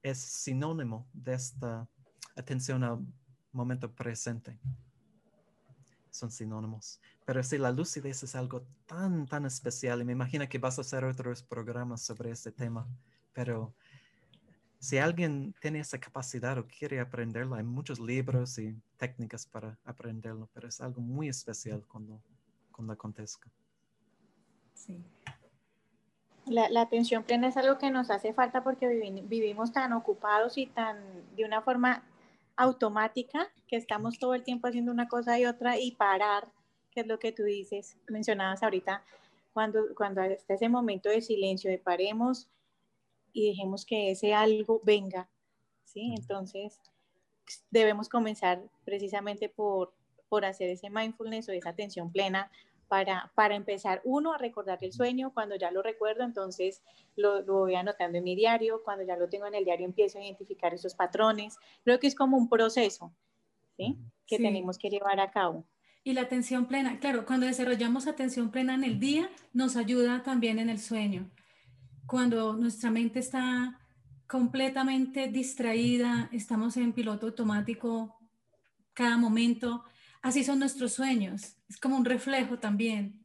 es 0.00 0.18
sinónimo 0.18 1.08
de 1.12 1.34
esta 1.34 1.88
atención 2.36 2.84
a 2.84 2.98
momento 3.58 3.90
presente. 3.90 4.58
Son 6.10 6.30
sinónimos. 6.30 7.00
Pero 7.24 7.42
sí, 7.42 7.58
la 7.58 7.70
lucidez 7.70 8.22
es 8.22 8.34
algo 8.34 8.62
tan, 8.86 9.26
tan 9.26 9.44
especial 9.44 10.00
y 10.00 10.04
me 10.04 10.12
imagino 10.12 10.48
que 10.48 10.58
vas 10.58 10.78
a 10.78 10.80
hacer 10.80 11.04
otros 11.04 11.42
programas 11.42 12.00
sobre 12.00 12.30
este 12.30 12.50
tema. 12.50 12.88
Pero 13.34 13.74
si 14.78 14.98
alguien 14.98 15.54
tiene 15.60 15.80
esa 15.80 15.98
capacidad 15.98 16.56
o 16.56 16.66
quiere 16.66 17.00
aprenderlo, 17.00 17.56
hay 17.56 17.64
muchos 17.64 18.00
libros 18.00 18.58
y 18.58 18.80
técnicas 18.96 19.46
para 19.46 19.76
aprenderlo, 19.84 20.48
pero 20.54 20.68
es 20.68 20.80
algo 20.80 21.00
muy 21.00 21.28
especial 21.28 21.84
cuando, 21.86 22.22
cuando 22.72 22.92
acontezca. 22.92 23.50
Sí. 24.74 25.04
La, 26.46 26.70
la, 26.70 26.82
atención 26.82 27.24
plena 27.24 27.48
es 27.48 27.56
algo 27.56 27.76
que 27.76 27.90
nos 27.90 28.10
hace 28.10 28.32
falta 28.32 28.62
porque 28.64 28.86
vivimos 29.28 29.72
tan 29.72 29.92
ocupados 29.92 30.56
y 30.56 30.66
tan 30.66 30.96
de 31.36 31.44
una 31.44 31.60
forma 31.60 32.02
automática, 32.58 33.50
que 33.68 33.76
estamos 33.76 34.18
todo 34.18 34.34
el 34.34 34.42
tiempo 34.42 34.66
haciendo 34.66 34.90
una 34.90 35.08
cosa 35.08 35.38
y 35.38 35.46
otra 35.46 35.78
y 35.78 35.92
parar, 35.92 36.52
que 36.90 37.00
es 37.00 37.06
lo 37.06 37.18
que 37.18 37.32
tú 37.32 37.44
dices, 37.44 37.96
mencionabas 38.08 38.62
ahorita, 38.62 39.04
cuando, 39.52 39.94
cuando 39.96 40.22
está 40.22 40.54
ese 40.54 40.68
momento 40.68 41.08
de 41.08 41.22
silencio, 41.22 41.70
de 41.70 41.78
paremos 41.78 42.48
y 43.32 43.48
dejemos 43.48 43.86
que 43.86 44.10
ese 44.10 44.34
algo 44.34 44.80
venga, 44.84 45.28
¿sí? 45.84 46.12
Entonces, 46.16 46.80
debemos 47.70 48.08
comenzar 48.08 48.60
precisamente 48.84 49.48
por, 49.48 49.94
por 50.28 50.44
hacer 50.44 50.68
ese 50.68 50.90
mindfulness 50.90 51.48
o 51.48 51.52
esa 51.52 51.70
atención 51.70 52.10
plena 52.10 52.50
para, 52.88 53.30
para 53.34 53.54
empezar, 53.54 54.00
uno, 54.04 54.32
a 54.32 54.38
recordar 54.38 54.78
el 54.82 54.92
sueño, 54.92 55.32
cuando 55.32 55.56
ya 55.56 55.70
lo 55.70 55.82
recuerdo, 55.82 56.24
entonces 56.24 56.82
lo, 57.16 57.42
lo, 57.42 57.60
voy 57.60 57.74
anotando 57.74 58.18
en 58.18 58.24
mi 58.24 58.34
diario, 58.34 58.82
cuando 58.82 59.04
ya 59.04 59.16
lo 59.16 59.28
tengo 59.28 59.46
en 59.46 59.54
el 59.54 59.64
diario 59.64 59.86
empiezo 59.86 60.18
a 60.18 60.24
identificar 60.24 60.74
esos 60.74 60.94
patrones, 60.94 61.58
creo 61.84 62.00
que 62.00 62.06
es 62.06 62.14
como 62.14 62.36
un 62.36 62.48
proceso, 62.48 63.12
¿sí? 63.76 63.96
Que 64.26 64.38
tenemos 64.38 64.78
que 64.78 64.88
llevar 64.90 65.20
a 65.20 65.30
cabo. 65.30 65.64
Y 66.02 66.14
la 66.14 66.22
atención 66.22 66.66
plena, 66.66 66.98
claro, 67.00 67.26
cuando 67.26 67.46
desarrollamos 67.46 68.06
atención 68.06 68.50
plena 68.50 68.74
en 68.74 68.84
el 68.84 68.98
día, 68.98 69.28
nos 69.52 69.76
ayuda 69.76 70.22
también 70.22 70.58
en 70.58 70.70
el 70.70 70.78
sueño. 70.78 71.30
Cuando 72.06 72.54
nuestra 72.54 72.90
mente 72.90 73.18
está 73.18 73.78
completamente 74.26 75.28
distraída, 75.28 76.28
estamos 76.32 76.76
en 76.76 76.92
piloto 76.92 77.26
automático 77.26 78.18
cada 78.94 79.16
momento, 79.16 79.84
así 80.22 80.44
son 80.44 80.58
nuestros 80.58 80.92
sueños, 80.92 81.56
es 81.68 81.78
como 81.78 81.96
un 81.96 82.04
reflejo 82.04 82.58
también. 82.58 83.24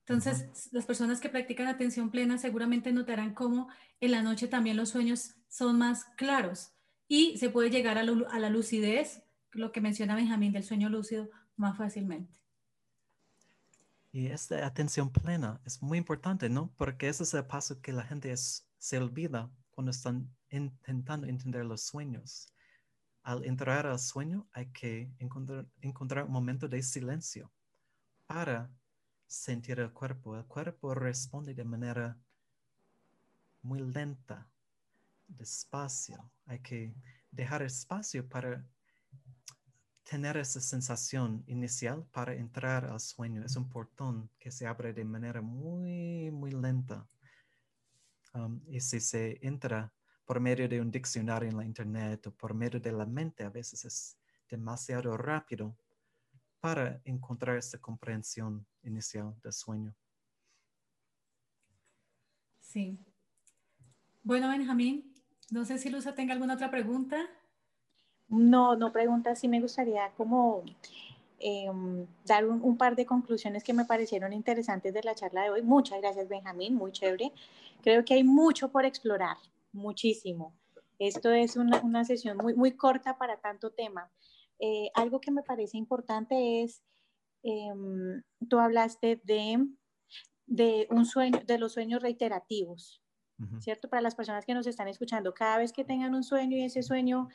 Entonces, 0.00 0.68
las 0.72 0.84
personas 0.84 1.20
que 1.20 1.28
practican 1.28 1.68
atención 1.68 2.10
plena 2.10 2.36
seguramente 2.36 2.92
notarán 2.92 3.34
cómo 3.34 3.68
en 4.00 4.10
la 4.10 4.22
noche 4.22 4.48
también 4.48 4.76
los 4.76 4.90
sueños 4.90 5.36
son 5.48 5.78
más 5.78 6.04
claros 6.16 6.72
y 7.06 7.38
se 7.38 7.50
puede 7.50 7.70
llegar 7.70 7.98
a, 7.98 8.02
la 8.02 8.50
lucidez, 8.50 9.22
lo 9.52 9.70
que 9.70 9.80
menciona 9.80 10.16
Benjamín 10.16 10.52
del 10.52 10.64
sueño 10.64 10.88
lúcido, 10.88 11.30
más 11.56 11.76
fácilmente. 11.76 12.40
Y 14.10 14.26
esta 14.26 14.66
atención 14.66 15.10
plena 15.10 15.60
es 15.64 15.80
muy 15.82 15.98
importante, 15.98 16.48
¿no? 16.48 16.72
Porque 16.76 17.08
ese 17.08 17.22
es 17.22 17.32
el 17.34 17.46
paso 17.46 17.80
que 17.80 17.92
la 17.92 18.02
gente 18.02 18.34
se 18.36 18.98
olvida 18.98 19.50
cuando 19.70 19.90
están 19.90 20.34
intentando 20.50 21.26
entender 21.26 21.64
los 21.64 21.82
sueños 21.82 22.51
al 23.22 23.44
entrar 23.44 23.86
al 23.86 23.98
sueño 23.98 24.48
hay 24.52 24.66
que 24.72 25.12
encontrar, 25.18 26.24
un 26.24 26.32
momento 26.32 26.68
de 26.68 26.82
silencio 26.82 27.52
para 28.26 28.70
sentir 29.26 29.80
el 29.80 29.92
cuerpo. 29.92 30.36
El 30.36 30.44
cuerpo 30.46 30.94
responde 30.94 31.54
de 31.54 31.64
manera 31.64 32.18
muy 33.62 33.80
lenta, 33.80 34.50
despacio. 35.28 36.30
Hay 36.46 36.60
que 36.60 36.94
dejar 37.30 37.62
espacio 37.62 38.28
para 38.28 38.64
tener 40.02 40.36
esa 40.36 40.60
sensación 40.60 41.44
inicial 41.46 42.04
para 42.12 42.34
entrar 42.34 42.84
al 42.84 43.00
sueño. 43.00 43.44
Es 43.44 43.56
un 43.56 43.68
portón 43.68 44.28
que 44.38 44.50
se 44.50 44.66
abre 44.66 44.92
de 44.92 45.04
manera 45.04 45.40
muy, 45.40 46.30
muy 46.30 46.50
lenta. 46.50 47.06
Um, 48.34 48.60
y 48.66 48.80
si 48.80 49.00
se 49.00 49.38
entra 49.46 49.92
por 50.24 50.40
medio 50.40 50.68
de 50.68 50.80
un 50.80 50.90
diccionario 50.90 51.48
en 51.48 51.56
la 51.56 51.64
internet 51.64 52.26
o 52.26 52.30
por 52.32 52.54
medio 52.54 52.80
de 52.80 52.92
la 52.92 53.06
mente, 53.06 53.44
a 53.44 53.50
veces 53.50 53.84
es 53.84 54.16
demasiado 54.48 55.16
rápido 55.16 55.76
para 56.60 57.00
encontrar 57.04 57.56
esta 57.56 57.78
comprensión 57.78 58.64
inicial 58.82 59.34
del 59.42 59.52
sueño. 59.52 59.94
Sí. 62.60 62.98
Bueno, 64.22 64.48
Benjamín, 64.48 65.12
no 65.50 65.64
sé 65.64 65.78
si 65.78 65.90
Luza 65.90 66.14
tenga 66.14 66.32
alguna 66.32 66.54
otra 66.54 66.70
pregunta. 66.70 67.28
No, 68.28 68.76
no 68.76 68.92
pregunta, 68.92 69.34
sí 69.34 69.48
me 69.48 69.60
gustaría 69.60 70.10
como 70.16 70.62
em, 71.38 72.06
dar 72.24 72.46
un, 72.46 72.62
un, 72.62 72.76
par 72.78 72.94
de 72.94 73.04
conclusiones 73.04 73.64
que 73.64 73.74
me 73.74 73.84
parecieron 73.84 74.32
interesantes 74.32 74.94
de 74.94 75.02
la 75.02 75.14
charla 75.14 75.42
de 75.42 75.50
hoy. 75.50 75.62
Muchas 75.62 76.00
gracias, 76.00 76.28
Benjamín, 76.28 76.76
muy 76.76 76.92
chévere. 76.92 77.32
Creo 77.82 78.04
que 78.04 78.14
hay 78.14 78.24
mucho 78.24 78.68
por 78.68 78.84
explorar, 78.84 79.36
muchísimo. 79.72 80.54
Esto 80.98 81.30
es 81.32 81.56
una, 81.56 81.80
una 81.80 82.04
sesión 82.04 82.36
muy, 82.36 82.54
muy 82.54 82.76
corta 82.76 83.18
para 83.18 83.40
tanto 83.40 83.70
tema. 83.70 84.10
Eh, 84.60 84.90
algo 84.94 85.20
que 85.20 85.32
me 85.32 85.42
parece 85.42 85.76
importante 85.76 86.62
es, 86.62 86.84
em, 87.42 88.22
tú 88.48 88.58
hablaste 88.60 89.20
de, 89.24 89.66
de, 90.46 90.86
un 90.90 91.04
sueño, 91.04 91.40
de 91.44 91.58
los 91.58 91.72
sueños 91.72 92.02
reiterativos, 92.02 93.02
¿cierto? 93.58 93.88
Para 93.88 94.02
las 94.02 94.14
personas 94.14 94.46
que 94.46 94.54
nos 94.54 94.68
están 94.68 94.86
escuchando, 94.86 95.34
cada 95.34 95.58
vez 95.58 95.72
que 95.72 95.84
tengan 95.84 96.14
un 96.14 96.22
sueño 96.22 96.56
y 96.56 96.62
ese 96.62 96.84
sueño 96.84 97.28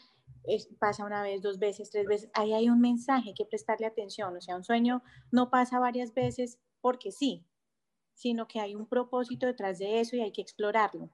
pasa 0.80 1.04
una 1.04 1.22
vez, 1.22 1.42
dos 1.42 1.60
veces, 1.60 1.90
tres 1.90 2.08
veces, 2.08 2.30
ahí 2.34 2.54
hay 2.54 2.70
un 2.70 2.80
mensaje 2.80 3.34
que 3.36 3.44
prestarle 3.44 3.88
atención. 3.88 4.34
O 4.38 4.40
sea, 4.40 4.56
un 4.56 4.64
sueño 4.64 5.04
no 5.32 5.50
pasa 5.50 5.80
varias 5.80 6.14
veces 6.14 6.60
porque 6.80 7.12
sí, 7.12 7.46
sino 8.14 8.48
que 8.48 8.62
hay 8.62 8.74
un 8.74 8.88
propósito 8.88 9.46
detrás 9.46 9.80
de 9.80 10.00
eso 10.00 10.16
y 10.16 10.22
hay 10.22 10.32
que 10.32 10.42
explorarlo 10.42 11.12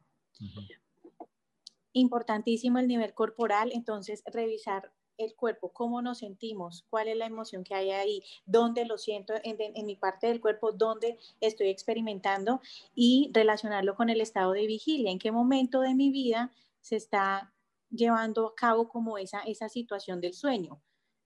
importantísimo 1.94 2.80
el 2.80 2.88
nivel 2.88 3.14
corporal, 3.14 3.72
entonces 3.74 4.24
revisar 4.26 4.92
el 5.18 5.36
cuerpo, 5.36 5.72
cómo 5.72 6.02
nos 6.02 6.20
sentimos, 6.20 6.86
cuál 6.90 7.08
es 7.08 7.18
la 7.18 7.26
emoción 7.26 7.64
que 7.64 7.76
hay 7.76 7.92
ahí, 7.92 8.24
dónde 8.46 8.86
lo 8.86 8.98
siento 8.98 9.34
en, 9.44 9.86
mi 9.86 9.96
parte 9.96 10.28
del 10.28 10.42
cuerpo, 10.42 10.72
dónde 10.72 11.18
estoy 11.40 11.70
experimentando 11.70 12.62
y 12.96 13.32
relacionarlo 13.34 13.96
con 13.96 14.10
el 14.10 14.22
estado 14.22 14.54
de 14.54 14.66
vigilia, 14.66 15.12
en 15.12 15.20
qué 15.20 15.32
momento 15.32 15.82
de 15.82 15.94
mi 15.94 16.10
vida 16.12 16.52
se 16.82 16.96
está 16.96 17.54
llevando 17.90 18.48
a 18.48 18.56
cabo 18.56 18.90
como 18.90 19.18
esa, 19.18 19.42
esa 19.42 19.70
situación 19.70 20.20
del 20.20 20.34
sueño, 20.34 20.82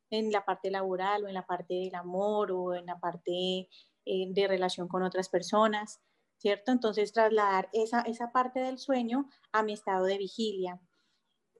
en 0.09 0.31
la 0.31 0.45
parte 0.45 0.71
laboral 0.71 1.23
o 1.23 1.27
en 1.27 1.33
la 1.33 1.45
parte 1.45 1.73
del 1.73 1.95
amor 1.95 2.51
o 2.51 2.75
en 2.75 2.85
la 2.85 2.99
parte 2.99 3.69
eh, 4.05 4.27
de 4.29 4.47
relación 4.47 4.87
con 4.87 5.03
otras 5.03 5.29
personas, 5.29 6.01
¿cierto? 6.37 6.71
Entonces 6.71 7.13
trasladar 7.13 7.69
esa, 7.73 8.01
esa 8.01 8.31
parte 8.31 8.59
del 8.59 8.77
sueño 8.77 9.29
a 9.51 9.63
mi 9.63 9.73
estado 9.73 10.05
de 10.05 10.17
vigilia. 10.17 10.79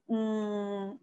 Mm, 0.06 0.98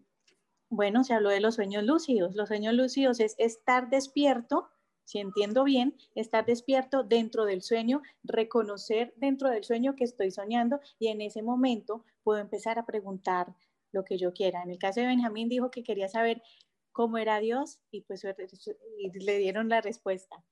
bueno, 0.68 1.04
se 1.04 1.14
habló 1.14 1.30
de 1.30 1.40
los 1.40 1.54
sueños 1.54 1.84
lúcidos. 1.84 2.34
Los 2.34 2.48
sueños 2.48 2.74
lúcidos 2.74 3.20
es 3.20 3.34
estar 3.38 3.88
despierto, 3.88 4.68
si 5.04 5.18
entiendo 5.18 5.62
bien, 5.62 5.96
estar 6.14 6.44
despierto 6.44 7.04
dentro 7.04 7.44
del 7.44 7.62
sueño, 7.62 8.02
reconocer 8.24 9.14
dentro 9.16 9.50
del 9.50 9.62
sueño 9.62 9.94
que 9.94 10.04
estoy 10.04 10.30
soñando 10.32 10.80
y 10.98 11.08
en 11.08 11.20
ese 11.20 11.42
momento 11.42 12.04
puedo 12.24 12.40
empezar 12.40 12.78
a 12.78 12.86
preguntar 12.86 13.54
lo 13.92 14.04
que 14.04 14.18
yo 14.18 14.32
quiera. 14.32 14.62
En 14.62 14.70
el 14.70 14.78
caso 14.78 15.00
de 15.00 15.06
Benjamín 15.06 15.48
dijo 15.48 15.70
que 15.70 15.84
quería 15.84 16.08
saber 16.08 16.42
cómo 16.90 17.18
era 17.18 17.38
Dios 17.38 17.78
y 17.90 18.00
pues 18.00 18.24
le 18.24 19.38
dieron 19.38 19.68
la 19.68 19.80
respuesta. 19.80 20.42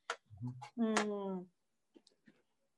Mm, 0.76 1.40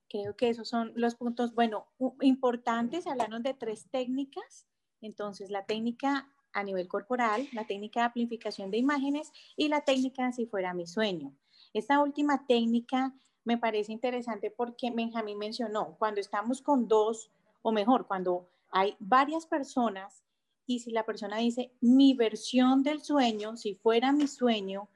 creo 0.09 0.37
que 0.37 0.49
esos 0.49 0.69
son 0.69 0.93
los 0.95 1.15
puntos, 1.15 1.55
bueno, 1.55 1.87
importantes. 2.21 3.07
Hablaron 3.07 3.43
de 3.43 3.55
tres 3.55 3.87
técnicas. 3.91 4.67
Entonces, 5.01 5.51
la 5.51 5.67
técnica 5.67 6.29
a 6.53 6.65
nivel 6.65 6.89
corporal, 6.89 7.49
la 7.53 7.67
técnica 7.67 8.01
de 8.01 8.07
amplificación 8.07 8.71
de 8.71 8.79
imágenes 8.79 9.31
y 9.57 9.69
la 9.69 9.83
técnica 9.83 10.33
si 10.33 10.47
fuera 10.47 10.73
mi 10.73 10.87
sueño. 10.87 11.37
Esta 11.75 12.01
última 12.01 12.47
técnica 12.47 13.15
me 13.45 13.59
parece 13.59 13.93
interesante 13.93 14.51
porque 14.51 14.91
Benjamín 14.91 15.39
mencionó, 15.39 15.97
cuando 15.99 16.21
estamos 16.21 16.63
con 16.63 16.89
dos, 16.89 17.31
o 17.63 17.73
mejor, 17.73 18.07
cuando 18.07 18.49
hay 18.71 18.97
varias 18.99 19.47
personas 19.47 20.23
y 20.67 20.81
si 20.81 20.91
la 20.91 21.05
persona 21.05 21.37
dice 21.39 21.73
mi 21.81 22.15
versión 22.15 22.83
del 22.83 23.03
sueño, 23.03 23.57
si 23.57 23.75
fuera 23.75 24.13
mi 24.13 24.27
sueño, 24.27 24.89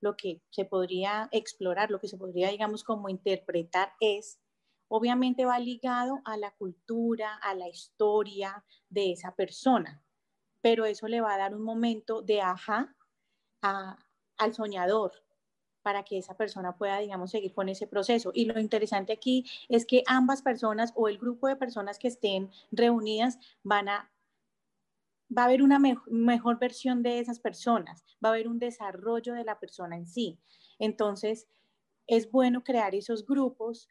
lo 0.00 0.16
que 0.16 0.40
se 0.50 0.64
podría 0.64 1.28
explorar, 1.32 1.90
lo 1.90 2.00
que 2.00 2.08
se 2.08 2.16
podría, 2.16 2.50
digamos, 2.50 2.84
como 2.84 3.08
interpretar 3.08 3.92
es, 4.00 4.38
obviamente 4.88 5.44
va 5.44 5.58
ligado 5.58 6.20
a 6.24 6.36
la 6.36 6.50
cultura, 6.52 7.36
a 7.36 7.54
la 7.54 7.68
historia 7.68 8.64
de 8.88 9.12
esa 9.12 9.34
persona, 9.34 10.02
pero 10.60 10.84
eso 10.84 11.08
le 11.08 11.20
va 11.20 11.34
a 11.34 11.38
dar 11.38 11.54
un 11.54 11.62
momento 11.62 12.22
de 12.22 12.40
ajá 12.40 12.94
al 13.62 14.54
soñador 14.54 15.12
para 15.82 16.02
que 16.02 16.18
esa 16.18 16.36
persona 16.36 16.76
pueda, 16.76 16.98
digamos, 16.98 17.30
seguir 17.30 17.54
con 17.54 17.68
ese 17.68 17.86
proceso. 17.86 18.30
Y 18.34 18.44
lo 18.44 18.60
interesante 18.60 19.12
aquí 19.12 19.44
es 19.68 19.86
que 19.86 20.02
ambas 20.06 20.42
personas 20.42 20.92
o 20.94 21.08
el 21.08 21.18
grupo 21.18 21.48
de 21.48 21.56
personas 21.56 21.98
que 21.98 22.08
estén 22.08 22.50
reunidas 22.70 23.38
van 23.62 23.88
a 23.88 24.12
va 25.36 25.42
a 25.42 25.44
haber 25.46 25.62
una 25.62 25.78
mejor 25.78 26.58
versión 26.58 27.02
de 27.02 27.20
esas 27.20 27.38
personas, 27.38 28.02
va 28.24 28.30
a 28.30 28.32
haber 28.32 28.48
un 28.48 28.58
desarrollo 28.58 29.34
de 29.34 29.44
la 29.44 29.58
persona 29.60 29.96
en 29.96 30.06
sí. 30.06 30.38
Entonces, 30.78 31.48
es 32.06 32.30
bueno 32.30 32.64
crear 32.64 32.94
esos 32.94 33.26
grupos 33.26 33.88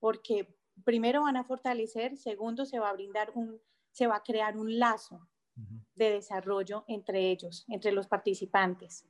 porque 0.00 0.54
primero 0.84 1.22
van 1.22 1.36
a 1.36 1.44
fortalecer, 1.44 2.16
segundo 2.16 2.64
se 2.64 2.78
va 2.78 2.90
a 2.90 2.92
brindar 2.92 3.30
un, 3.34 3.60
se 3.90 4.06
va 4.06 4.16
a 4.16 4.22
crear 4.22 4.56
un 4.56 4.78
lazo 4.78 5.28
de 5.96 6.12
desarrollo 6.12 6.84
entre 6.86 7.30
ellos, 7.30 7.64
entre 7.68 7.90
los 7.90 8.06
participantes. 8.06 9.04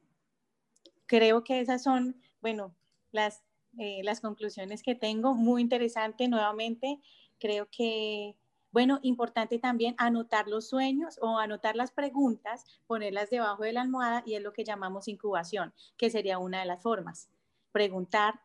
Creo 1.04 1.44
que 1.44 1.60
esas 1.60 1.82
son, 1.82 2.20
bueno, 2.40 2.74
las, 3.12 3.42
eh, 3.76 4.00
las 4.02 4.20
conclusiones 4.20 4.82
que 4.82 4.94
tengo. 4.94 5.34
Muy 5.34 5.60
interesante 5.60 6.26
nuevamente. 6.26 7.00
Creo 7.38 7.68
que 7.70 8.34
bueno, 8.70 8.98
importante 9.02 9.58
también 9.58 9.94
anotar 9.98 10.46
los 10.46 10.68
sueños 10.68 11.18
o 11.22 11.38
anotar 11.38 11.74
las 11.74 11.90
preguntas, 11.90 12.64
ponerlas 12.86 13.30
debajo 13.30 13.62
de 13.62 13.72
la 13.72 13.80
almohada 13.80 14.22
y 14.26 14.34
es 14.34 14.42
lo 14.42 14.52
que 14.52 14.64
llamamos 14.64 15.08
incubación, 15.08 15.72
que 15.96 16.10
sería 16.10 16.38
una 16.38 16.60
de 16.60 16.66
las 16.66 16.82
formas. 16.82 17.30
Preguntar 17.72 18.40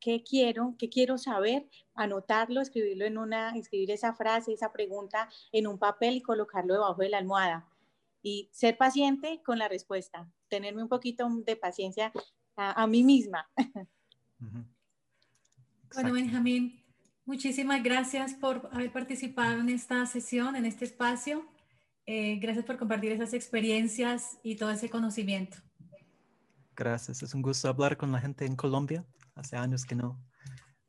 qué 0.00 0.22
quiero, 0.22 0.74
qué 0.78 0.88
quiero 0.88 1.18
saber, 1.18 1.68
anotarlo, 1.94 2.60
escribirlo 2.60 3.04
en 3.04 3.18
una, 3.18 3.56
escribir 3.56 3.90
esa 3.90 4.14
frase, 4.14 4.52
esa 4.52 4.72
pregunta 4.72 5.28
en 5.52 5.66
un 5.66 5.78
papel 5.78 6.16
y 6.16 6.22
colocarlo 6.22 6.74
debajo 6.74 7.02
de 7.02 7.10
la 7.10 7.18
almohada. 7.18 7.68
Y 8.22 8.50
ser 8.52 8.76
paciente 8.76 9.42
con 9.44 9.58
la 9.58 9.68
respuesta, 9.68 10.30
tenerme 10.48 10.82
un 10.82 10.88
poquito 10.88 11.28
de 11.44 11.56
paciencia 11.56 12.12
a, 12.56 12.86
mí 12.86 13.02
misma. 13.04 13.48
Bueno, 15.94 16.12
Benjamín, 16.12 16.84
Muchísimas 17.28 17.82
gracias 17.82 18.32
por 18.32 18.70
haber 18.72 18.90
participado 18.90 19.60
en 19.60 19.68
esta 19.68 20.06
sesión, 20.06 20.56
en 20.56 20.64
este 20.64 20.86
espacio. 20.86 21.46
Eh, 22.06 22.38
gracias 22.40 22.64
por 22.64 22.78
compartir 22.78 23.12
esas 23.12 23.34
experiencias 23.34 24.38
y 24.42 24.56
todo 24.56 24.70
ese 24.70 24.88
conocimiento. 24.88 25.58
Gracias, 26.74 27.22
es 27.22 27.34
un 27.34 27.42
gusto 27.42 27.68
hablar 27.68 27.98
con 27.98 28.12
la 28.12 28.20
gente 28.22 28.46
en 28.46 28.56
Colombia. 28.56 29.04
Hace 29.38 29.56
años 29.56 29.84
que 29.84 29.94
no 29.94 30.20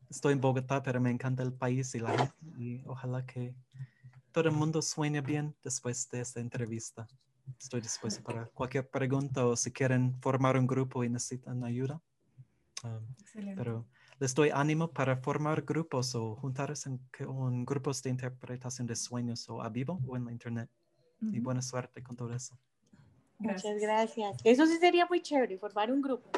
estoy 0.10 0.34
en 0.34 0.42
Bogotá, 0.42 0.82
pero 0.82 1.00
me 1.00 1.12
encanta 1.12 1.44
el 1.44 1.54
país 1.54 1.94
y 1.94 2.00
la 2.00 2.18
gente 2.18 2.34
y 2.58 2.82
ojalá 2.86 3.26
que 3.26 3.56
todo 4.32 4.50
el 4.50 4.56
mundo 4.56 4.82
sueñe 4.82 5.22
bien 5.22 5.56
después 5.64 6.10
de 6.10 6.22
esta 6.22 6.40
entrevista. 6.40 7.08
Estoy 7.60 7.82
dispuesto 7.82 8.24
para 8.24 8.46
cualquier 8.48 8.90
pregunta 8.90 9.46
o 9.46 9.56
si 9.56 9.72
quieren 9.72 10.20
formar 10.22 10.58
un 10.58 10.68
grupo 10.68 11.04
y 11.04 11.10
necesitan 11.10 11.64
ayuda. 11.64 12.02
Um, 12.84 13.06
pero 13.56 13.86
les 14.20 14.34
doy 14.34 14.50
ánimo 14.52 14.92
para 14.92 15.18
formar 15.18 15.62
grupos 15.64 16.16
o 16.16 16.36
juntarse 16.36 16.90
en, 16.90 17.66
grupos 17.66 18.02
de 18.02 18.10
interpretación 18.10 18.88
de 18.88 18.96
sueños 18.96 19.48
o 19.50 19.62
a 19.62 19.70
vivo 19.70 20.00
o 20.08 20.18
en 20.18 20.26
la 20.26 20.32
internet. 20.32 20.70
Y 21.22 21.40
buena 21.40 21.62
suerte 21.62 22.02
con 22.02 22.16
todo 22.16 22.34
eso. 22.34 22.58
Muchas 23.40 23.78
gracias. 23.80 24.38
Eso 24.44 24.66
sí 24.66 24.78
sería 24.78 25.06
muy 25.06 25.22
chévere, 25.22 25.58
formar 25.58 25.92
un 25.92 26.02
grupo. 26.02 26.32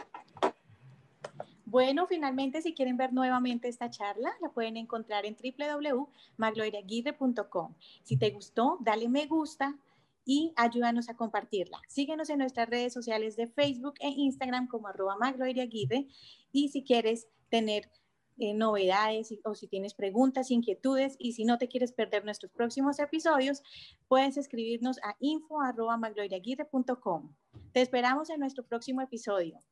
Bueno, 1.72 2.06
finalmente, 2.06 2.62
si 2.62 2.74
quieren 2.74 2.98
ver 2.98 3.14
nuevamente 3.14 3.70
esta 3.70 3.90
charla, 3.90 4.36
la 4.42 4.50
pueden 4.50 4.76
encontrar 4.76 5.26
en 5.26 5.38
www.magloriaguirre.com. 5.38 7.76
Si 8.04 8.18
te 8.18 8.32
gustó, 8.32 8.78
dale 8.82 9.08
me 9.08 9.26
gusta 9.26 9.80
y 10.26 10.52
ayúdanos 10.58 11.08
a 11.08 11.16
compartirla. 11.16 11.82
Síguenos 11.88 12.30
en 12.30 12.40
nuestras 12.40 12.70
redes 12.70 12.92
sociales 12.92 13.38
de 13.38 13.48
Facebook 13.48 13.94
e 14.02 14.10
Instagram 14.10 14.68
como 14.68 14.90
arroba 14.90 15.16
magloriaguirre 15.16 16.10
y 16.52 16.68
si 16.68 16.84
quieres 16.84 17.30
tener 17.48 17.90
eh, 18.38 18.54
novedades 18.54 19.34
o 19.46 19.56
si 19.56 19.68
tienes 19.68 19.94
preguntas, 19.94 20.52
inquietudes 20.52 21.16
y 21.20 21.32
si 21.32 21.46
no 21.46 21.58
te 21.58 21.70
quieres 21.70 21.94
perder 21.94 22.26
nuestros 22.26 22.52
próximos 22.52 23.00
episodios, 23.00 23.64
puedes 24.10 24.36
escribirnos 24.36 24.98
a 25.04 25.16
info.magloiraguirre.com. 25.22 27.34
Te 27.72 27.82
esperamos 27.82 28.30
en 28.30 28.42
nuestro 28.42 28.66
próximo 28.66 29.02
episodio. 29.02 29.64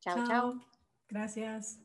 Chao, 0.00 0.26
chao. 0.26 0.71
Gracias. 1.12 1.78